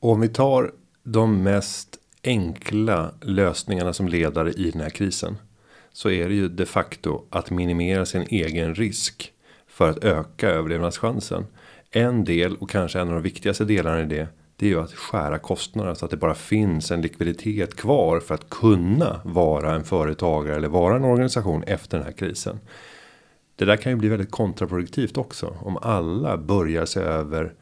Om 0.00 0.20
vi 0.20 0.28
tar 0.28 0.72
de 1.02 1.42
mest 1.42 1.98
enkla 2.24 3.14
lösningarna 3.22 3.92
som 3.92 4.08
ledare 4.08 4.52
i 4.52 4.70
den 4.70 4.80
här 4.80 4.90
krisen 4.90 5.36
så 5.92 6.10
är 6.10 6.28
det 6.28 6.34
ju 6.34 6.48
de 6.48 6.66
facto 6.66 7.24
att 7.30 7.50
minimera 7.50 8.06
sin 8.06 8.22
egen 8.22 8.74
risk 8.74 9.32
för 9.66 9.90
att 9.90 10.04
öka 10.04 10.48
överlevnadschansen. 10.48 11.46
En 11.90 12.24
del 12.24 12.56
och 12.56 12.70
kanske 12.70 13.00
en 13.00 13.08
av 13.08 13.14
de 13.14 13.22
viktigaste 13.22 13.64
delarna 13.64 14.02
i 14.02 14.06
det. 14.06 14.28
Det 14.60 14.66
är 14.66 14.70
ju 14.70 14.80
att 14.80 14.94
skära 14.94 15.38
kostnaderna 15.38 15.94
så 15.94 16.04
att 16.04 16.10
det 16.10 16.16
bara 16.16 16.34
finns 16.34 16.90
en 16.90 17.02
likviditet 17.02 17.76
kvar 17.76 18.20
för 18.20 18.34
att 18.34 18.50
kunna 18.50 19.20
vara 19.24 19.74
en 19.74 19.84
företagare 19.84 20.56
eller 20.56 20.68
vara 20.68 20.96
en 20.96 21.04
organisation 21.04 21.62
efter 21.62 21.98
den 21.98 22.06
här 22.06 22.12
krisen. 22.12 22.60
Det 23.56 23.64
där 23.64 23.76
kan 23.76 23.92
ju 23.92 23.96
bli 23.98 24.08
väldigt 24.08 24.30
kontraproduktivt 24.30 25.16
också 25.16 25.56
om 25.60 25.76
alla 25.76 26.36
börjar 26.36 26.84
se 26.84 27.00
över 27.00 27.54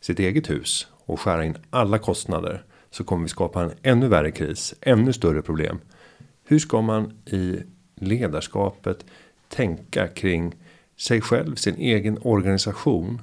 sitt 0.00 0.18
eget 0.18 0.50
hus 0.50 0.88
och 1.04 1.20
skära 1.20 1.44
in 1.44 1.56
alla 1.70 1.98
kostnader 1.98 2.64
så 2.90 3.04
kommer 3.04 3.22
vi 3.22 3.28
skapa 3.28 3.62
en 3.62 3.72
ännu 3.82 4.08
värre 4.08 4.30
kris, 4.30 4.74
ännu 4.80 5.12
större 5.12 5.42
problem. 5.42 5.78
Hur 6.44 6.58
ska 6.58 6.80
man 6.80 7.12
i 7.26 7.58
ledarskapet 7.94 9.04
tänka 9.48 10.08
kring 10.08 10.54
sig 10.96 11.20
själv, 11.20 11.54
sin 11.54 11.76
egen 11.76 12.18
organisation, 12.22 13.20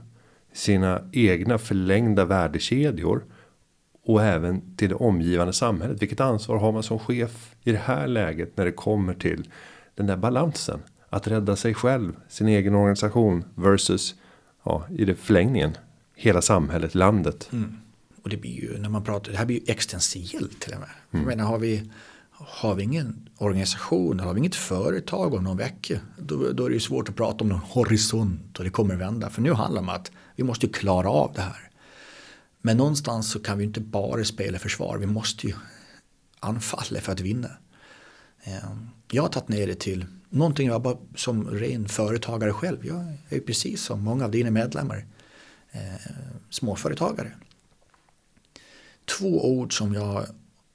sina 0.58 1.02
egna 1.12 1.58
förlängda 1.58 2.26
värdekedjor 2.26 3.26
och 4.04 4.24
även 4.24 4.76
till 4.76 4.90
det 4.90 4.96
omgivande 4.96 5.54
samhället. 5.54 6.02
Vilket 6.02 6.20
ansvar 6.20 6.58
har 6.58 6.72
man 6.72 6.84
som 6.84 7.00
chef 7.00 7.56
i 7.64 7.72
det 7.72 7.78
här 7.78 8.08
läget 8.08 8.58
när 8.58 8.66
det 8.66 8.72
kommer 8.72 9.14
till 9.14 9.50
den 9.96 10.08
där 10.08 10.18
balansen 10.18 10.80
att 11.10 11.28
rädda 11.28 11.56
sig 11.56 11.74
själv, 11.74 12.14
sin 12.30 12.48
egen 12.48 12.76
organisation 12.76 13.44
versus 13.56 14.16
ja, 14.64 14.86
i 14.90 15.06
det 15.06 15.16
förlängningen 15.16 15.78
hela 16.16 16.42
samhället, 16.42 16.96
landet. 16.96 17.50
Mm. 17.52 17.78
Och 18.24 18.30
det 18.30 18.38
blir 18.38 18.62
ju 18.62 18.78
när 18.78 18.90
man 18.90 19.04
pratar, 19.04 19.32
det 19.32 19.38
här 19.38 19.46
blir 19.46 19.58
ju 19.58 19.72
existentiellt 19.72 20.60
till 20.60 20.74
och 20.74 20.80
med. 20.80 20.90
Mm. 21.12 21.26
Jag 21.26 21.38
menar 21.38 21.50
har 21.50 21.60
vi 21.60 21.92
har 22.40 22.76
vi 22.76 22.84
ingen 22.84 23.30
organisation, 23.38 24.20
har 24.20 24.34
vi 24.34 24.40
inget 24.40 24.56
företag 24.56 25.34
om 25.34 25.44
någon 25.44 25.58
vecka, 25.58 26.00
då, 26.18 26.52
då 26.52 26.66
är 26.66 26.70
det 26.70 26.74
ju 26.74 26.80
svårt 26.80 27.10
att 27.10 27.16
prata 27.16 27.44
om 27.44 27.50
någon 27.50 27.60
horisont 27.60 28.58
och 28.58 28.64
det 28.64 28.70
kommer 28.70 28.96
vända. 28.96 29.30
För 29.30 29.42
nu 29.42 29.54
handlar 29.54 29.82
det 29.82 29.88
om 29.88 29.96
att 29.96 30.12
vi 30.38 30.44
måste 30.44 30.68
klara 30.68 31.10
av 31.10 31.34
det 31.34 31.42
här. 31.42 31.70
Men 32.62 32.78
någonstans 32.78 33.32
så 33.32 33.40
kan 33.40 33.58
vi 33.58 33.64
inte 33.64 33.80
bara 33.82 34.24
spela 34.24 34.60
försvar, 34.60 34.98
vi 34.98 35.06
måste 35.06 35.48
ju 35.48 35.54
anfalla 36.40 37.02
för 37.02 37.12
att 37.12 37.20
vinna. 37.20 37.50
Eh, 38.44 38.76
jag 39.12 39.22
har 39.22 39.30
tagit 39.30 39.50
ner 39.50 39.68
det 39.68 39.80
till 39.80 40.06
någonting 40.30 40.68
jag 40.68 40.82
bara 40.82 40.98
som 41.16 41.50
ren 41.50 41.88
företagare 41.88 42.54
själv. 42.54 42.86
Jag 42.86 43.14
är 43.30 43.40
precis 43.40 43.84
som 43.84 44.04
många 44.04 44.26
av 44.26 44.32
dina 44.32 44.52
medlemmar 44.52 45.06
eh, 45.72 46.12
småföretagare. 46.50 47.32
Två 49.06 49.52
ord 49.52 49.78
som 49.78 49.94
jag 49.94 50.26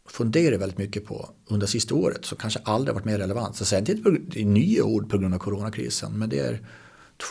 funderar 0.09 0.59
väldigt 0.59 0.79
mycket 0.79 1.07
på 1.07 1.31
under 1.47 1.67
sista 1.67 1.95
året 1.95 2.25
Som 2.25 2.39
kanske 2.39 2.61
aldrig 2.65 2.95
varit 2.95 3.05
mer 3.05 3.19
relevant. 3.19 3.57
Så 3.57 3.81
det 3.81 3.93
är 4.41 4.45
nya 4.45 4.85
ord 4.85 5.11
på 5.11 5.19
grund 5.19 5.35
av 5.35 5.39
coronakrisen 5.39 6.19
men 6.19 6.29
det 6.29 6.39
är 6.39 6.61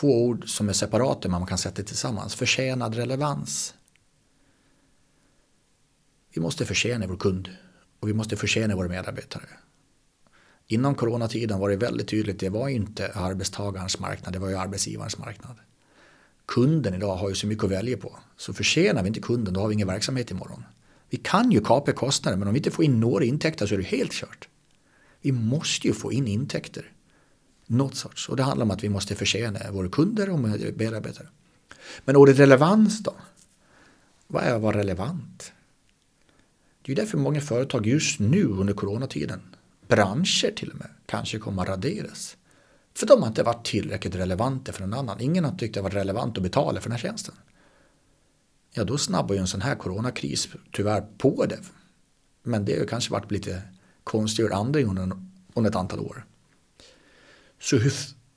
två 0.00 0.24
ord 0.24 0.48
som 0.48 0.68
är 0.68 0.72
separata 0.72 1.28
men 1.28 1.40
man 1.40 1.46
kan 1.46 1.58
sätta 1.58 1.82
tillsammans. 1.82 2.34
Förtjänad 2.34 2.94
relevans. 2.94 3.74
Vi 6.34 6.40
måste 6.40 6.66
förtjäna 6.66 7.06
vår 7.06 7.16
kund 7.16 7.50
och 8.00 8.08
vi 8.08 8.12
måste 8.12 8.36
förtjäna 8.36 8.76
våra 8.76 8.88
medarbetare. 8.88 9.48
Innan 10.66 10.94
coronatiden 10.94 11.58
var 11.58 11.68
det 11.70 11.76
väldigt 11.76 12.08
tydligt, 12.08 12.40
det 12.40 12.48
var 12.48 12.68
inte 12.68 13.12
arbetstagarens 13.14 14.00
marknad, 14.00 14.32
det 14.32 14.38
var 14.38 14.48
ju 14.48 14.56
arbetsgivarens 14.56 15.18
marknad. 15.18 15.56
Kunden 16.46 16.94
idag 16.94 17.16
har 17.16 17.28
ju 17.28 17.34
så 17.34 17.46
mycket 17.46 17.64
att 17.64 17.70
välja 17.70 17.96
på, 17.96 18.18
så 18.36 18.54
förtjänar 18.54 19.02
vi 19.02 19.08
inte 19.08 19.20
kunden 19.20 19.54
då 19.54 19.60
har 19.60 19.68
vi 19.68 19.74
ingen 19.74 19.88
verksamhet 19.88 20.30
imorgon. 20.30 20.64
Vi 21.10 21.16
kan 21.16 21.52
ju 21.52 21.60
kapa 21.60 21.92
kostnader 21.92 22.38
men 22.38 22.48
om 22.48 22.54
vi 22.54 22.58
inte 22.58 22.70
får 22.70 22.84
in 22.84 23.00
några 23.00 23.24
intäkter 23.24 23.66
så 23.66 23.74
är 23.74 23.78
det 23.78 23.84
helt 23.84 24.12
kört. 24.12 24.48
Vi 25.20 25.32
måste 25.32 25.86
ju 25.86 25.94
få 25.94 26.12
in 26.12 26.26
intäkter. 26.26 26.92
Något 27.72 27.94
sorts. 27.94 28.28
Och 28.28 28.36
det 28.36 28.42
handlar 28.42 28.64
om 28.64 28.70
att 28.70 28.84
vi 28.84 28.88
måste 28.88 29.14
förtjäna 29.14 29.70
våra 29.70 29.88
kunder 29.88 30.30
och 30.30 30.38
medarbetare. 30.38 31.26
Men 32.04 32.16
ordet 32.16 32.38
relevans 32.38 32.98
då? 32.98 33.14
Vad 34.26 34.44
är 34.44 34.54
att 34.54 34.62
vara 34.62 34.78
relevant? 34.78 35.52
Det 36.82 36.92
är 36.92 36.96
ju 36.96 37.02
därför 37.02 37.18
många 37.18 37.40
företag 37.40 37.86
just 37.86 38.18
nu 38.18 38.44
under 38.44 38.74
coronatiden, 38.74 39.40
branscher 39.88 40.54
till 40.56 40.70
och 40.70 40.78
med, 40.78 40.88
kanske 41.06 41.38
kommer 41.38 41.62
att 41.62 41.68
raderas. 41.68 42.36
För 42.94 43.06
de 43.06 43.20
har 43.20 43.28
inte 43.28 43.42
varit 43.42 43.66
tillräckligt 43.66 44.14
relevanta 44.14 44.72
för 44.72 44.80
någon 44.80 44.98
annan. 44.98 45.20
Ingen 45.20 45.44
har 45.44 45.52
tyckt 45.52 45.74
det 45.74 45.80
varit 45.80 45.94
relevant 45.94 46.36
att 46.36 46.42
betala 46.42 46.80
för 46.80 46.88
den 46.90 46.98
här 46.98 47.02
tjänsten 47.02 47.34
ja 48.72 48.84
då 48.84 48.98
snabbar 48.98 49.34
ju 49.34 49.40
en 49.40 49.46
sån 49.46 49.60
här 49.60 49.74
coronakris 49.74 50.48
tyvärr 50.72 51.06
på 51.18 51.46
det. 51.46 51.58
Men 52.42 52.64
det 52.64 52.78
har 52.78 52.86
kanske 52.86 53.12
varit 53.12 53.30
lite 53.30 53.62
konstgjord 54.04 54.52
andning 54.52 54.86
under, 54.86 55.10
under 55.54 55.70
ett 55.70 55.76
antal 55.76 56.00
år. 56.00 56.24
Så 57.62 57.76
hur 57.76 57.92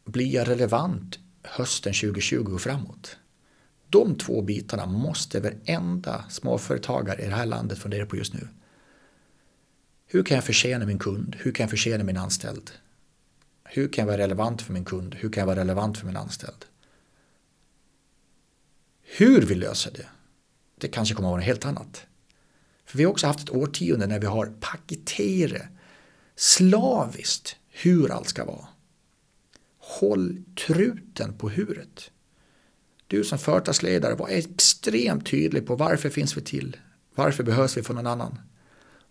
blir 0.06 0.34
jag 0.34 0.48
relevant 0.48 1.20
hösten 1.44 1.94
2020 1.94 2.54
och 2.54 2.62
framåt? 2.62 3.18
De 3.90 4.18
två 4.18 4.42
bitarna 4.42 4.86
måste 4.86 5.40
varenda 5.40 6.26
småföretagare 6.30 7.22
i 7.22 7.26
det 7.26 7.36
här 7.36 7.46
landet 7.46 7.80
fundera 7.80 8.06
på 8.06 8.16
just 8.16 8.34
nu. 8.34 8.48
Hur 10.06 10.24
kan 10.24 10.36
jag 10.36 10.44
förtjäna 10.44 10.86
min 10.86 11.00
kund? 11.00 11.36
Hur 11.40 11.52
kan 11.52 11.64
jag 11.64 11.70
förtjäna 11.70 12.04
min 12.04 12.18
anställd? 12.18 12.72
Hur 13.64 13.88
kan 13.88 14.02
jag 14.02 14.08
vara 14.08 14.18
relevant 14.18 14.62
för 14.62 14.74
min 14.74 14.86
kund? 14.86 15.16
Hur 15.16 15.30
kan 15.30 15.42
jag 15.42 15.46
vara 15.48 15.60
relevant 15.60 15.98
för 15.98 16.06
min 16.06 16.18
anställd? 16.18 16.66
Hur 19.18 19.42
vi 19.42 19.56
löser 19.56 19.92
det, 19.92 20.08
det 20.76 20.88
kanske 20.88 21.16
kommer 21.16 21.30
att 21.30 21.32
vara 21.32 21.40
något 21.40 21.48
helt 21.48 21.66
annat. 21.66 22.06
För 22.86 22.98
vi 22.98 23.04
har 23.04 23.12
också 23.12 23.28
haft 23.28 23.40
ett 23.40 23.56
årtionde 23.56 24.08
när 24.08 24.20
vi 24.20 24.28
har 24.28 24.54
paketerat 24.60 25.68
slaviskt 26.36 27.56
hur 27.70 28.12
allt 28.12 28.30
ska 28.30 28.46
vara. 28.46 28.68
Håll 29.88 30.44
truten 30.68 31.38
på 31.38 31.50
huret. 31.50 32.12
Du 33.08 33.24
som 33.24 33.38
företagsledare 33.38 34.16
var 34.16 34.28
extremt 34.28 35.26
tydlig 35.26 35.68
på 35.68 35.76
varför 35.76 36.10
finns 36.10 36.38
vi 36.38 36.42
till? 36.42 36.78
Varför 37.16 37.44
behövs 37.44 37.78
vi 37.78 37.84
för 37.84 37.94
någon 37.94 38.08
annan? 38.08 38.40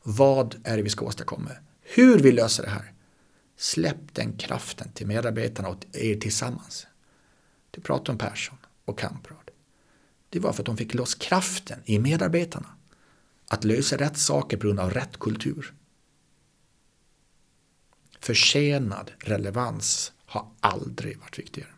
Vad 0.02 0.56
är 0.64 0.76
det 0.76 0.82
vi 0.82 0.90
ska 0.90 1.04
åstadkomma? 1.04 1.50
Hur 1.82 2.18
vi 2.18 2.32
löser 2.32 2.62
det 2.62 2.70
här? 2.70 2.92
Släpp 3.56 4.14
den 4.14 4.36
kraften 4.36 4.92
till 4.92 5.06
medarbetarna 5.06 5.68
och 5.68 5.86
er 5.92 6.20
tillsammans. 6.20 6.86
Du 7.70 7.80
pratar 7.80 8.12
om 8.12 8.18
Persson 8.18 8.58
och 8.84 8.98
Kamprad 8.98 9.50
det 10.34 10.40
var 10.40 10.52
för 10.52 10.62
att 10.62 10.66
de 10.66 10.76
fick 10.76 10.94
loss 10.94 11.14
kraften 11.14 11.80
i 11.84 11.98
medarbetarna 11.98 12.68
att 13.48 13.64
lösa 13.64 13.96
rätt 13.96 14.18
saker 14.18 14.56
på 14.56 14.66
grund 14.66 14.80
av 14.80 14.90
rätt 14.90 15.18
kultur. 15.18 15.74
Förtjänad 18.20 19.12
relevans 19.18 20.12
har 20.34 20.46
aldrig 20.60 21.18
varit 21.18 21.38
viktigare. 21.38 21.68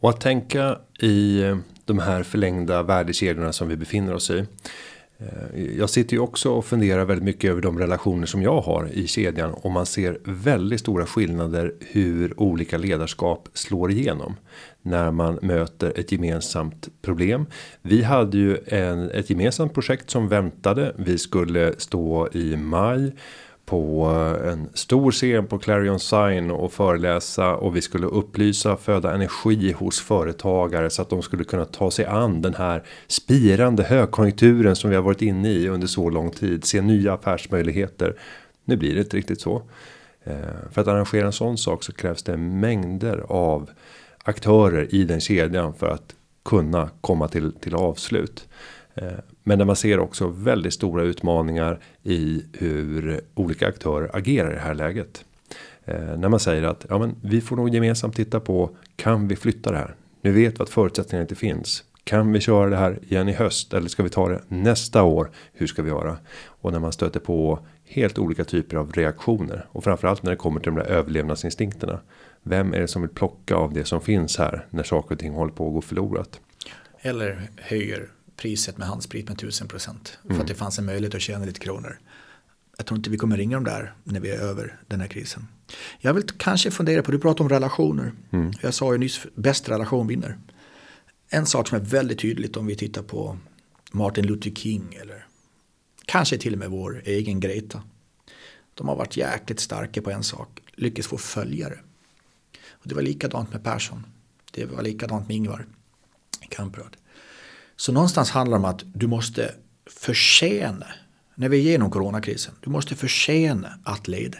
Och 0.00 0.10
att 0.10 0.20
tänka 0.20 0.78
i 1.00 1.42
eh, 1.42 1.58
de 1.84 1.98
här 1.98 2.22
förlängda 2.22 2.82
värdekedjorna 2.82 3.52
som 3.52 3.68
vi 3.68 3.76
befinner 3.76 4.14
oss 4.14 4.30
i. 4.30 4.46
Eh, 5.18 5.76
jag 5.78 5.90
sitter 5.90 6.14
ju 6.14 6.20
också 6.20 6.50
och 6.50 6.64
funderar 6.64 7.04
väldigt 7.04 7.24
mycket 7.24 7.50
över 7.50 7.62
de 7.62 7.78
relationer 7.78 8.26
som 8.26 8.42
jag 8.42 8.60
har 8.60 8.88
i 8.92 9.06
kedjan 9.06 9.54
och 9.54 9.70
man 9.70 9.86
ser 9.86 10.18
väldigt 10.24 10.80
stora 10.80 11.06
skillnader 11.06 11.74
hur 11.80 12.40
olika 12.40 12.78
ledarskap 12.78 13.48
slår 13.54 13.90
igenom 13.90 14.36
när 14.82 15.10
man 15.10 15.38
möter 15.42 15.98
ett 15.98 16.12
gemensamt 16.12 16.88
problem. 17.02 17.46
Vi 17.82 18.02
hade 18.02 18.38
ju 18.38 18.58
en, 18.66 19.10
ett 19.10 19.30
gemensamt 19.30 19.74
projekt 19.74 20.10
som 20.10 20.28
väntade. 20.28 20.94
Vi 20.98 21.18
skulle 21.18 21.74
stå 21.78 22.28
i 22.32 22.56
maj 22.56 23.12
på 23.66 24.04
en 24.44 24.68
stor 24.74 25.12
scen 25.12 25.46
på 25.46 25.58
Clarion 25.58 26.00
Sign 26.00 26.50
och 26.50 26.72
föreläsa 26.72 27.56
och 27.56 27.76
vi 27.76 27.82
skulle 27.82 28.06
upplysa 28.06 28.76
föda 28.76 29.14
energi 29.14 29.72
hos 29.72 30.00
företagare 30.00 30.90
så 30.90 31.02
att 31.02 31.10
de 31.10 31.22
skulle 31.22 31.44
kunna 31.44 31.64
ta 31.64 31.90
sig 31.90 32.04
an 32.04 32.42
den 32.42 32.54
här 32.54 32.82
spirande 33.06 33.82
högkonjunkturen 33.82 34.76
som 34.76 34.90
vi 34.90 34.96
har 34.96 35.02
varit 35.02 35.22
inne 35.22 35.48
i 35.48 35.68
under 35.68 35.86
så 35.86 36.10
lång 36.10 36.30
tid. 36.30 36.64
Se 36.64 36.80
nya 36.80 37.14
affärsmöjligheter. 37.14 38.16
Nu 38.64 38.76
blir 38.76 38.94
det 38.94 39.00
inte 39.00 39.16
riktigt 39.16 39.40
så. 39.40 39.62
Eh, 40.24 40.36
för 40.72 40.80
att 40.80 40.88
arrangera 40.88 41.26
en 41.26 41.32
sån 41.32 41.58
sak 41.58 41.82
så 41.82 41.92
krävs 41.92 42.22
det 42.22 42.36
mängder 42.36 43.24
av 43.28 43.70
aktörer 44.24 44.94
i 44.94 45.04
den 45.04 45.20
kedjan 45.20 45.74
för 45.74 45.88
att 45.88 46.14
kunna 46.44 46.90
komma 47.00 47.28
till 47.28 47.52
till 47.52 47.74
avslut. 47.74 48.48
Eh, 48.94 49.08
men 49.46 49.58
när 49.58 49.64
man 49.64 49.76
ser 49.76 49.98
också 49.98 50.26
väldigt 50.26 50.74
stora 50.74 51.02
utmaningar 51.02 51.80
i 52.02 52.44
hur 52.52 53.20
olika 53.34 53.68
aktörer 53.68 54.16
agerar 54.16 54.50
i 54.50 54.54
det 54.54 54.60
här 54.60 54.74
läget. 54.74 55.24
Eh, 55.84 56.18
när 56.18 56.28
man 56.28 56.40
säger 56.40 56.62
att 56.62 56.86
ja, 56.88 56.98
men 56.98 57.16
vi 57.22 57.40
får 57.40 57.56
nog 57.56 57.74
gemensamt 57.74 58.16
titta 58.16 58.40
på 58.40 58.70
kan 58.96 59.28
vi 59.28 59.36
flytta 59.36 59.70
det 59.70 59.78
här? 59.78 59.94
Nu 60.22 60.32
vet 60.32 60.60
vi 60.60 60.62
att 60.62 60.70
förutsättningarna 60.70 61.22
inte 61.22 61.34
finns. 61.34 61.84
Kan 62.04 62.32
vi 62.32 62.40
köra 62.40 62.70
det 62.70 62.76
här 62.76 62.98
igen 63.02 63.28
i 63.28 63.32
höst 63.32 63.74
eller 63.74 63.88
ska 63.88 64.02
vi 64.02 64.08
ta 64.08 64.28
det 64.28 64.42
nästa 64.48 65.02
år? 65.02 65.30
Hur 65.52 65.66
ska 65.66 65.82
vi 65.82 65.90
göra? 65.90 66.16
Och 66.46 66.72
när 66.72 66.78
man 66.78 66.92
stöter 66.92 67.20
på 67.20 67.58
helt 67.84 68.18
olika 68.18 68.44
typer 68.44 68.76
av 68.76 68.92
reaktioner 68.92 69.66
och 69.72 69.84
framförallt 69.84 70.22
när 70.22 70.30
det 70.30 70.36
kommer 70.36 70.60
till 70.60 70.74
de 70.74 70.78
där 70.80 70.90
överlevnadsinstinkterna. 70.90 72.00
Vem 72.42 72.74
är 72.74 72.80
det 72.80 72.88
som 72.88 73.02
vill 73.02 73.10
plocka 73.10 73.56
av 73.56 73.72
det 73.72 73.84
som 73.84 74.00
finns 74.00 74.38
här 74.38 74.66
när 74.70 74.82
saker 74.82 75.14
och 75.14 75.18
ting 75.18 75.32
håller 75.32 75.52
på 75.52 75.66
att 75.66 75.72
gå 75.72 75.80
förlorat? 75.80 76.40
Eller 77.00 77.50
höjer 77.56 78.08
priset 78.36 78.78
med 78.78 78.86
handsprit 78.88 79.28
med 79.28 79.34
1000 79.34 79.68
procent. 79.68 80.18
Mm. 80.24 80.36
För 80.36 80.42
att 80.42 80.48
det 80.48 80.54
fanns 80.54 80.78
en 80.78 80.84
möjlighet 80.84 81.14
att 81.14 81.20
tjäna 81.20 81.44
lite 81.44 81.60
kronor. 81.60 81.98
Jag 82.76 82.86
tror 82.86 82.98
inte 82.98 83.10
vi 83.10 83.16
kommer 83.16 83.36
ringa 83.36 83.56
dem 83.56 83.64
där 83.64 83.94
när 84.04 84.20
vi 84.20 84.30
är 84.30 84.38
över 84.38 84.80
den 84.86 85.00
här 85.00 85.08
krisen. 85.08 85.46
Jag 86.00 86.14
vill 86.14 86.24
kanske 86.24 86.70
fundera 86.70 87.02
på, 87.02 87.12
du 87.12 87.18
pratar 87.18 87.44
om 87.44 87.48
relationer. 87.48 88.12
Mm. 88.30 88.52
Jag 88.62 88.74
sa 88.74 88.92
ju 88.92 88.98
nyss, 88.98 89.26
bäst 89.34 89.68
relation 89.68 90.06
vinner. 90.06 90.38
En 91.28 91.46
sak 91.46 91.68
som 91.68 91.78
är 91.78 91.82
väldigt 91.82 92.18
tydligt 92.18 92.56
om 92.56 92.66
vi 92.66 92.76
tittar 92.76 93.02
på 93.02 93.38
Martin 93.92 94.26
Luther 94.26 94.50
King 94.50 94.94
eller 95.00 95.26
kanske 96.06 96.38
till 96.38 96.52
och 96.52 96.58
med 96.58 96.70
vår 96.70 97.02
egen 97.04 97.40
Greta. 97.40 97.82
De 98.74 98.88
har 98.88 98.96
varit 98.96 99.16
jäkligt 99.16 99.60
starka 99.60 100.02
på 100.02 100.10
en 100.10 100.22
sak, 100.22 100.60
lyckats 100.74 101.08
få 101.08 101.18
följare. 101.18 101.78
Och 102.70 102.88
det 102.88 102.94
var 102.94 103.02
likadant 103.02 103.52
med 103.52 103.64
Persson. 103.64 104.06
Det 104.50 104.64
var 104.64 104.82
likadant 104.82 105.28
med 105.28 105.36
Ingvar 105.36 105.66
Kamprad. 106.48 106.96
Så 107.76 107.92
någonstans 107.92 108.30
handlar 108.30 108.58
det 108.58 108.64
om 108.64 108.70
att 108.70 108.84
du 108.94 109.06
måste 109.06 109.54
förtjäna, 109.86 110.86
när 111.34 111.48
vi 111.48 111.56
är 111.56 111.60
igenom 111.60 111.90
coronakrisen, 111.90 112.54
du 112.60 112.70
måste 112.70 112.96
förtjäna 112.96 113.78
att 113.84 114.08
leda. 114.08 114.38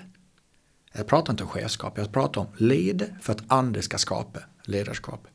Jag 0.93 1.07
pratar 1.07 1.33
inte 1.33 1.43
om 1.43 1.49
chefskap, 1.49 1.99
jag 1.99 2.13
pratar 2.13 2.41
om 2.41 2.47
leda 2.57 3.07
för 3.23 3.33
att 3.33 3.43
andra 3.47 3.83
ska 3.83 3.99
skapa 3.99 4.41
ledarskap. 4.65 5.27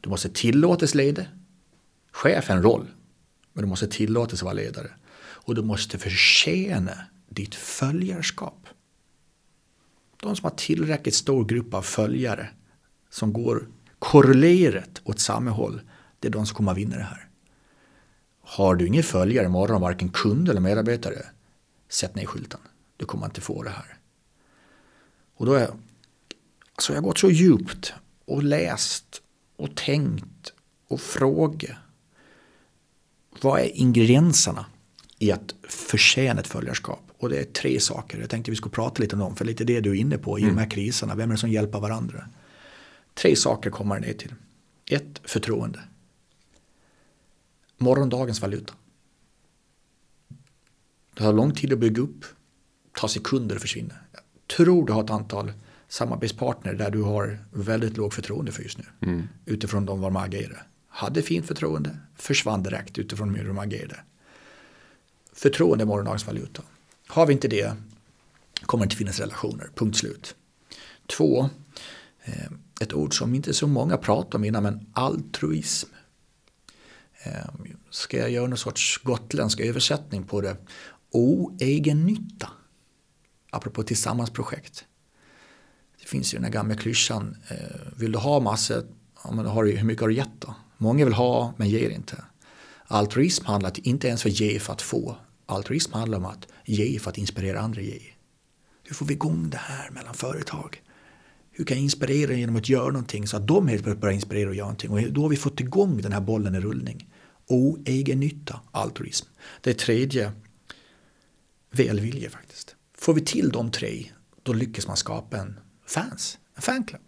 Du 0.00 0.10
måste 0.10 0.28
tillåtas 0.28 0.94
leda. 0.94 1.22
Chef 2.12 2.50
är 2.50 2.54
en 2.54 2.62
roll, 2.62 2.86
men 3.52 3.62
du 3.62 3.68
måste 3.68 3.86
tillåtas 3.86 4.42
vara 4.42 4.54
ledare. 4.54 4.90
Och 5.18 5.54
du 5.54 5.62
måste 5.62 5.98
förtjäna 5.98 6.92
ditt 7.28 7.54
följarskap. 7.54 8.66
De 10.22 10.36
som 10.36 10.44
har 10.44 10.56
tillräckligt 10.56 11.14
stor 11.14 11.44
grupp 11.44 11.74
av 11.74 11.82
följare 11.82 12.48
som 13.10 13.32
går 13.32 13.68
korrelerat 13.98 15.00
åt 15.04 15.18
samma 15.18 15.50
håll, 15.50 15.80
det 16.20 16.28
är 16.28 16.32
de 16.32 16.46
som 16.46 16.56
kommer 16.56 16.72
att 16.72 16.78
vinna 16.78 16.96
det 16.96 17.02
här. 17.02 17.28
Har 18.48 18.74
du 18.74 18.86
ingen 18.86 19.02
följare 19.02 19.46
imorgon, 19.46 19.80
varken 19.80 20.08
kund 20.08 20.48
eller 20.48 20.60
medarbetare, 20.60 21.26
sätt 21.88 22.14
ner 22.14 22.26
skylten. 22.26 22.60
Du 22.96 23.04
kommer 23.04 23.26
inte 23.26 23.40
få 23.40 23.62
det 23.62 23.70
här. 23.70 23.98
Och 25.36 25.46
då 25.46 25.54
är 25.54 25.68
alltså 26.74 26.92
jag 26.92 27.00
har 27.00 27.08
gått 27.08 27.18
så 27.18 27.30
djupt 27.30 27.92
och 28.24 28.42
läst 28.42 29.22
och 29.56 29.74
tänkt 29.74 30.52
och 30.88 31.00
frågat. 31.00 31.70
Vad 33.40 33.60
är 33.60 33.76
ingredienserna 33.76 34.66
i 35.18 35.32
att 35.32 35.54
förtjäna 35.68 36.40
ett 36.40 36.46
följarskap? 36.46 37.02
Och 37.18 37.28
det 37.28 37.38
är 37.38 37.44
tre 37.44 37.80
saker. 37.80 38.18
Jag 38.18 38.30
tänkte 38.30 38.50
vi 38.50 38.56
skulle 38.56 38.74
prata 38.74 39.02
lite 39.02 39.16
om 39.16 39.20
dem. 39.20 39.36
För 39.36 39.44
lite 39.44 39.64
det 39.64 39.80
du 39.80 39.90
är 39.90 39.94
inne 39.94 40.18
på 40.18 40.38
i 40.38 40.42
mm. 40.42 40.54
de 40.54 40.60
här 40.60 40.70
kriserna. 40.70 41.14
Vem 41.14 41.30
är 41.30 41.34
det 41.34 41.40
som 41.40 41.50
hjälper 41.50 41.80
varandra? 41.80 42.28
Tre 43.14 43.36
saker 43.36 43.70
kommer 43.70 44.00
det 44.00 44.06
ner 44.06 44.14
till. 44.14 44.34
Ett, 44.90 45.20
förtroende. 45.24 45.80
Morgondagens 47.78 48.40
valuta. 48.40 48.74
Det 51.14 51.24
har 51.24 51.32
lång 51.32 51.54
tid 51.54 51.72
att 51.72 51.78
bygga 51.78 52.02
upp. 52.02 52.24
Ta 52.92 53.08
sekunder 53.08 53.56
att 53.56 53.62
försvinna. 53.62 53.94
Jag 54.12 54.22
tror 54.56 54.86
du 54.86 54.92
har 54.92 55.04
ett 55.04 55.10
antal 55.10 55.52
samarbetspartner 55.88 56.74
där 56.74 56.90
du 56.90 57.02
har 57.02 57.38
väldigt 57.50 57.96
lågt 57.96 58.14
förtroende 58.14 58.52
för 58.52 58.62
just 58.62 58.78
nu. 58.78 58.84
Mm. 59.00 59.28
Utifrån 59.44 59.86
de 59.86 60.00
var 60.00 60.10
de 60.10 60.16
agerade. 60.16 60.60
Hade 60.88 61.22
fint 61.22 61.46
förtroende, 61.46 61.98
försvann 62.16 62.62
direkt 62.62 62.98
utifrån 62.98 63.34
hur 63.34 63.48
de 63.48 63.58
agerade. 63.58 64.00
Förtroende 65.32 65.84
är 65.84 65.86
morgondagens 65.86 66.26
valuta. 66.26 66.62
Har 67.06 67.26
vi 67.26 67.32
inte 67.32 67.48
det 67.48 67.76
kommer 68.62 68.84
det 68.84 68.86
inte 68.86 68.96
finnas 68.96 69.20
relationer, 69.20 69.70
punkt 69.74 69.96
slut. 69.96 70.34
Två, 71.06 71.48
eh, 72.24 72.46
ett 72.80 72.92
ord 72.92 73.18
som 73.18 73.34
inte 73.34 73.54
så 73.54 73.66
många 73.66 73.96
pratar 73.96 74.38
om 74.38 74.44
innan, 74.44 74.62
men 74.62 74.86
altruism. 74.92 75.88
Ehm, 77.26 77.76
ska 77.90 78.18
jag 78.18 78.30
göra 78.30 78.46
någon 78.46 78.58
sorts 78.58 78.98
gotländsk 78.98 79.60
översättning 79.60 80.24
på 80.24 80.40
det? 80.40 80.56
Oegennytta. 81.10 82.48
Apropå 83.50 83.82
tillsammansprojekt. 83.82 84.84
Det 86.00 86.08
finns 86.08 86.34
ju 86.34 86.36
den 86.36 86.44
här 86.44 86.52
gamla 86.52 86.74
klyschan, 86.74 87.36
eh, 87.48 87.56
vill 87.96 88.12
du 88.12 88.18
ha 88.18 88.40
massor, 88.40 88.86
ja, 89.24 89.30
men 89.30 89.46
har 89.46 89.64
du, 89.64 89.76
hur 89.76 89.86
mycket 89.86 90.00
har 90.00 90.08
du 90.08 90.14
gett 90.14 90.40
då? 90.40 90.54
Många 90.78 91.04
vill 91.04 91.14
ha 91.14 91.54
men 91.56 91.68
ger 91.68 91.90
inte. 91.90 92.24
Altruism 92.86 93.46
handlar 93.46 93.88
inte 93.88 94.08
ens 94.08 94.22
för 94.22 94.28
att 94.28 94.40
ge 94.40 94.58
för 94.58 94.72
att 94.72 94.82
få. 94.82 95.16
Altruism 95.46 95.92
handlar 95.92 96.18
om 96.18 96.24
att 96.24 96.48
ge 96.64 96.98
för 96.98 97.10
att 97.10 97.18
inspirera 97.18 97.60
andra 97.60 97.80
ge. 97.80 98.00
Hur 98.84 98.94
får 98.94 99.06
vi 99.06 99.14
igång 99.14 99.50
det 99.50 99.56
här 99.56 99.90
mellan 99.90 100.14
företag? 100.14 100.82
Hur 101.50 101.64
kan 101.64 101.76
jag 101.76 101.84
inspirera 101.84 102.32
genom 102.32 102.56
att 102.56 102.68
göra 102.68 102.86
någonting 102.86 103.26
så 103.26 103.36
att 103.36 103.46
de 103.46 103.68
helt 103.68 103.82
plötsligt 103.82 104.00
börjar 104.00 104.14
inspirera 104.14 104.48
och 104.48 104.54
göra 104.54 104.66
någonting? 104.66 104.90
Och 104.90 105.12
då 105.12 105.22
har 105.22 105.28
vi 105.28 105.36
fått 105.36 105.60
igång 105.60 106.00
den 106.02 106.12
här 106.12 106.20
bollen 106.20 106.54
i 106.54 106.60
rullning. 106.60 107.08
Oegennytta 107.48 108.60
altruism. 108.70 109.26
Det 109.60 109.78
tredje, 109.78 110.32
välvilja 111.70 112.30
faktiskt. 112.30 112.76
Får 112.98 113.14
vi 113.14 113.20
till 113.20 113.48
de 113.48 113.70
tre, 113.70 114.06
då 114.42 114.52
lyckas 114.52 114.86
man 114.86 114.96
skapa 114.96 115.36
en 115.36 115.60
fans, 115.86 116.38
en 116.54 116.62
fanclub. 116.62 117.00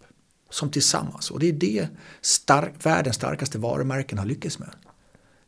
Som 0.49 0.71
tillsammans, 0.71 1.31
och 1.31 1.39
det 1.39 1.49
är 1.49 1.53
det 1.53 1.87
stark, 2.21 2.73
världens 2.85 3.15
starkaste 3.15 3.57
varumärken 3.57 4.17
har 4.17 4.25
lyckats 4.25 4.59
med. 4.59 4.69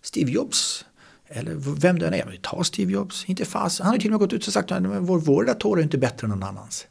Steve 0.02 0.32
Jobs, 0.32 0.86
eller 1.28 1.56
vem 1.56 2.00
det 2.00 2.08
än 2.08 2.14
är, 2.14 2.39
ta 2.42 2.64
Steve 2.64 2.92
Jobs, 2.92 3.26
inte 3.26 3.46
fast. 3.46 3.80
Han 3.80 3.92
har 3.92 3.98
till 3.98 4.08
och 4.08 4.12
med 4.12 4.20
gått 4.20 4.34
ut 4.34 4.48
och 4.48 4.54
sagt 4.54 4.72
att 4.72 4.84
vår, 4.84 5.20
vår 5.20 5.46
dator 5.46 5.80
är 5.80 5.84
inte 5.84 5.98
bättre 5.98 6.26
än 6.26 6.30
någon 6.30 6.44
annans. 6.44 6.88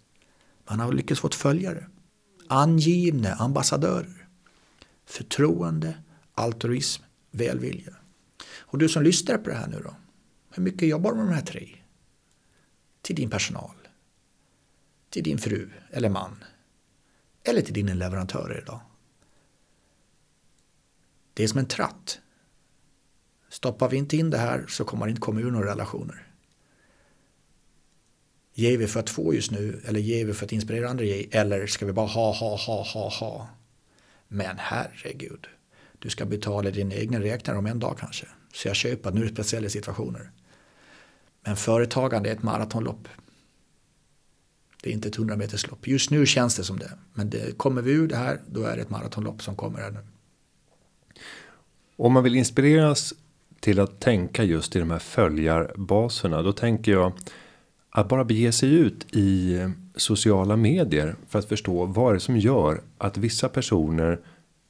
Man 0.69 0.81
har 0.81 0.93
lyckats 0.93 1.21
få 1.21 1.27
ett 1.27 1.35
följare. 1.35 1.87
Angivna 2.49 3.33
ambassadörer. 3.33 4.29
Förtroende, 5.07 5.95
altruism, 6.35 7.03
välvilja. 7.31 7.95
Och 8.59 8.79
du 8.79 8.89
som 8.89 9.03
lyssnar 9.03 9.39
på 9.39 9.51
det 9.51 9.57
här 9.57 9.69
nu 9.69 9.81
då. 9.85 9.97
Hur 10.51 10.63
mycket 10.63 10.89
jobbar 10.89 11.11
du 11.11 11.17
med 11.17 11.27
de 11.27 11.35
här 11.35 11.45
tre? 11.45 11.69
Till 13.03 13.17
din 13.17 13.31
personal 13.31 13.81
till 15.11 15.23
din 15.23 15.39
fru 15.39 15.71
eller 15.91 16.09
man 16.09 16.45
eller 17.45 17.63
till 17.63 17.75
dina 17.75 17.95
leverantörer 17.95 18.59
idag. 18.63 18.81
Det 21.35 21.45
är 21.45 21.49
som 21.49 21.59
en 21.59 21.67
tratt. 21.67 22.21
Stoppar 23.49 23.89
vi 23.89 23.97
inte 23.97 24.17
in 24.17 24.31
det 24.31 24.39
här 24.39 24.67
så 24.69 24.85
kommer 24.85 25.07
det 25.07 25.11
inte 25.11 25.21
komma 25.21 25.41
ur 25.41 25.51
några 25.51 25.71
relationer. 25.71 26.27
Ger 28.55 28.79
vi 28.79 28.87
för 28.87 29.01
att 29.01 29.11
få 29.11 29.35
just 29.35 29.51
nu 29.51 29.83
eller 29.85 30.01
ger 30.01 30.25
vi 30.25 30.33
för 30.33 30.45
att 30.45 30.53
inspirera 30.53 30.91
andra 30.91 31.05
ge 31.05 31.29
eller 31.31 31.67
ska 31.67 31.87
vi 31.87 31.93
bara 31.93 32.07
ha, 32.07 32.33
ha, 32.33 32.57
ha, 32.57 32.83
ha, 32.85 33.09
ha. 33.09 33.49
Men 34.29 34.57
herregud, 34.59 35.47
du 36.01 36.11
ska 36.11 36.25
betala 36.27 36.71
din 36.71 36.93
egna 36.93 37.21
räknare 37.21 37.59
om 37.59 37.67
en 37.67 37.79
dag 37.79 37.97
kanske. 37.99 38.27
Så 38.53 38.69
jag 38.69 38.77
köper 38.77 39.09
att 39.09 39.15
nu 39.15 39.21
är 39.21 39.25
det 39.25 39.33
speciella 39.33 39.69
situationer. 39.69 40.31
Men 41.45 41.57
företagande 41.57 42.29
är 42.29 42.35
ett 42.35 42.43
maratonlopp. 42.43 43.09
Det 44.83 44.91
är 44.91 44.95
inte 44.95 45.09
ett 45.09 45.19
100. 45.19 45.39
Just 45.85 46.11
nu 46.11 46.27
känns 46.27 46.57
det 46.57 46.65
som 46.65 46.79
det. 46.79 46.93
Men 47.15 47.31
det, 47.31 47.59
kommer 47.59 47.83
vi 47.83 47.93
ur 47.93 48.09
det 48.09 48.17
här, 48.17 48.41
då 48.47 48.63
är 48.63 48.77
det 48.77 48.83
ett 48.83 48.91
maratonlopp 48.91 49.43
som 49.43 49.57
kommer 49.57 49.79
här 49.79 49.91
nu. 49.91 50.01
Om 51.97 52.13
man 52.13 52.25
vill 52.25 52.37
inspireras 52.37 53.15
till 53.61 53.81
att 53.81 54.01
tänka 54.01 54.45
just 54.45 54.77
i 54.77 54.79
de 54.79 54.91
här 54.91 54.99
följarbaserna, 54.99 56.43
då 56.43 56.53
tänker 56.53 56.93
jag 56.93 57.13
att 57.91 58.09
bara 58.09 58.25
bege 58.25 58.53
sig 58.53 58.73
ut 58.73 59.17
i 59.17 59.59
sociala 59.97 60.57
medier 60.57 61.17
för 61.29 61.39
att 61.39 61.49
förstå 61.49 61.85
vad 61.87 62.13
det 62.13 62.17
är 62.17 62.19
som 62.19 62.37
gör 62.37 62.83
att 62.99 63.17
vissa 63.17 63.49
personer 63.49 64.21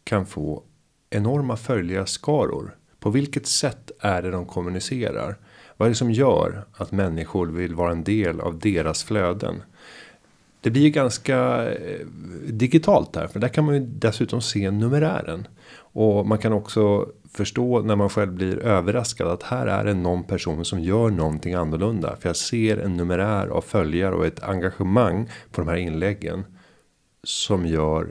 kan 0.05 0.27
få 0.27 0.63
enorma 1.11 1.57
följarskaror. 1.57 2.77
På 3.01 3.11
vilket 3.11 3.47
sätt 3.47 3.91
är 4.01 4.23
det 4.23 4.31
de 4.31 4.47
kommunicerar? 4.47 5.37
Vad 5.77 5.87
är 5.87 5.91
det 5.91 5.97
som 5.97 6.13
gör 6.13 6.65
att 6.77 6.93
människor 6.93 7.47
vill 7.47 7.75
vara 7.75 7.93
en 7.93 8.05
del 8.05 8.41
av 8.41 8.59
deras 8.59 9.05
flöden? 9.05 9.63
Det 10.61 10.71
blir 10.71 10.83
ju 10.83 10.91
ganska 10.91 11.69
eh, 11.73 12.07
digitalt 12.47 13.17
här, 13.17 13.27
för 13.27 13.41
där 13.41 13.49
kan 13.49 13.65
man 13.65 13.75
ju 13.75 13.81
dessutom 13.81 14.41
se 14.41 14.71
numerären. 14.71 15.47
Och 15.93 16.27
man 16.27 16.39
kan 16.39 16.53
också 16.53 17.09
förstå 17.33 17.81
när 17.83 17.97
man 17.97 18.09
själv 18.09 18.33
blir 18.33 18.59
överraskad 18.59 19.29
att 19.29 19.43
här 19.43 19.67
är 19.67 19.85
det 19.85 19.95
någon 19.95 20.25
person 20.25 20.65
som 20.65 20.81
gör 20.81 21.11
någonting 21.11 21.55
annorlunda. 21.55 22.17
För 22.17 22.29
jag 22.29 22.37
ser 22.37 22.77
en 22.77 22.97
numerär 22.97 23.47
av 23.47 23.61
följare 23.61 24.15
och 24.15 24.27
ett 24.27 24.43
engagemang 24.43 25.29
på 25.53 25.61
de 25.61 25.69
här 25.69 25.77
inläggen. 25.77 26.45
Som 27.25 27.67
gör 27.67 28.09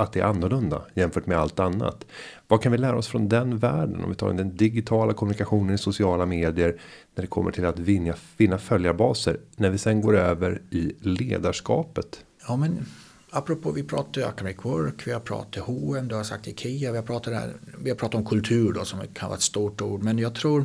att 0.00 0.12
det 0.12 0.20
är 0.20 0.24
annorlunda 0.24 0.82
jämfört 0.94 1.26
med 1.26 1.38
allt 1.38 1.60
annat. 1.60 2.06
Vad 2.48 2.62
kan 2.62 2.72
vi 2.72 2.78
lära 2.78 2.96
oss 2.96 3.08
från 3.08 3.28
den 3.28 3.58
världen 3.58 4.04
om 4.04 4.10
vi 4.10 4.16
tar 4.16 4.32
den 4.32 4.56
digitala 4.56 5.12
kommunikationen 5.12 5.74
i 5.74 5.78
sociala 5.78 6.26
medier 6.26 6.80
när 7.14 7.22
det 7.22 7.28
kommer 7.28 7.50
till 7.50 7.66
att 7.66 7.78
vinna, 7.78 8.12
finna 8.36 8.58
följarbaser 8.58 9.40
när 9.56 9.70
vi 9.70 9.78
sen 9.78 10.00
går 10.00 10.16
över 10.16 10.62
i 10.70 10.92
ledarskapet? 11.00 12.24
Ja, 12.48 12.56
men 12.56 12.86
apropå 13.30 13.72
vi 13.72 13.82
pratar 13.82 14.22
Academic 14.22 14.56
Work, 14.62 15.06
vi 15.06 15.12
har 15.12 15.20
pratat 15.20 15.64
H&M, 15.64 16.08
du 16.08 16.14
har 16.14 16.24
sagt 16.24 16.48
Ikea, 16.48 16.90
vi 16.90 16.96
har 16.98 17.04
pratat, 17.04 17.32
där, 17.32 17.52
vi 17.78 17.90
har 17.90 17.96
pratat 17.96 18.14
om 18.14 18.26
kultur 18.26 18.72
då 18.72 18.84
som 18.84 19.00
kan 19.14 19.28
vara 19.28 19.36
ett 19.36 19.42
stort 19.42 19.80
ord, 19.80 20.02
men 20.02 20.18
jag 20.18 20.34
tror 20.34 20.64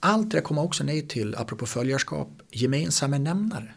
allt 0.00 0.30
det 0.30 0.40
kommer 0.40 0.64
också 0.64 0.84
ner 0.84 1.02
till, 1.02 1.34
apropå 1.36 1.66
följarskap, 1.66 2.28
gemensamma 2.50 3.18
nämnare. 3.18 3.74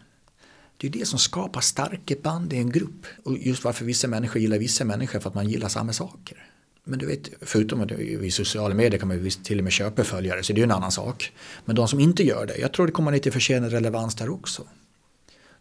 Det 0.81 0.87
är 0.87 0.91
det 0.91 1.07
som 1.07 1.19
skapar 1.19 1.61
starka 1.61 2.15
band 2.23 2.53
i 2.53 2.57
en 2.57 2.71
grupp. 2.71 3.05
Och 3.23 3.37
just 3.37 3.63
varför 3.63 3.85
vissa 3.85 4.07
människor 4.07 4.41
gillar 4.41 4.57
vissa 4.57 4.85
människor 4.85 5.19
för 5.19 5.29
att 5.29 5.35
man 5.35 5.49
gillar 5.49 5.69
samma 5.69 5.93
saker. 5.93 6.45
Men 6.83 6.99
du 6.99 7.05
vet, 7.05 7.29
förutom 7.41 7.81
att 7.81 7.91
i 7.91 8.31
sociala 8.31 8.75
medier 8.75 8.99
kan 8.99 9.07
man 9.07 9.23
ju 9.23 9.29
till 9.29 9.57
och 9.57 9.63
med 9.63 9.73
köpa 9.73 10.03
följare 10.03 10.43
så 10.43 10.53
det 10.53 10.57
är 10.57 10.59
ju 10.59 10.63
en 10.63 10.71
annan 10.71 10.91
sak. 10.91 11.31
Men 11.65 11.75
de 11.75 11.87
som 11.87 11.99
inte 11.99 12.23
gör 12.23 12.45
det, 12.45 12.57
jag 12.57 12.73
tror 12.73 12.85
det 12.85 12.91
kommer 12.91 13.11
lite 13.11 13.31
förtjänad 13.31 13.71
relevans 13.71 14.15
där 14.15 14.29
också. 14.29 14.63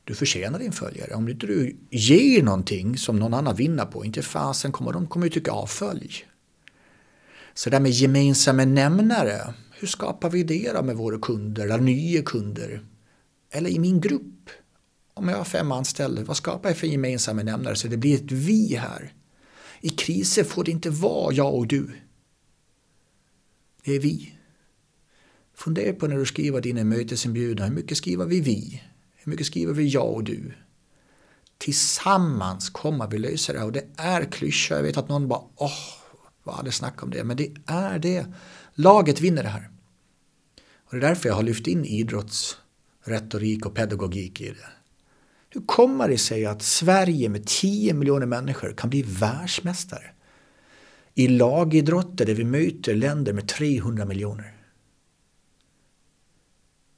Du 0.05 0.15
förtjänar 0.15 0.59
din 0.59 0.73
följare. 0.73 1.15
Om 1.15 1.29
inte 1.29 1.47
du 1.47 1.77
ger 1.91 2.43
någonting 2.43 2.99
som 2.99 3.19
någon 3.19 3.35
annan 3.35 3.57
vinner 3.57 3.85
på, 3.85 4.05
inte 4.05 4.23
fasen 4.23 4.73
kommer 4.73 4.93
de 4.93 5.07
kommer 5.07 5.27
ju 5.27 5.31
tycka 5.31 5.51
avfölj. 5.51 6.27
Så 7.55 7.71
det 7.71 7.77
där 7.77 7.83
med 7.83 7.93
gemensamma 7.93 8.65
nämnare, 8.65 9.55
hur 9.81 9.89
skapar 9.89 10.31
vi 10.31 10.43
det 10.43 10.73
då 10.75 10.83
med 10.83 10.97
våra 10.97 11.19
kunder, 11.19 11.65
eller 11.65 11.79
nya 11.79 12.23
kunder? 12.23 12.81
Eller 13.51 13.71
i 13.71 13.79
min 13.79 14.01
grupp? 14.01 14.51
Om 15.19 15.29
jag 15.29 15.37
har 15.37 15.45
fem 15.45 15.73
anställda, 15.73 16.25
vad 16.25 16.37
skapar 16.37 16.69
jag 16.69 16.79
för 16.79 16.87
gemensamma 16.87 17.43
nämnare 17.43 17.77
så 17.77 17.89
det 17.89 17.97
blir 17.97 18.15
ett 18.15 18.33
vi 18.33 18.75
här? 18.75 19.13
I 19.81 19.89
kriser 19.89 20.45
får 20.45 20.65
det 20.65 20.71
inte 20.71 20.91
vara 20.91 21.35
jag 21.35 21.55
och 21.55 21.67
du. 21.67 21.91
Det 23.85 23.93
är 23.93 24.01
vi. 24.01 24.35
Fundera 25.55 25.93
på 25.93 26.07
när 26.07 26.17
du 26.17 26.27
skriver 26.27 26.61
dina 26.61 26.85
mötesinbjudningar. 26.85 27.69
hur 27.69 27.75
mycket 27.75 27.99
skriver 27.99 28.25
vi 28.27 28.41
vi? 28.41 28.83
Hur 29.17 29.31
mycket 29.31 29.47
skriver 29.47 29.73
vi 29.73 29.89
jag 29.89 30.15
och 30.15 30.25
du? 30.25 30.53
Tillsammans 31.59 32.71
kommer 32.71 33.07
vi 33.07 33.19
lösa 33.19 33.53
det 33.53 33.63
och 33.63 33.73
det 33.73 33.87
är 33.97 34.25
klyscha. 34.25 34.75
Jag 34.75 34.83
vet 34.83 34.97
att 34.97 35.09
någon 35.09 35.29
bara 35.29 35.43
åh, 35.57 35.73
vad 36.43 36.55
hade 36.55 36.73
snack 36.73 37.03
om 37.03 37.11
det? 37.11 37.25
Men 37.25 37.37
det 37.37 37.53
är 37.67 37.99
det. 37.99 38.27
Laget 38.75 39.21
vinner 39.21 39.43
det 39.43 39.49
här. 39.49 39.71
Och 40.85 40.91
det 40.91 40.97
är 40.97 41.09
därför 41.09 41.29
jag 41.29 41.37
har 41.37 41.43
lyft 41.43 41.67
in 41.67 41.85
idrottsretorik 41.85 43.67
och 43.67 43.75
pedagogik 43.75 44.41
i 44.41 44.49
det. 44.49 44.78
Hur 45.51 45.61
kommer 45.61 46.09
det 46.09 46.19
sig 46.19 46.47
att 46.47 46.63
Sverige 46.63 47.29
med 47.29 47.47
10 47.47 47.95
miljoner 47.95 48.27
människor 48.27 48.73
kan 48.73 48.91
bli 48.91 49.03
världsmästare? 49.03 50.11
I 51.15 51.29
lagidrotter 51.29 52.27
där 52.27 52.35
vi 52.35 52.45
möter 52.45 52.95
länder 52.95 53.33
med 53.33 53.49
300 53.49 54.05
miljoner. 54.05 54.55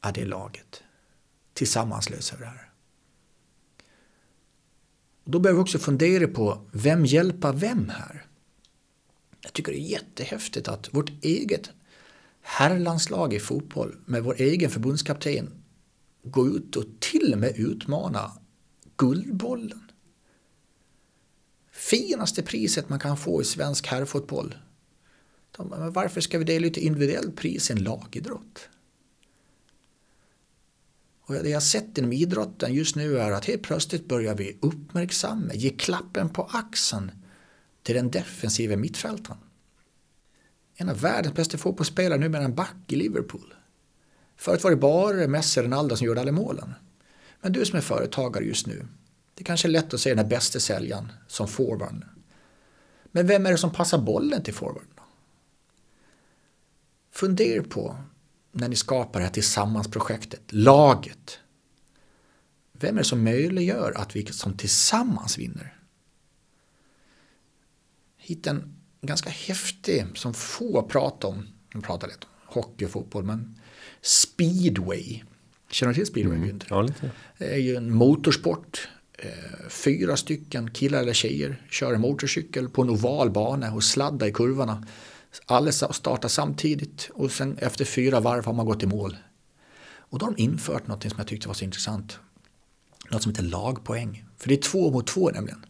Ja, 0.03 0.13
det 0.13 0.21
är 0.21 0.27
laget. 0.27 0.83
Tillsammans 1.53 2.11
löser 2.11 2.37
vi 2.37 2.43
det 2.43 2.49
här. 2.49 2.71
Och 5.25 5.31
då 5.31 5.39
behöver 5.39 5.59
vi 5.59 5.65
också 5.65 5.79
fundera 5.79 6.29
på 6.29 6.67
vem 6.73 7.07
hjälper 7.07 7.53
vem 7.53 7.89
här? 7.89 8.27
Jag 9.41 9.53
tycker 9.53 9.73
det 9.73 9.81
är 9.81 9.91
jättehäftigt 9.91 10.69
att 10.69 10.95
vårt 10.95 11.25
eget 11.25 11.71
herrlandslag 12.43 13.35
i 13.35 13.41
fotboll 13.41 13.97
med 14.05 14.25
vår 14.25 14.35
egen 14.39 14.71
förbundskapten 14.71 15.60
gå 16.23 16.49
ut 16.49 16.77
och 16.77 16.85
till 16.99 17.33
och 17.33 17.39
med 17.39 17.59
utmana 17.59 18.33
Guldbollen. 18.97 19.91
Finaste 21.71 22.43
priset 22.43 22.89
man 22.89 22.99
kan 22.99 23.17
få 23.17 23.43
i 23.43 23.45
svensk 23.45 23.87
herrfotboll. 23.87 24.55
Varför 25.93 26.21
ska 26.21 26.39
vi 26.39 26.45
dela 26.45 26.67
ut 26.67 26.77
individuellt 26.77 27.37
pris 27.37 27.71
i 27.71 27.73
en 27.73 27.83
lagidrott? 27.83 28.69
Och 31.21 31.35
det 31.35 31.49
jag 31.49 31.63
sett 31.63 31.99
inom 31.99 32.13
idrotten 32.13 32.75
just 32.75 32.97
nu 32.97 33.19
är 33.19 33.31
att 33.31 33.45
helt 33.45 33.63
plötsligt 33.63 34.09
börjar 34.09 34.35
vi 34.35 34.59
uppmärksamma, 34.61 35.55
ge 35.55 35.71
klappen 35.71 36.29
på 36.29 36.43
axeln 36.43 37.11
till 37.83 37.95
den 37.95 38.11
defensiva 38.11 38.77
mittfältaren. 38.77 39.41
En 40.75 40.89
av 40.89 41.01
världens 41.01 41.35
bästa 41.35 41.59
fotbollsspelare, 41.59 42.19
numera 42.19 42.43
en 42.43 42.55
back 42.55 42.77
i 42.87 42.97
Liverpool. 42.97 43.55
Förut 44.41 44.65
var 44.65 44.71
det 44.71 44.77
bara 44.77 45.27
Messi 45.27 45.61
och 45.61 45.65
Ronaldo 45.65 45.97
som 45.97 46.07
gjorde 46.07 46.21
alla 46.21 46.33
målen. 46.33 46.75
Men 47.41 47.53
du 47.53 47.65
som 47.65 47.77
är 47.77 47.81
företagare 47.81 48.45
just 48.45 48.67
nu, 48.67 48.87
det 49.35 49.45
kanske 49.45 49.69
är 49.69 49.71
lätt 49.71 49.95
att 49.95 50.01
se 50.01 50.09
den 50.09 50.19
här 50.19 50.27
bästa 50.27 50.61
säljaren 50.61 51.13
som 51.27 51.49
forward. 51.49 52.05
Men 53.05 53.27
vem 53.27 53.47
är 53.47 53.51
det 53.51 53.59
som 53.59 53.73
passar 53.73 53.99
bollen 53.99 54.43
till 54.43 54.55
forwarden? 54.55 54.91
Fundera 57.11 57.63
på 57.63 57.97
när 58.53 58.69
ni 58.69 58.77
skapar 58.77 59.21
det 59.21 59.27
här 59.27 59.33
tillsammans-projektet, 59.33 60.43
laget. 60.49 61.39
Vem 62.73 62.95
är 62.95 62.99
det 62.99 63.09
som 63.09 63.25
möjliggör 63.25 63.93
att 63.97 64.17
vi 64.17 64.27
som 64.27 64.57
tillsammans 64.57 65.39
vinner? 65.39 65.77
Hitta 68.17 68.51
en 68.51 68.77
ganska 69.01 69.31
häftig, 69.31 70.07
som 70.15 70.35
få 70.35 70.83
pratar 70.83 71.29
om, 71.29 71.49
de 71.73 71.83
pratar 71.83 72.09
lite 72.09 72.27
om 72.27 72.55
hockey 72.55 72.85
och 72.85 72.91
fotboll, 72.91 73.25
men 73.25 73.60
speedway. 74.03 75.23
Känner 75.71 75.93
du 75.93 75.95
till 75.95 76.07
speedway? 76.07 76.37
Mm. 76.37 76.61
Ja, 76.69 76.83
lite. 76.83 77.11
Det 77.39 77.55
är 77.55 77.59
ju 77.59 77.77
en 77.77 77.95
motorsport. 77.95 78.89
Eh, 79.19 79.69
fyra 79.69 80.17
stycken 80.17 80.71
killar 80.71 81.03
eller 81.03 81.13
tjejer 81.13 81.63
kör 81.71 81.95
en 81.95 82.01
motorcykel 82.01 82.69
på 82.69 82.83
en 82.83 82.91
oval 82.91 83.31
bana 83.31 83.73
och 83.73 83.85
sladdar 83.85 84.27
i 84.27 84.33
kurvorna. 84.33 84.87
Alla 85.47 85.73
startar 85.73 86.29
samtidigt 86.29 87.11
och 87.15 87.31
sen 87.33 87.59
efter 87.59 87.85
fyra 87.85 88.21
varv 88.21 88.45
har 88.45 88.53
man 88.53 88.67
gått 88.67 88.83
i 88.83 88.87
mål. 88.87 89.17
Och 90.11 90.19
då 90.19 90.27
har 90.27 90.33
de 90.33 90.43
infört 90.43 90.87
något 90.87 91.03
som 91.03 91.15
jag 91.17 91.27
tyckte 91.27 91.49
var 91.49 91.55
så 91.55 91.65
intressant. 91.65 92.19
Något 93.11 93.23
som 93.23 93.33
heter 93.33 93.43
lagpoäng. 93.43 94.25
För 94.37 94.49
det 94.49 94.55
är 94.55 94.63
två 94.63 94.91
mot 94.91 95.07
två 95.07 95.31
nämligen. 95.31 95.65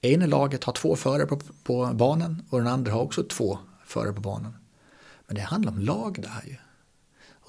Ena 0.00 0.26
laget 0.26 0.64
har 0.64 0.72
två 0.72 0.96
förare 0.96 1.26
på, 1.26 1.40
på 1.64 1.90
banan 1.94 2.42
och 2.50 2.58
den 2.58 2.66
andra 2.68 2.92
har 2.92 3.00
också 3.00 3.22
två 3.22 3.58
förare 3.84 4.12
på 4.12 4.20
banan. 4.20 4.54
Men 5.26 5.36
det 5.36 5.42
handlar 5.42 5.72
om 5.72 5.78
lag 5.78 6.22
det 6.22 6.28
här 6.28 6.44
ju. 6.46 6.56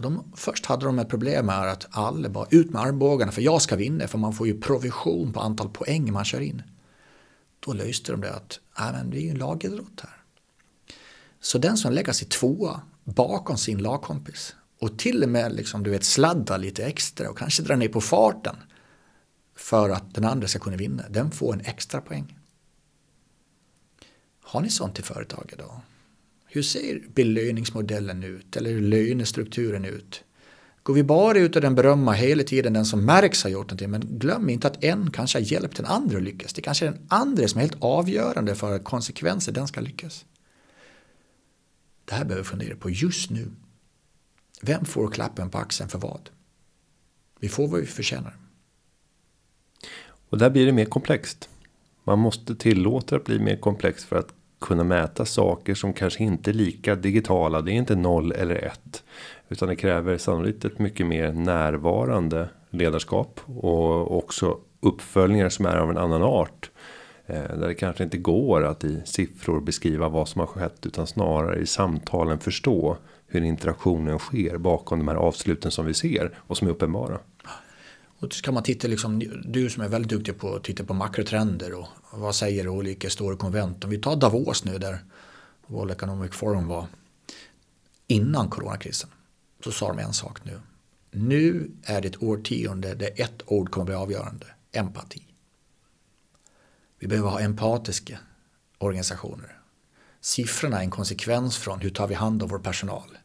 Och 0.01 0.11
de, 0.11 0.33
först 0.35 0.65
hade 0.65 0.85
de 0.85 0.99
ett 0.99 1.09
problem 1.09 1.45
med 1.45 1.71
att 1.71 1.87
alla 1.91 2.29
bara 2.29 2.47
ut 2.49 2.69
med 2.69 2.81
armbågarna 2.81 3.31
för 3.31 3.41
jag 3.41 3.61
ska 3.61 3.75
vinna 3.75 4.07
för 4.07 4.17
man 4.17 4.33
får 4.33 4.47
ju 4.47 4.61
provision 4.61 5.33
på 5.33 5.39
antal 5.39 5.69
poäng 5.69 6.13
man 6.13 6.25
kör 6.25 6.41
in. 6.41 6.63
Då 7.59 7.73
löste 7.73 8.11
de 8.11 8.21
det 8.21 8.33
att 8.33 8.59
men 8.77 9.09
det 9.09 9.17
är 9.17 9.21
ju 9.21 9.29
en 9.29 9.37
lagidrott 9.37 10.01
här. 10.01 10.23
Så 11.39 11.57
den 11.57 11.77
som 11.77 11.93
lägger 11.93 12.13
sig 12.13 12.27
tvåa 12.27 12.81
bakom 13.03 13.57
sin 13.57 13.77
lagkompis 13.77 14.55
och 14.79 14.99
till 14.99 15.23
och 15.23 15.29
med 15.29 15.53
liksom, 15.53 15.83
du 15.83 15.89
vet, 15.89 16.03
sladdar 16.03 16.57
lite 16.57 16.85
extra 16.85 17.29
och 17.29 17.37
kanske 17.37 17.63
drar 17.63 17.75
ner 17.75 17.89
på 17.89 18.01
farten 18.01 18.55
för 19.55 19.89
att 19.89 20.13
den 20.13 20.25
andra 20.25 20.47
ska 20.47 20.59
kunna 20.59 20.77
vinna, 20.77 21.03
den 21.09 21.31
får 21.31 21.53
en 21.53 21.61
extra 21.61 22.01
poäng. 22.01 22.39
Har 24.43 24.61
ni 24.61 24.69
sånt 24.69 24.99
i 24.99 25.01
företag 25.01 25.49
idag? 25.53 25.81
Hur 26.53 26.61
ser 26.61 27.01
belöningsmodellen 27.13 28.23
ut 28.23 28.55
eller 28.55 28.69
hur 28.69 28.81
lönestrukturen 28.81 29.85
ut? 29.85 30.23
Går 30.83 30.93
vi 30.93 31.03
bara 31.03 31.39
ut 31.39 31.55
och 31.55 31.61
den 31.61 31.75
berömma 31.75 32.11
hela 32.11 32.43
tiden 32.43 32.73
den 32.73 32.85
som 32.85 33.05
märks 33.05 33.43
har 33.43 33.49
gjort 33.49 33.67
någonting 33.67 33.91
men 33.91 34.19
glöm 34.19 34.49
inte 34.49 34.67
att 34.67 34.83
en 34.83 35.11
kanske 35.11 35.37
har 35.37 35.43
hjälpt 35.43 35.77
den 35.77 35.85
andra 35.85 36.17
att 36.17 36.23
lyckas. 36.23 36.53
Det 36.53 36.61
kanske 36.61 36.87
är 36.87 36.91
den 36.91 37.05
andra 37.09 37.47
som 37.47 37.57
är 37.57 37.61
helt 37.61 37.77
avgörande 37.83 38.55
för 38.55 38.79
konsekvenser 38.79 39.51
den 39.51 39.67
ska 39.67 39.81
lyckas. 39.81 40.25
Det 42.05 42.13
här 42.13 42.25
behöver 42.25 42.43
vi 42.43 42.49
fundera 42.49 42.75
på 42.75 42.89
just 42.89 43.29
nu. 43.29 43.51
Vem 44.61 44.85
får 44.85 45.11
klappen 45.11 45.49
på 45.49 45.57
axeln 45.57 45.89
för 45.89 45.99
vad? 45.99 46.29
Vi 47.39 47.49
får 47.49 47.67
vad 47.67 47.79
vi 47.79 47.85
förtjänar. 47.85 48.37
Och 50.29 50.37
där 50.37 50.49
blir 50.49 50.65
det 50.65 50.71
mer 50.71 50.85
komplext. 50.85 51.49
Man 52.03 52.19
måste 52.19 52.55
tillåta 52.55 53.15
att 53.15 53.23
bli 53.23 53.39
mer 53.39 53.57
komplext 53.57 54.05
för 54.05 54.15
att 54.15 54.33
kunna 54.61 54.83
mäta 54.83 55.25
saker 55.25 55.73
som 55.73 55.93
kanske 55.93 56.23
inte 56.23 56.51
är 56.51 56.53
lika 56.53 56.95
digitala. 56.95 57.61
Det 57.61 57.71
är 57.71 57.73
inte 57.73 57.95
noll 57.95 58.31
eller 58.31 58.55
ett. 58.55 59.03
Utan 59.49 59.69
det 59.69 59.75
kräver 59.75 60.17
sannolikt 60.17 60.65
ett 60.65 60.79
mycket 60.79 61.07
mer 61.07 61.31
närvarande 61.31 62.49
ledarskap. 62.69 63.39
Och 63.45 64.17
också 64.17 64.57
uppföljningar 64.79 65.49
som 65.49 65.65
är 65.65 65.77
av 65.77 65.89
en 65.89 65.97
annan 65.97 66.23
art. 66.23 66.71
Eh, 67.25 67.57
där 67.57 67.67
det 67.67 67.73
kanske 67.73 68.03
inte 68.03 68.17
går 68.17 68.63
att 68.63 68.83
i 68.83 69.01
siffror 69.05 69.61
beskriva 69.61 70.09
vad 70.09 70.27
som 70.27 70.39
har 70.39 70.47
skett. 70.47 70.85
Utan 70.85 71.07
snarare 71.07 71.59
i 71.59 71.65
samtalen 71.65 72.39
förstå 72.39 72.97
hur 73.27 73.41
interaktionen 73.41 74.19
sker 74.19 74.57
bakom 74.57 74.99
de 74.99 75.07
här 75.07 75.15
avsluten 75.15 75.71
som 75.71 75.85
vi 75.85 75.93
ser. 75.93 76.37
Och 76.37 76.57
som 76.57 76.67
är 76.67 76.71
uppenbara. 76.71 77.19
Och 78.21 78.33
så 78.33 78.41
kan 78.41 78.53
man 78.53 78.63
titta, 78.63 78.87
liksom, 78.87 79.19
du 79.45 79.69
som 79.69 79.83
är 79.83 79.87
väldigt 79.87 80.09
duktig 80.09 80.39
på 80.39 80.55
att 80.55 80.63
titta 80.63 80.83
på 80.83 80.93
makrotrender 80.93 81.73
och 81.73 81.87
vad 82.11 82.35
säger 82.35 82.67
olika 82.67 83.09
stora 83.09 83.37
konvent. 83.37 83.83
Om 83.83 83.89
vi 83.89 83.97
tar 83.97 84.15
Davos 84.15 84.65
nu 84.65 84.77
där 84.77 84.99
World 85.67 85.91
Economic 85.91 86.31
Forum 86.31 86.67
var 86.67 86.87
innan 88.07 88.49
coronakrisen. 88.49 89.09
Så 89.63 89.71
sa 89.71 89.87
de 89.87 89.99
en 89.99 90.13
sak 90.13 90.45
nu. 90.45 90.59
Nu 91.11 91.71
är 91.83 92.01
det 92.01 92.07
ett 92.07 92.23
årtionde 92.23 92.95
där 92.95 93.09
ett 93.15 93.41
ord 93.45 93.71
kommer 93.71 93.83
att 93.83 93.87
bli 93.87 93.95
avgörande. 93.95 94.45
Empati. 94.71 95.27
Vi 96.99 97.07
behöver 97.07 97.29
ha 97.29 97.39
empatiska 97.39 98.19
organisationer. 98.77 99.57
Siffrorna 100.21 100.77
är 100.79 100.83
en 100.83 100.91
konsekvens 100.91 101.57
från 101.57 101.79
hur 101.79 101.89
tar 101.89 102.07
vi 102.07 102.13
hand 102.13 102.43
om 102.43 102.49
vår 102.49 102.59
personal. 102.59 103.17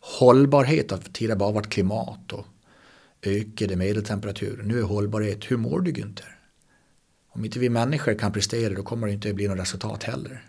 Hållbarhet 0.00 0.90
har 0.90 0.98
tidigare 0.98 1.38
bara 1.38 1.52
varit 1.52 1.70
klimat 1.70 2.32
och 2.32 2.46
ökade 3.26 3.76
medeltemperatur. 3.76 4.62
Nu 4.64 4.78
är 4.78 4.82
hållbarhet, 4.82 5.50
hur 5.50 5.56
mår 5.56 5.80
du 5.80 5.92
Günther? 5.92 6.38
Om 7.28 7.44
inte 7.44 7.58
vi 7.58 7.68
människor 7.68 8.18
kan 8.18 8.32
prestera 8.32 8.74
då 8.74 8.82
kommer 8.82 9.06
det 9.06 9.12
inte 9.12 9.34
bli 9.34 9.48
något 9.48 9.58
resultat 9.58 10.02
heller. 10.02 10.44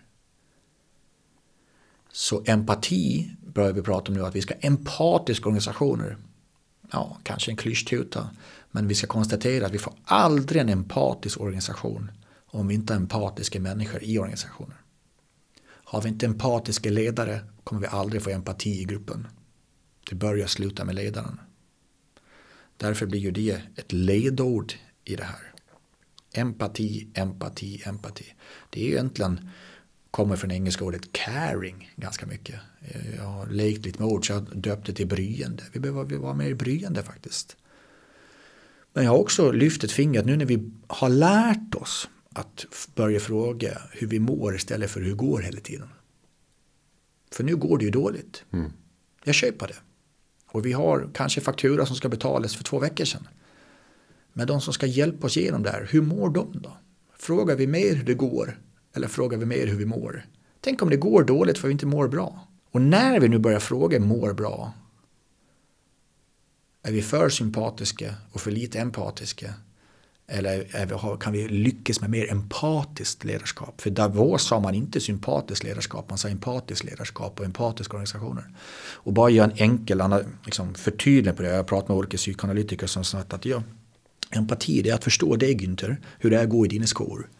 Så 2.12 2.42
empati 2.46 3.30
börjar 3.46 3.72
vi 3.72 3.82
prata 3.82 4.12
om 4.12 4.18
nu, 4.18 4.26
att 4.26 4.36
vi 4.36 4.42
ska 4.42 4.54
ha 4.54 4.60
empatiska 4.60 5.48
organisationer. 5.48 6.16
Ja, 6.92 7.18
kanske 7.22 7.50
en 7.50 7.56
klyschtuta, 7.56 8.30
men 8.70 8.88
vi 8.88 8.94
ska 8.94 9.06
konstatera 9.06 9.66
att 9.66 9.72
vi 9.72 9.78
får 9.78 9.94
aldrig 10.04 10.62
en 10.62 10.68
empatisk 10.68 11.40
organisation 11.40 12.10
om 12.46 12.68
vi 12.68 12.74
inte 12.74 12.92
har 12.92 13.00
empatiska 13.00 13.60
människor 13.60 14.02
i 14.04 14.18
organisationen. 14.18 14.76
Har 15.66 16.02
vi 16.02 16.08
inte 16.08 16.26
empatiska 16.26 16.90
ledare 16.90 17.40
kommer 17.64 17.80
vi 17.80 17.86
aldrig 17.86 18.22
få 18.22 18.30
empati 18.30 18.80
i 18.80 18.84
gruppen. 18.84 19.26
Det 20.10 20.14
börjar 20.14 20.46
sluta 20.46 20.84
med 20.84 20.94
ledaren. 20.94 21.40
Därför 22.76 23.06
blir 23.06 23.20
ju 23.20 23.30
det 23.30 23.62
ett 23.76 23.92
ledord 23.92 24.72
i 25.04 25.16
det 25.16 25.24
här. 25.24 25.52
Empati, 26.32 27.08
empati, 27.14 27.82
empati. 27.86 28.34
Det 28.70 28.80
är 28.80 28.84
ju 28.84 28.92
egentligen 28.92 29.50
kommer 30.10 30.36
från 30.36 30.50
engelska 30.50 30.84
ordet 30.84 31.12
caring 31.12 31.92
ganska 31.96 32.26
mycket. 32.26 32.60
Jag 33.16 33.22
har 33.22 33.46
lekt 33.46 33.84
lite 33.84 33.98
med 33.98 34.08
ord 34.08 34.26
så 34.26 34.32
jag 34.32 34.58
döpte 34.58 34.92
till 34.92 35.06
bryende. 35.06 35.62
Vi 35.72 35.80
behöver 35.80 36.16
vara 36.16 36.34
mer 36.34 36.54
bryende 36.54 37.02
faktiskt. 37.02 37.56
Men 38.92 39.04
jag 39.04 39.10
har 39.10 39.18
också 39.18 39.52
lyft 39.52 39.84
ett 39.84 39.92
finger 39.92 40.20
att 40.20 40.26
nu 40.26 40.36
när 40.36 40.44
vi 40.44 40.70
har 40.86 41.08
lärt 41.08 41.74
oss 41.74 42.08
att 42.32 42.66
börja 42.94 43.20
fråga 43.20 43.82
hur 43.92 44.06
vi 44.06 44.18
mår 44.18 44.54
istället 44.54 44.90
för 44.90 45.00
hur 45.00 45.10
det 45.10 45.16
går 45.16 45.40
hela 45.40 45.60
tiden. 45.60 45.88
För 47.32 47.44
nu 47.44 47.56
går 47.56 47.78
det 47.78 47.84
ju 47.84 47.90
dåligt. 47.90 48.44
Mm. 48.52 48.72
Jag 49.24 49.34
köper 49.34 49.66
det. 49.66 49.76
Och 50.46 50.66
vi 50.66 50.72
har 50.72 51.10
kanske 51.14 51.40
faktura 51.40 51.86
som 51.86 51.96
ska 51.96 52.08
betalas 52.08 52.56
för 52.56 52.64
två 52.64 52.78
veckor 52.78 53.04
sedan. 53.04 53.28
Men 54.32 54.46
de 54.46 54.60
som 54.60 54.72
ska 54.72 54.86
hjälpa 54.86 55.26
oss 55.26 55.36
igenom 55.36 55.62
det 55.62 55.70
här, 55.70 55.88
hur 55.90 56.02
mår 56.02 56.30
de 56.30 56.60
då? 56.62 56.76
Frågar 57.18 57.56
vi 57.56 57.66
mer 57.66 57.94
hur 57.94 58.04
det 58.04 58.14
går 58.14 58.58
eller 58.94 59.08
frågar 59.08 59.38
vi 59.38 59.46
mer 59.46 59.66
hur 59.66 59.76
vi 59.76 59.84
mår? 59.86 60.26
Tänk 60.60 60.82
om 60.82 60.90
det 60.90 60.96
går 60.96 61.24
dåligt 61.24 61.58
för 61.58 61.68
vi 61.68 61.72
inte 61.72 61.86
mår 61.86 62.08
bra. 62.08 62.48
Och 62.70 62.82
när 62.82 63.20
vi 63.20 63.28
nu 63.28 63.38
börjar 63.38 63.60
fråga 63.60 64.00
mår 64.00 64.32
bra 64.32 64.72
är 66.82 66.92
vi 66.92 67.02
för 67.02 67.28
sympatiska 67.28 68.14
och 68.32 68.40
för 68.40 68.50
lite 68.50 68.78
empatiska? 68.78 69.54
Eller 70.28 70.86
vi, 70.86 71.18
kan 71.20 71.32
vi 71.32 71.48
lyckas 71.48 72.00
med 72.00 72.10
mer 72.10 72.30
empatiskt 72.30 73.24
ledarskap? 73.24 73.80
För 73.80 73.90
Davos 73.90 74.42
sa 74.42 74.60
man 74.60 74.74
inte 74.74 75.00
sympatiskt 75.00 75.64
ledarskap, 75.64 76.08
man 76.08 76.18
sa 76.18 76.28
empatiskt 76.28 76.84
ledarskap 76.84 77.40
och 77.40 77.46
empatiska 77.46 77.92
organisationer. 77.92 78.50
Och 78.94 79.12
bara 79.12 79.30
göra 79.30 79.50
en 79.50 79.56
enkel 79.56 80.02
liksom, 80.44 80.74
förtydligande 80.74 81.36
på 81.36 81.42
det. 81.42 81.48
Jag 81.48 81.56
har 81.56 81.64
pratat 81.64 81.88
med 81.88 81.98
olika 81.98 82.16
psykoanalytiker 82.16 82.86
som 82.86 83.04
sagt 83.04 83.32
att 83.32 83.44
ja, 83.44 83.62
empati 84.30 84.82
det 84.82 84.90
är 84.90 84.94
att 84.94 85.04
förstå 85.04 85.36
dig 85.36 85.56
Günther, 85.56 85.96
hur 86.18 86.30
det 86.30 86.38
är 86.38 86.42
att 86.42 86.50
gå 86.50 86.66
i 86.66 86.68
dina 86.68 86.86
skor. 86.86 87.30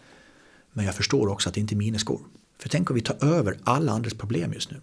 Men 0.73 0.85
jag 0.85 0.95
förstår 0.95 1.29
också 1.29 1.49
att 1.49 1.55
det 1.55 1.61
inte 1.61 1.75
är 1.75 1.77
mina 1.77 1.99
skor. 1.99 2.21
För 2.59 2.69
tänk 2.69 2.91
om 2.91 2.95
vi 2.95 3.03
tar 3.03 3.25
över 3.25 3.59
alla 3.65 3.93
andras 3.93 4.15
problem 4.15 4.53
just 4.53 4.71
nu. 4.71 4.81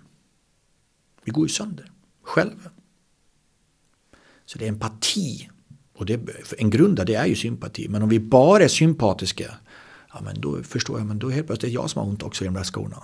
Vi 1.24 1.32
går 1.32 1.46
ju 1.46 1.50
sönder, 1.50 1.92
själva. 2.24 2.72
Så 4.46 4.60
det 4.60 4.66
är 4.66 4.70
empati. 4.70 5.50
Och 5.96 6.06
det, 6.06 6.20
en 6.58 6.70
grund 6.70 6.96
där 6.96 7.06
det 7.06 7.16
är 7.16 7.26
ju 7.26 7.36
sympati. 7.36 7.88
Men 7.90 8.02
om 8.02 8.10
vi 8.10 8.20
bara 8.20 8.64
är 8.64 8.68
sympatiska, 8.68 9.52
ja 10.14 10.22
men 10.22 10.42
då 10.42 10.64
förstår 10.64 11.00
jag, 11.00 11.08
men 11.08 11.20
då 11.20 11.30
helt 11.30 11.48
plötsligt 11.48 11.70
är 11.70 11.78
det 11.78 11.82
jag 11.82 11.90
som 11.90 12.02
har 12.02 12.10
ont 12.10 12.24
också 12.24 12.44
i 12.44 12.48
de 12.48 12.54
där 12.54 12.64
skorna. 12.64 13.04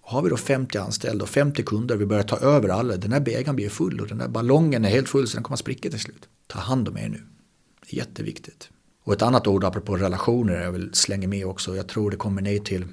Och 0.00 0.10
har 0.10 0.22
vi 0.22 0.30
då 0.30 0.36
50 0.36 0.78
anställda 0.78 1.22
och 1.22 1.28
50 1.28 1.62
kunder 1.62 1.94
och 1.94 2.00
vi 2.00 2.06
börjar 2.06 2.22
ta 2.22 2.36
över 2.36 2.68
alla, 2.68 2.96
den 2.96 3.12
här 3.12 3.20
bägaren 3.20 3.56
blir 3.56 3.68
full 3.68 4.00
och 4.00 4.06
den 4.06 4.20
här 4.20 4.28
ballongen 4.28 4.84
är 4.84 4.88
helt 4.88 5.08
full 5.08 5.28
så 5.28 5.36
den 5.36 5.42
kommer 5.42 5.54
att 5.54 5.60
spricka 5.60 5.90
till 5.90 6.00
slut. 6.00 6.28
Ta 6.46 6.58
hand 6.58 6.88
om 6.88 6.98
er 6.98 7.08
nu. 7.08 7.22
Det 7.80 7.96
är 7.96 7.98
jätteviktigt. 7.98 8.70
Och 9.04 9.12
ett 9.12 9.22
annat 9.22 9.46
ord 9.46 9.64
apropå 9.64 9.96
relationer 9.96 10.62
jag 10.62 10.72
vill 10.72 10.94
slänga 10.94 11.28
med 11.28 11.46
också, 11.46 11.76
jag 11.76 11.88
tror 11.88 12.10
det 12.10 12.16
kommer 12.16 12.42
ner 12.42 12.58
till 12.58 12.84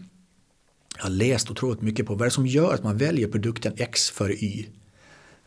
jag 0.97 1.03
har 1.03 1.09
läst 1.09 1.51
otroligt 1.51 1.81
mycket 1.81 2.05
på 2.05 2.13
vad 2.13 2.21
det 2.21 2.25
är 2.27 2.29
som 2.29 2.47
gör 2.47 2.73
att 2.73 2.83
man 2.83 2.97
väljer 2.97 3.27
produkten 3.27 3.73
X 3.77 4.09
för 4.09 4.43
Y. 4.43 4.69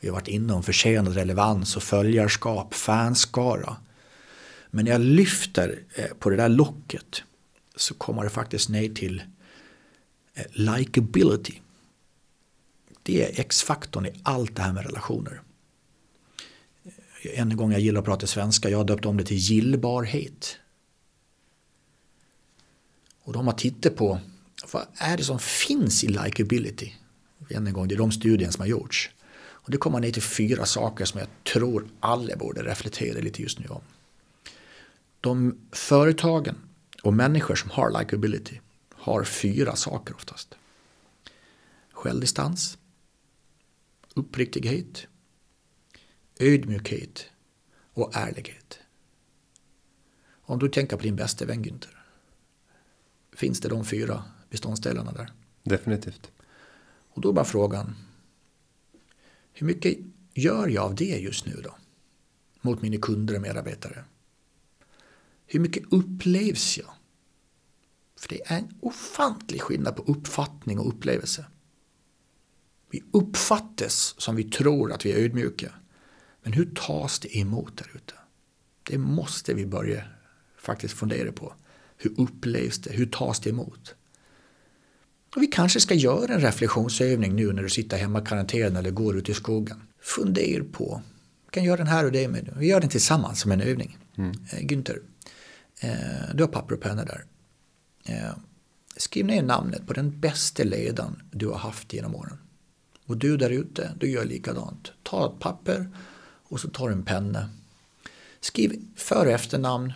Vi 0.01 0.09
har 0.09 0.15
varit 0.15 0.29
inom 0.29 0.63
försenad 0.63 1.15
relevans 1.15 1.77
och 1.77 1.83
följarskap, 1.83 2.75
fanskara. 2.75 3.77
Men 4.71 4.85
när 4.85 4.93
jag 4.93 5.01
lyfter 5.01 5.83
eh, 5.95 6.07
på 6.19 6.31
det 6.31 6.37
där 6.37 6.49
locket 6.49 7.23
så 7.77 7.95
kommer 7.95 8.25
det 8.25 8.31
faktiskt 8.31 8.69
ner 8.69 8.95
till 8.95 9.23
eh, 10.35 10.45
likability. 10.53 11.55
Det 13.03 13.25
är 13.25 13.41
X-faktorn 13.41 14.07
i 14.07 14.13
allt 14.23 14.57
det 14.57 14.63
här 14.63 14.73
med 14.73 14.87
relationer. 14.87 15.43
Eh, 16.85 17.41
en 17.41 17.57
gång 17.57 17.73
jag 17.73 17.81
gillar 17.81 18.01
att 18.01 18.05
prata 18.05 18.27
svenska, 18.27 18.71
jag 18.71 18.79
har 18.79 18.85
döpt 18.85 19.07
om 19.07 19.17
det 19.17 19.25
till 19.25 19.37
gillbarhet. 19.37 20.57
Och 23.23 23.33
de 23.33 23.47
har 23.47 23.55
tittat 23.55 23.97
på 23.97 24.21
vad 24.73 24.87
är 24.95 25.17
det 25.17 25.25
som 25.25 25.39
finns 25.39 26.05
i 26.05 26.09
likability? 26.09 26.93
Än 27.51 27.67
en 27.67 27.73
gång, 27.73 27.89
det 27.89 27.95
är 27.95 27.99
de 27.99 28.13
studierna 28.13 28.53
som 28.53 28.61
har 28.61 28.69
gjorts. 28.69 29.11
Och 29.69 29.73
det 29.73 29.79
kommer 29.79 30.01
ner 30.01 30.11
till 30.11 30.23
fyra 30.23 30.67
saker 30.67 31.05
som 31.05 31.21
jag 31.21 31.29
tror 31.53 31.89
alla 32.01 32.37
borde 32.37 32.63
reflektera 32.63 33.21
lite 33.21 33.43
just 33.43 33.59
nu 33.59 33.67
om. 33.69 33.81
De 35.21 35.59
företagen 35.73 36.57
och 37.03 37.15
människor 37.15 37.55
som 37.55 37.71
har 37.71 37.99
likability 37.99 38.61
har 38.93 39.25
fyra 39.25 39.77
saker 39.77 40.15
oftast. 40.15 40.55
Självdistans, 41.93 42.79
uppriktighet, 44.15 45.07
ödmjukhet 46.39 47.27
och 47.93 48.17
ärlighet. 48.17 48.79
Om 50.31 50.59
du 50.59 50.69
tänker 50.69 50.97
på 50.97 51.03
din 51.03 51.17
bästa 51.17 51.45
vän 51.45 51.65
Günther, 51.65 51.97
finns 53.33 53.61
det 53.61 53.69
de 53.69 53.85
fyra 53.85 54.25
beståndsdelarna 54.51 55.13
där? 55.13 55.33
Definitivt. 55.63 56.31
Och 57.11 57.21
då 57.21 57.29
är 57.29 57.33
bara 57.33 57.45
frågan, 57.45 57.97
hur 59.59 59.67
mycket 59.67 59.99
gör 60.35 60.69
jag 60.69 60.85
av 60.85 60.95
det 60.95 61.19
just 61.19 61.47
nu 61.47 61.61
då? 61.65 61.77
Mot 62.61 62.83
mina 62.83 62.97
kunder 62.97 63.35
och 63.35 63.43
medarbetare. 63.43 64.05
Hur 65.47 65.61
mycket 65.61 65.83
upplevs 65.91 66.79
jag? 66.79 66.91
För 68.21 68.29
det 68.29 68.47
är 68.47 68.59
en 68.59 68.79
ofantlig 68.81 69.63
skillnad 69.63 69.97
på 69.97 70.03
uppfattning 70.03 70.79
och 70.79 70.89
upplevelse. 70.89 71.47
Vi 72.91 73.03
uppfattas 73.11 74.15
som 74.19 74.37
vi 74.37 74.45
tror 74.45 74.93
att 74.93 75.07
vi 75.07 75.13
är 75.13 75.25
ödmjuka. 75.25 75.73
Men 76.43 76.53
hur 76.53 76.75
tas 76.75 77.19
det 77.21 77.37
emot 77.37 77.77
där 77.77 77.91
ute? 77.95 78.15
Det 78.83 78.99
måste 78.99 79.55
vi 79.55 79.67
börja 79.67 80.05
faktiskt 80.59 80.95
fundera 80.95 81.33
på. 81.33 81.55
Hur 81.97 82.21
upplevs 82.21 82.79
det? 82.79 82.93
Hur 82.93 83.07
tas 83.07 83.41
det 83.41 83.51
emot? 83.51 83.95
Och 85.39 85.43
vi 85.43 85.47
kanske 85.47 85.81
ska 85.81 85.95
göra 85.95 86.35
en 86.35 86.41
reflektionsövning 86.41 87.35
nu 87.37 87.53
när 87.53 87.63
du 87.63 87.69
sitter 87.69 87.97
hemma 87.97 88.23
i 88.23 88.25
karantän 88.25 88.77
eller 88.77 88.91
går 88.91 89.17
ut 89.17 89.29
i 89.29 89.35
skogen. 89.35 89.83
Fundera 90.01 90.65
på, 90.73 91.03
vi 91.45 91.51
kan 91.51 91.65
göra 91.65 91.77
den 91.77 91.87
här 91.87 92.05
och 92.05 92.13
det 92.13 92.29
med. 92.29 92.55
Vi 92.57 92.67
gör 92.67 92.81
den 92.81 92.91
tillsammans 92.91 93.41
som 93.41 93.53
en 93.53 93.61
övning. 93.61 93.99
Mm. 94.17 94.31
Eh, 94.31 94.59
Günther, 94.59 94.99
eh, 95.81 96.35
du 96.35 96.43
har 96.43 96.49
papper 96.49 96.75
och 96.75 96.81
penna 96.81 97.05
där. 97.05 97.25
Eh, 98.05 98.31
skriv 98.97 99.27
ner 99.27 99.43
namnet 99.43 99.87
på 99.87 99.93
den 99.93 100.21
bästa 100.21 100.65
ledaren 100.65 101.23
du 101.31 101.47
har 101.47 101.59
haft 101.59 101.93
genom 101.93 102.15
åren. 102.15 102.39
Och 103.07 103.17
du 103.17 103.37
där 103.37 103.51
ute, 103.51 103.91
du 104.01 104.11
gör 104.11 104.25
likadant. 104.25 104.93
Ta 105.03 105.27
ett 105.27 105.41
papper 105.41 105.89
och 106.49 106.61
så 106.61 106.69
tar 106.69 106.89
du 106.89 106.95
en 106.95 107.05
penna. 107.05 107.51
Skriv 108.41 108.81
för 108.97 109.27
och 109.27 109.33
efternamn 109.33 109.93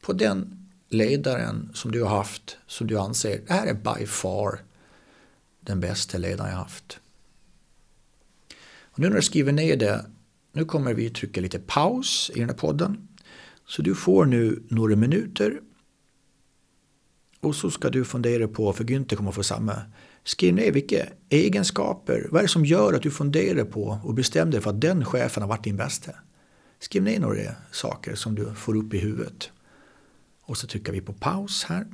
på 0.00 0.12
den 0.12 0.63
ledaren 0.94 1.70
som 1.74 1.92
du 1.92 2.02
har 2.02 2.16
haft, 2.16 2.56
som 2.66 2.86
du 2.86 2.98
anser, 2.98 3.40
det 3.46 3.52
här 3.52 3.66
är 3.66 3.74
by 3.74 4.06
far 4.06 4.60
den 5.60 5.80
bästa 5.80 6.18
ledaren 6.18 6.50
jag 6.50 6.58
haft. 6.58 7.00
Och 8.82 8.98
nu 8.98 9.08
när 9.08 9.16
du 9.16 9.22
skriver 9.22 9.52
ner 9.52 9.76
det, 9.76 10.06
nu 10.52 10.64
kommer 10.64 10.94
vi 10.94 11.10
trycka 11.10 11.40
lite 11.40 11.58
paus 11.58 12.30
i 12.34 12.40
den 12.40 12.48
här 12.48 12.56
podden. 12.56 13.08
Så 13.66 13.82
du 13.82 13.94
får 13.94 14.24
nu 14.24 14.62
några 14.68 14.96
minuter 14.96 15.60
och 17.40 17.54
så 17.54 17.70
ska 17.70 17.90
du 17.90 18.04
fundera 18.04 18.48
på, 18.48 18.72
för 18.72 18.84
Günther 18.84 19.16
kommer 19.16 19.32
få 19.32 19.42
samma, 19.42 19.82
skriv 20.24 20.54
ner 20.54 20.72
vilka 20.72 21.06
egenskaper, 21.28 22.28
vad 22.30 22.38
är 22.38 22.42
det 22.42 22.48
som 22.48 22.64
gör 22.64 22.92
att 22.92 23.02
du 23.02 23.10
funderar 23.10 23.64
på 23.64 24.00
och 24.04 24.14
bestämde 24.14 24.56
dig 24.56 24.62
för 24.62 24.70
att 24.70 24.80
den 24.80 25.04
chefen 25.04 25.42
har 25.42 25.48
varit 25.48 25.64
din 25.64 25.76
bästa. 25.76 26.12
Skriv 26.78 27.02
ner 27.02 27.20
några 27.20 27.54
saker 27.72 28.14
som 28.14 28.34
du 28.34 28.54
får 28.54 28.76
upp 28.76 28.94
i 28.94 28.98
huvudet. 28.98 29.50
Och 30.46 30.56
så 30.56 30.66
trycker 30.66 30.92
vi 30.92 31.00
på 31.00 31.12
paus 31.12 31.64
här. 31.64 31.86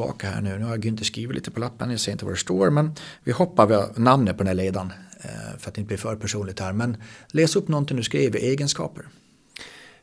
Tillbaka 0.00 0.30
här 0.30 0.40
nu. 0.40 0.58
Nu 0.58 0.64
har 0.64 0.76
Günther 0.76 1.04
skrivit 1.04 1.34
lite 1.34 1.50
på 1.50 1.60
lappen. 1.60 1.90
Jag 1.90 2.00
ser 2.00 2.12
inte 2.12 2.24
vad 2.24 2.34
det 2.34 2.38
står. 2.38 2.70
Men 2.70 2.94
vi 3.24 3.32
hoppar 3.32 3.66
vid 3.66 4.04
namnet 4.04 4.36
på 4.36 4.42
den 4.42 4.46
här 4.46 4.54
ledaren. 4.54 4.92
Eh, 5.20 5.58
för 5.58 5.68
att 5.68 5.74
det 5.74 5.80
inte 5.80 5.88
blir 5.88 5.96
för 5.96 6.16
personligt 6.16 6.60
här. 6.60 6.72
Men 6.72 6.96
läs 7.32 7.56
upp 7.56 7.68
någonting 7.68 7.96
du 7.96 8.02
skrev 8.02 8.36
i 8.36 8.38
egenskaper. 8.38 9.08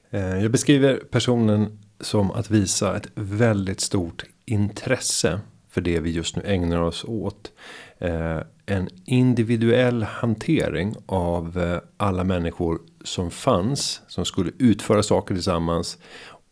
Eh, 0.10 0.42
jag 0.42 0.52
beskriver 0.52 0.98
personen 1.12 1.80
som 2.02 2.32
att 2.32 2.52
visa 2.52 2.98
ett 2.98 3.08
väldigt 3.16 3.82
stort 3.82 4.26
intresse 4.46 5.40
för 5.70 5.82
det 5.82 6.00
vi 6.00 6.12
just 6.12 6.36
nu 6.36 6.42
ägnar 6.46 6.82
oss 6.82 7.06
åt. 7.08 7.52
Eh, 8.00 8.40
en 8.66 8.90
individuell 9.06 10.04
hantering 10.04 10.96
av 11.06 11.80
alla 11.98 12.24
människor 12.24 12.80
som 13.04 13.32
fanns 13.32 14.02
som 14.08 14.26
skulle 14.26 14.52
utföra 14.60 15.04
saker 15.04 15.36
tillsammans 15.36 15.98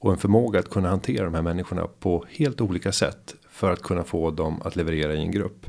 och 0.05 0.11
en 0.11 0.17
förmåga 0.17 0.59
att 0.59 0.69
kunna 0.69 0.89
hantera 0.89 1.25
de 1.25 1.33
här 1.33 1.41
människorna 1.41 1.87
på 1.99 2.25
helt 2.29 2.61
olika 2.61 2.91
sätt 2.91 3.35
för 3.49 3.71
att 3.71 3.81
kunna 3.81 4.03
få 4.03 4.31
dem 4.31 4.61
att 4.61 4.75
leverera 4.75 5.13
i 5.13 5.21
en 5.21 5.31
grupp. 5.31 5.65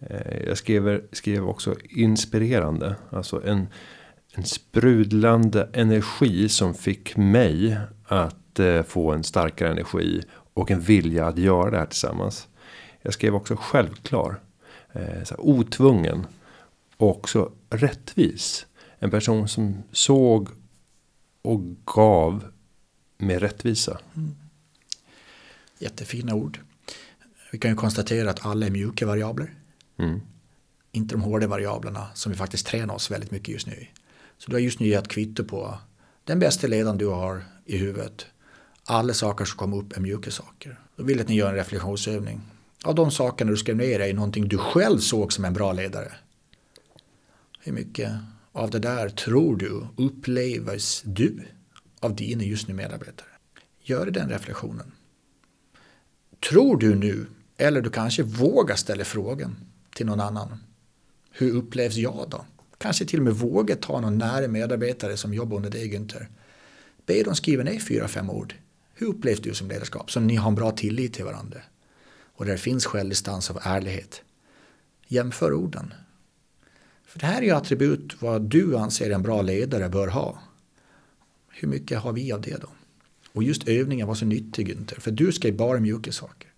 Eh, 0.00 0.42
jag 0.46 0.58
skrev, 0.58 1.02
skrev 1.12 1.48
också 1.48 1.74
inspirerande, 1.88 2.96
alltså 3.10 3.46
en, 3.46 3.66
en 4.34 4.44
sprudlande 4.44 5.68
energi 5.72 6.48
som 6.48 6.74
fick 6.74 7.16
mig 7.16 7.78
att 8.04 8.58
eh, 8.58 8.82
få 8.82 9.12
en 9.12 9.24
starkare 9.24 9.70
energi 9.70 10.22
och 10.32 10.70
en 10.70 10.80
vilja 10.80 11.26
att 11.26 11.38
göra 11.38 11.70
det 11.70 11.78
här 11.78 11.86
tillsammans. 11.86 12.48
Jag 13.02 13.14
skrev 13.14 13.34
också 13.34 13.56
självklar, 13.56 14.40
eh, 14.92 15.24
så 15.24 15.34
här, 15.34 15.40
otvungen 15.40 16.26
och 16.96 17.10
också 17.10 17.52
rättvis. 17.70 18.66
En 18.98 19.10
person 19.10 19.48
som 19.48 19.82
såg 19.90 20.48
och 21.42 21.60
gav 21.84 22.44
med 23.22 23.40
rättvisa. 23.40 23.98
Mm. 24.16 24.34
Jättefina 25.78 26.34
ord. 26.34 26.60
Vi 27.52 27.58
kan 27.58 27.70
ju 27.70 27.76
konstatera 27.76 28.30
att 28.30 28.46
alla 28.46 28.66
är 28.66 28.70
mjuka 28.70 29.06
variabler. 29.06 29.54
Mm. 29.96 30.20
Inte 30.92 31.14
de 31.14 31.22
hårda 31.22 31.46
variablerna 31.46 32.06
som 32.14 32.32
vi 32.32 32.38
faktiskt 32.38 32.66
tränar 32.66 32.94
oss 32.94 33.10
väldigt 33.10 33.30
mycket 33.30 33.48
just 33.48 33.66
nu 33.66 33.86
Så 34.38 34.50
du 34.50 34.56
har 34.56 34.60
just 34.60 34.80
nu 34.80 34.86
gett 34.86 35.08
kvitto 35.08 35.44
på 35.44 35.78
den 36.24 36.38
bästa 36.38 36.66
ledaren 36.66 36.98
du 36.98 37.06
har 37.06 37.44
i 37.64 37.76
huvudet. 37.76 38.26
Alla 38.84 39.14
saker 39.14 39.44
som 39.44 39.58
kommer 39.58 39.76
upp 39.76 39.96
är 39.96 40.00
mjuka 40.00 40.30
saker. 40.30 40.80
Då 40.96 41.04
vill 41.04 41.16
jag 41.16 41.22
att 41.22 41.28
ni 41.28 41.34
gör 41.34 41.48
en 41.48 41.54
reflektionsövning. 41.54 42.40
Av 42.84 42.94
de 42.94 43.10
sakerna 43.10 43.50
du 43.50 43.56
skrev 43.56 43.76
ner 43.76 44.00
är 44.00 44.14
någonting 44.14 44.48
du 44.48 44.58
själv 44.58 44.98
såg 44.98 45.32
som 45.32 45.44
en 45.44 45.52
bra 45.52 45.72
ledare. 45.72 46.12
Hur 47.60 47.72
mycket 47.72 48.12
av 48.52 48.70
det 48.70 48.78
där 48.78 49.08
tror 49.08 49.56
du 49.56 49.86
upplevs 49.96 51.02
du 51.04 51.44
av 52.02 52.16
dina 52.16 52.42
just 52.42 52.68
nu 52.68 52.74
medarbetare? 52.74 53.28
Gör 53.80 54.06
den 54.06 54.28
reflektionen. 54.28 54.92
Tror 56.50 56.76
du 56.76 56.94
nu, 56.94 57.26
eller 57.56 57.80
du 57.80 57.90
kanske 57.90 58.22
vågar 58.22 58.76
ställa 58.76 59.04
frågan 59.04 59.56
till 59.94 60.06
någon 60.06 60.20
annan. 60.20 60.58
Hur 61.30 61.56
upplevs 61.56 61.96
jag 61.96 62.26
då? 62.30 62.44
Kanske 62.78 63.04
till 63.04 63.18
och 63.18 63.24
med 63.24 63.34
våga 63.34 63.76
ta 63.76 64.00
någon 64.00 64.18
nära 64.18 64.48
medarbetare 64.48 65.16
som 65.16 65.34
jobbar 65.34 65.56
under 65.56 65.70
dig 65.70 65.88
Günther. 65.88 66.26
Be 67.06 67.22
dem 67.22 67.34
skriva 67.34 67.62
ner 67.62 67.78
fyra, 67.78 68.08
fem 68.08 68.30
ord. 68.30 68.54
Hur 68.94 69.06
upplevs 69.06 69.40
du 69.40 69.54
som 69.54 69.68
ledarskap? 69.68 70.10
Så 70.10 70.20
ni 70.20 70.36
har 70.36 70.48
en 70.48 70.54
bra 70.54 70.70
tillit 70.70 71.14
till 71.14 71.24
varandra. 71.24 71.60
Och 72.34 72.46
där 72.46 72.56
finns 72.56 72.86
självdistans 72.86 73.50
av 73.50 73.58
ärlighet. 73.62 74.22
Jämför 75.06 75.52
orden. 75.52 75.94
För 77.04 77.18
det 77.18 77.26
här 77.26 77.38
är 77.38 77.46
ju 77.46 77.50
attribut 77.50 78.22
vad 78.22 78.42
du 78.42 78.76
anser 78.76 79.10
en 79.10 79.22
bra 79.22 79.42
ledare 79.42 79.88
bör 79.88 80.08
ha. 80.08 80.42
Hur 81.62 81.68
mycket 81.68 81.98
har 81.98 82.12
vi 82.12 82.32
av 82.32 82.40
det 82.40 82.60
då? 82.60 82.68
Och 83.32 83.42
just 83.42 83.68
övningen 83.68 84.06
var 84.06 84.14
så 84.14 84.24
nyttig 84.24 84.68
Günther, 84.68 85.00
för 85.00 85.10
du 85.10 85.32
skrev 85.32 85.56
bara 85.56 85.80
mjuka 85.80 86.12
saker. 86.12 86.48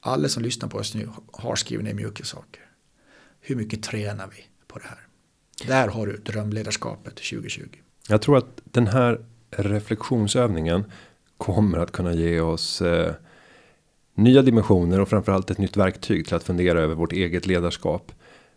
Alla 0.00 0.28
som 0.28 0.42
lyssnar 0.42 0.68
på 0.68 0.78
oss 0.78 0.94
nu 0.94 1.08
har 1.32 1.56
skrivit 1.56 1.84
ner 1.84 1.94
mjuka 1.94 2.24
saker. 2.24 2.62
Hur 3.40 3.56
mycket 3.56 3.82
tränar 3.82 4.30
vi 4.36 4.44
på 4.66 4.78
det 4.78 4.84
här? 4.84 4.98
Där 5.66 5.88
har 5.88 6.06
du 6.06 6.16
drömledarskapet 6.16 7.14
2020. 7.14 7.66
Jag 8.08 8.22
tror 8.22 8.36
att 8.36 8.60
den 8.64 8.86
här 8.86 9.24
reflektionsövningen 9.50 10.84
kommer 11.38 11.78
att 11.78 11.92
kunna 11.92 12.12
ge 12.14 12.40
oss 12.40 12.82
eh, 12.82 13.14
nya 14.14 14.42
dimensioner 14.42 15.00
och 15.00 15.08
framförallt 15.08 15.50
ett 15.50 15.58
nytt 15.58 15.76
verktyg 15.76 16.26
till 16.26 16.34
att 16.34 16.44
fundera 16.44 16.80
över 16.80 16.94
vårt 16.94 17.12
eget 17.12 17.46
ledarskap. 17.46 18.12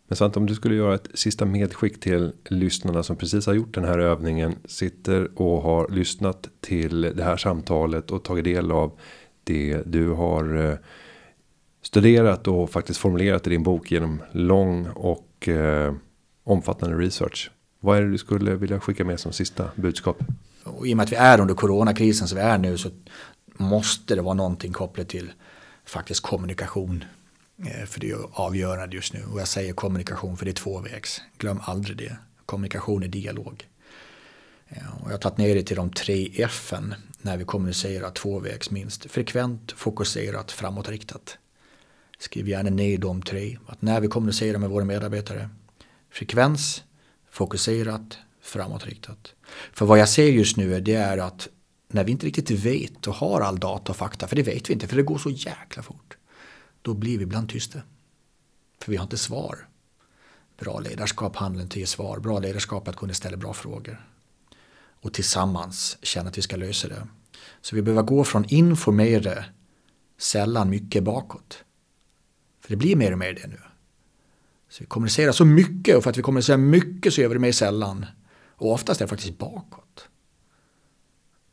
Men 0.07 0.15
Svante, 0.15 0.39
om 0.39 0.45
du 0.45 0.55
skulle 0.55 0.75
göra 0.75 0.95
ett 0.95 1.07
sista 1.13 1.45
medskick 1.45 1.99
till 1.99 2.33
lyssnarna 2.49 3.03
som 3.03 3.15
precis 3.15 3.45
har 3.45 3.53
gjort 3.53 3.73
den 3.73 3.85
här 3.85 3.99
övningen 3.99 4.55
sitter 4.65 5.41
och 5.41 5.61
har 5.61 5.89
lyssnat 5.89 6.49
till 6.61 7.01
det 7.01 7.23
här 7.23 7.37
samtalet 7.37 8.11
och 8.11 8.23
tagit 8.23 8.43
del 8.43 8.71
av 8.71 8.91
det 9.43 9.81
du 9.85 10.09
har 10.09 10.69
eh, 10.69 10.77
studerat 11.81 12.47
och 12.47 12.69
faktiskt 12.69 12.99
formulerat 12.99 13.47
i 13.47 13.49
din 13.49 13.63
bok 13.63 13.91
genom 13.91 14.21
lång 14.31 14.87
och 14.87 15.47
eh, 15.47 15.93
omfattande 16.43 16.97
research. 16.97 17.51
Vad 17.79 17.97
är 17.97 18.01
det 18.01 18.11
du 18.11 18.17
skulle 18.17 18.55
vilja 18.55 18.79
skicka 18.79 19.05
med 19.05 19.19
som 19.19 19.31
sista 19.31 19.69
budskap? 19.75 20.23
Och 20.63 20.87
I 20.87 20.93
och 20.93 20.97
med 20.97 21.03
att 21.03 21.11
vi 21.11 21.15
är 21.15 21.39
under 21.39 21.55
coronakrisen 21.55 22.27
som 22.27 22.37
vi 22.37 22.43
är 22.43 22.57
nu 22.57 22.77
så 22.77 22.89
måste 23.57 24.15
det 24.15 24.21
vara 24.21 24.33
någonting 24.33 24.73
kopplat 24.73 25.07
till 25.07 25.31
faktiskt 25.85 26.21
kommunikation. 26.21 27.03
Eh, 27.65 27.85
för 27.85 27.99
det 27.99 28.09
är 28.09 28.17
avgörande 28.31 28.95
just 28.95 29.13
nu. 29.13 29.23
Och 29.31 29.39
jag 29.39 29.47
säger 29.47 29.73
kommunikation 29.73 30.37
för 30.37 30.45
det 30.45 30.51
är 30.51 30.53
tvåvägs. 30.53 31.21
Glöm 31.37 31.59
aldrig 31.63 31.97
det. 31.97 32.17
Kommunikation 32.45 33.03
är 33.03 33.07
dialog. 33.07 33.67
Eh, 34.67 35.03
och 35.03 35.07
jag 35.07 35.13
har 35.13 35.17
tagit 35.17 35.37
ner 35.37 35.55
det 35.55 35.63
till 35.63 35.75
de 35.75 35.89
tre 35.89 36.31
F 36.35 36.73
när 37.21 37.37
vi 37.37 37.43
kommunicerar 37.43 38.11
tvåvägs 38.11 38.71
minst. 38.71 39.11
Frekvent, 39.11 39.71
fokuserat, 39.71 40.51
framåtriktat. 40.51 41.37
Skriv 42.19 42.47
gärna 42.49 42.69
ner 42.69 42.97
de 42.97 43.21
tre. 43.21 43.57
Att 43.67 43.81
när 43.81 44.01
vi 44.01 44.07
kommunicerar 44.07 44.59
med 44.59 44.69
våra 44.69 44.85
medarbetare. 44.85 45.49
Frekvens, 46.11 46.83
fokuserat, 47.31 48.17
framåtriktat. 48.41 49.33
För 49.73 49.85
vad 49.85 49.99
jag 49.99 50.09
ser 50.09 50.27
just 50.27 50.57
nu 50.57 50.75
är 50.75 50.81
det 50.81 50.95
är 50.95 51.17
att 51.17 51.47
när 51.87 52.03
vi 52.03 52.11
inte 52.11 52.25
riktigt 52.25 52.51
vet 52.51 53.07
och 53.07 53.13
har 53.13 53.41
all 53.41 53.59
data 53.59 53.91
och 53.91 53.97
fakta, 53.97 54.27
för 54.27 54.35
det 54.35 54.43
vet 54.43 54.69
vi 54.69 54.73
inte, 54.73 54.87
för 54.87 54.95
det 54.95 55.03
går 55.03 55.17
så 55.17 55.29
jäkla 55.29 55.83
fort. 55.83 56.16
Då 56.87 56.93
blir 56.93 57.17
vi 57.17 57.23
ibland 57.23 57.49
tysta. 57.49 57.79
För 58.81 58.91
vi 58.91 58.97
har 58.97 59.03
inte 59.03 59.17
svar. 59.17 59.67
Bra 60.59 60.79
ledarskap 60.79 61.35
handlar 61.35 61.63
inte 61.63 61.73
om 61.73 61.77
att 61.77 61.79
ge 61.79 61.85
svar. 61.85 62.19
Bra 62.19 62.39
ledarskap 62.39 62.87
är 62.87 62.91
att 62.91 62.97
kunna 62.97 63.13
ställa 63.13 63.37
bra 63.37 63.53
frågor. 63.53 64.07
Och 65.01 65.13
tillsammans 65.13 65.97
känna 66.01 66.29
att 66.29 66.37
vi 66.37 66.41
ska 66.41 66.55
lösa 66.55 66.87
det. 66.87 67.07
Så 67.61 67.75
vi 67.75 67.81
behöver 67.81 68.03
gå 68.03 68.23
från 68.23 68.45
informera 68.47 69.45
sällan 70.17 70.69
mycket 70.69 71.03
bakåt. 71.03 71.63
För 72.61 72.69
det 72.69 72.75
blir 72.75 72.95
mer 72.95 73.11
och 73.11 73.19
mer 73.19 73.33
det 73.33 73.47
nu. 73.47 73.59
Så 74.69 74.83
vi 74.83 74.85
kommunicerar 74.85 75.31
så 75.31 75.45
mycket 75.45 75.97
och 75.97 76.03
för 76.03 76.09
att 76.09 76.17
vi 76.17 76.21
kommunicerar 76.21 76.57
mycket 76.57 77.13
så 77.13 77.21
gör 77.21 77.27
vi 77.27 77.33
det 77.33 77.39
mer 77.39 77.51
sällan. 77.51 78.05
Och 78.55 78.71
oftast 78.71 79.01
är 79.01 79.05
det 79.05 79.09
faktiskt 79.09 79.37
bakåt. 79.37 80.09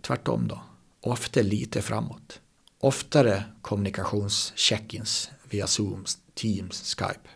Tvärtom 0.02 0.48
då. 0.48 0.62
Ofta 1.00 1.42
lite 1.42 1.82
framåt. 1.82 2.40
Oftare 2.84 3.44
kommunikationscheckins 3.62 5.30
via 5.50 5.66
Zoom, 5.66 6.04
Teams, 6.34 6.94
Skype. 6.94 7.28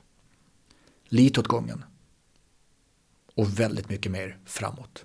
Lite 1.04 1.40
åt 1.40 1.46
gången. 1.46 1.84
Och 3.34 3.60
väldigt 3.60 3.88
mycket 3.88 4.12
mer 4.12 4.38
framåt. 4.44 5.04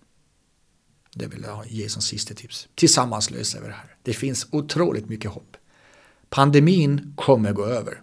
Det 1.13 1.27
vill 1.27 1.43
jag 1.43 1.67
ge 1.67 1.89
som 1.89 2.01
sista 2.01 2.33
tips. 2.33 2.67
Tillsammans 2.75 3.31
löser 3.31 3.61
vi 3.61 3.67
det 3.67 3.73
här. 3.73 3.95
Det 4.01 4.13
finns 4.13 4.47
otroligt 4.51 5.09
mycket 5.09 5.31
hopp. 5.31 5.57
Pandemin 6.29 7.13
kommer 7.17 7.53
gå 7.53 7.65
över 7.65 8.01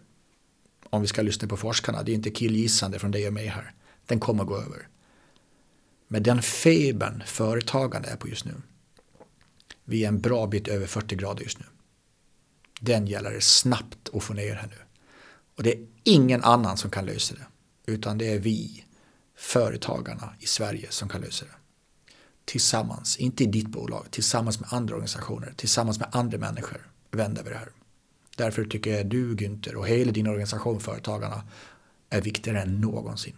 om 0.91 1.01
vi 1.01 1.07
ska 1.07 1.22
lyssna 1.22 1.49
på 1.49 1.57
forskarna, 1.57 2.03
det 2.03 2.12
är 2.12 2.14
inte 2.14 2.30
killgissande 2.30 2.99
från 2.99 3.11
dig 3.11 3.26
och 3.26 3.32
mig 3.32 3.47
här, 3.47 3.74
den 4.07 4.20
kommer 4.20 4.45
gå 4.45 4.57
över. 4.57 4.88
Men 6.09 6.22
den 6.22 6.43
febern 6.43 7.22
företagande 7.26 8.09
är 8.09 8.16
på 8.16 8.28
just 8.28 8.45
nu, 8.45 8.55
vi 9.84 10.05
är 10.05 10.09
en 10.09 10.20
bra 10.20 10.47
bit 10.47 10.68
över 10.68 10.86
40 10.86 11.16
grader 11.16 11.43
just 11.43 11.59
nu. 11.59 11.66
Den 12.81 13.07
gäller 13.07 13.31
det 13.31 13.45
snabbt 13.45 14.09
att 14.12 14.22
få 14.22 14.35
ner 14.35 14.55
här 14.55 14.66
nu. 14.66 14.76
Och 15.57 15.62
det 15.62 15.72
är 15.72 15.87
ingen 16.05 16.45
annan 16.45 16.76
som 16.76 16.91
kan 16.91 17.07
lösa 17.07 17.35
det, 17.35 17.47
utan 17.93 18.18
det 18.18 18.33
är 18.33 18.39
vi, 18.39 18.85
företagarna 19.37 20.35
i 20.39 20.47
Sverige 20.47 20.87
som 20.91 21.09
kan 21.09 21.20
lösa 21.20 21.45
det. 21.45 21.51
Tillsammans, 22.45 23.16
inte 23.16 23.45
i 23.45 23.47
ditt 23.47 23.68
bolag, 23.68 24.07
tillsammans 24.11 24.61
med 24.61 24.72
andra 24.72 24.95
organisationer, 24.95 25.53
tillsammans 25.57 25.99
med 25.99 26.09
andra 26.12 26.39
människor 26.39 26.91
vänder 27.11 27.43
vi 27.43 27.51
det 27.51 27.57
här. 27.57 27.68
Därför 28.37 28.64
tycker 28.64 28.97
jag 28.97 29.07
du 29.07 29.35
Günther 29.35 29.74
och 29.74 29.89
hela 29.89 30.12
din 30.12 30.26
organisation 30.26 30.81
Företagarna 30.81 31.43
är 32.11 32.20
viktigare 32.20 32.61
än 32.61 32.81
någonsin. 32.81 33.37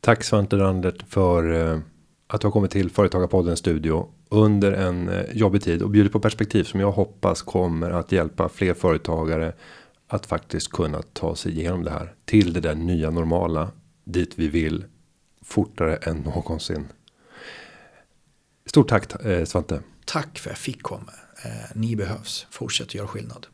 Tack 0.00 0.24
Svante 0.24 0.56
Randert 0.56 1.02
för 1.08 1.52
eh, 1.52 1.80
att 2.26 2.40
du 2.40 2.46
har 2.46 2.52
kommit 2.52 2.70
till 2.70 2.90
Företagarpodden 2.90 3.56
studio 3.56 4.08
under 4.28 4.72
en 4.72 5.08
eh, 5.08 5.24
jobbig 5.32 5.62
tid 5.62 5.82
och 5.82 5.90
bjudit 5.90 6.12
på 6.12 6.20
perspektiv 6.20 6.64
som 6.64 6.80
jag 6.80 6.92
hoppas 6.92 7.42
kommer 7.42 7.90
att 7.90 8.12
hjälpa 8.12 8.48
fler 8.48 8.74
företagare 8.74 9.52
att 10.06 10.26
faktiskt 10.26 10.72
kunna 10.72 11.02
ta 11.02 11.34
sig 11.34 11.52
igenom 11.52 11.84
det 11.84 11.90
här 11.90 12.14
till 12.24 12.52
det 12.52 12.60
där 12.60 12.74
nya 12.74 13.10
normala 13.10 13.70
dit 14.04 14.32
vi 14.36 14.48
vill 14.48 14.84
fortare 15.42 15.96
än 15.96 16.16
någonsin. 16.16 16.88
Stort 18.66 18.88
tack 18.88 19.24
eh, 19.24 19.44
Svante. 19.44 19.80
Tack 20.04 20.38
för 20.38 20.50
att 20.50 20.56
jag 20.56 20.58
fick 20.58 20.82
komma. 20.82 21.12
Eh, 21.44 21.50
ni 21.74 21.96
behövs. 21.96 22.46
Fortsätt 22.50 22.94
göra 22.94 23.06
skillnad. 23.06 23.46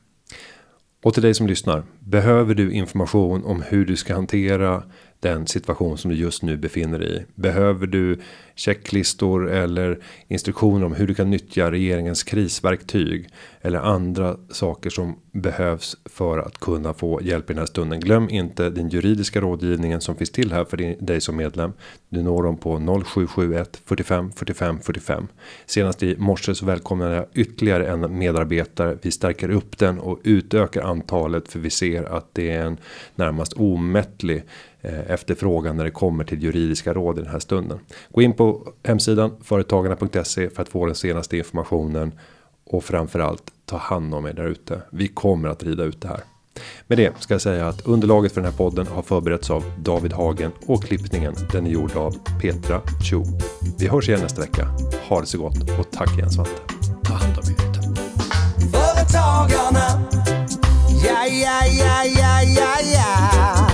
Och 1.03 1.15
till 1.15 1.23
dig 1.23 1.35
som 1.35 1.47
lyssnar. 1.47 1.83
Behöver 1.99 2.55
du 2.55 2.73
information 2.73 3.45
om 3.45 3.63
hur 3.63 3.87
du 3.87 3.97
ska 3.97 4.15
hantera 4.15 4.83
den 5.25 5.47
situation 5.47 5.99
som 5.99 6.11
du 6.11 6.17
just 6.17 6.43
nu 6.43 6.57
befinner 6.57 6.99
dig 6.99 7.17
i. 7.17 7.25
Behöver 7.35 7.87
du 7.87 8.19
checklistor 8.55 9.51
eller 9.51 9.99
instruktioner 10.29 10.87
om 10.87 10.95
hur 10.95 11.07
du 11.07 11.15
kan 11.15 11.31
nyttja 11.31 11.71
regeringens 11.71 12.23
krisverktyg 12.23 13.29
eller 13.61 13.79
andra 13.79 14.37
saker 14.51 14.91
som 14.91 15.17
behövs 15.33 15.97
för 16.05 16.39
att 16.39 16.61
kunna 16.61 16.95
få 16.95 17.23
hjälp 17.23 17.51
i 17.51 17.53
den 17.53 17.59
här 17.59 17.67
stunden. 17.67 18.01
Glöm 18.01 18.29
inte 18.31 18.71
den 18.71 18.89
juridiska 18.89 19.41
rådgivningen 19.41 20.01
som 20.01 20.17
finns 20.17 20.31
till 20.31 20.53
här 20.53 20.65
för 20.65 21.05
dig 21.05 21.21
som 21.21 21.37
medlem. 21.37 21.73
Du 22.09 22.23
når 22.23 22.43
dem 22.43 22.57
på 22.57 23.03
0771 23.05 23.81
45 23.85 24.33
45 24.33 24.81
45. 24.81 25.27
Senast 25.67 26.03
i 26.03 26.17
morse 26.19 26.55
så 26.55 26.67
välkomnade 26.67 27.15
jag 27.15 27.27
ytterligare 27.35 27.87
en 27.87 28.19
medarbetare. 28.19 28.99
Vi 29.03 29.11
stärker 29.11 29.51
upp 29.51 29.79
den 29.79 29.99
och 29.99 30.21
utökar 30.25 30.83
antalet 30.83 31.49
för 31.49 31.59
vi 31.59 31.71
ser 31.71 32.05
att 32.05 32.29
det 32.33 32.51
är 32.51 32.67
en 32.67 32.77
närmast 33.15 33.53
omättlig 33.53 34.43
Eh, 34.85 35.11
efterfrågan 35.11 35.77
när 35.77 35.85
det 35.85 35.91
kommer 35.91 36.25
till 36.25 36.43
juridiska 36.43 36.95
råd 36.95 37.19
i 37.19 37.23
den 37.23 37.31
här 37.31 37.39
stunden. 37.39 37.79
Gå 38.11 38.23
in 38.23 38.33
på 38.33 38.73
hemsidan 38.83 39.37
företagarna.se 39.43 40.51
för 40.51 40.63
att 40.63 40.69
få 40.69 40.87
den 40.87 40.95
senaste 40.95 41.37
informationen 41.37 42.13
och 42.65 42.85
framförallt 42.85 43.43
ta 43.67 43.77
hand 43.77 44.15
om 44.15 44.27
er 44.27 44.33
där 44.33 44.47
ute. 44.47 44.83
Vi 44.91 45.09
kommer 45.09 45.49
att 45.49 45.63
rida 45.63 45.85
ut 45.85 46.01
det 46.01 46.09
här. 46.09 46.21
Med 46.87 46.99
det 46.99 47.13
ska 47.23 47.35
jag 47.35 47.41
säga 47.41 47.69
att 47.69 47.87
underlaget 47.87 48.33
för 48.33 48.41
den 48.41 48.51
här 48.51 48.59
podden 48.59 48.87
har 48.87 49.03
förberetts 49.03 49.51
av 49.51 49.65
David 49.79 50.13
Hagen 50.13 50.53
och 50.67 50.85
klippningen 50.85 51.35
den 51.53 51.67
är 51.67 51.71
gjord 51.71 51.97
av 51.97 52.17
Petra 52.41 52.81
Chu. 53.03 53.23
Vi 53.79 53.89
hörs 53.89 54.09
igen 54.09 54.21
nästa 54.21 54.41
vecka. 54.41 54.69
Ha 55.09 55.21
det 55.21 55.27
så 55.27 55.39
gott 55.39 55.79
och 55.79 55.91
tack 55.91 56.19
igen 56.19 56.31
Svante. 56.31 56.53
Ta 57.05 57.13
hand 57.13 57.39
om 57.39 57.51
er. 57.51 57.57
Företagarna, 58.73 60.09
ja, 61.05 61.27
ja, 61.27 61.67
ja, 61.67 62.05
ja, 62.05 62.43
ja, 62.43 62.77
ja. 62.95 63.74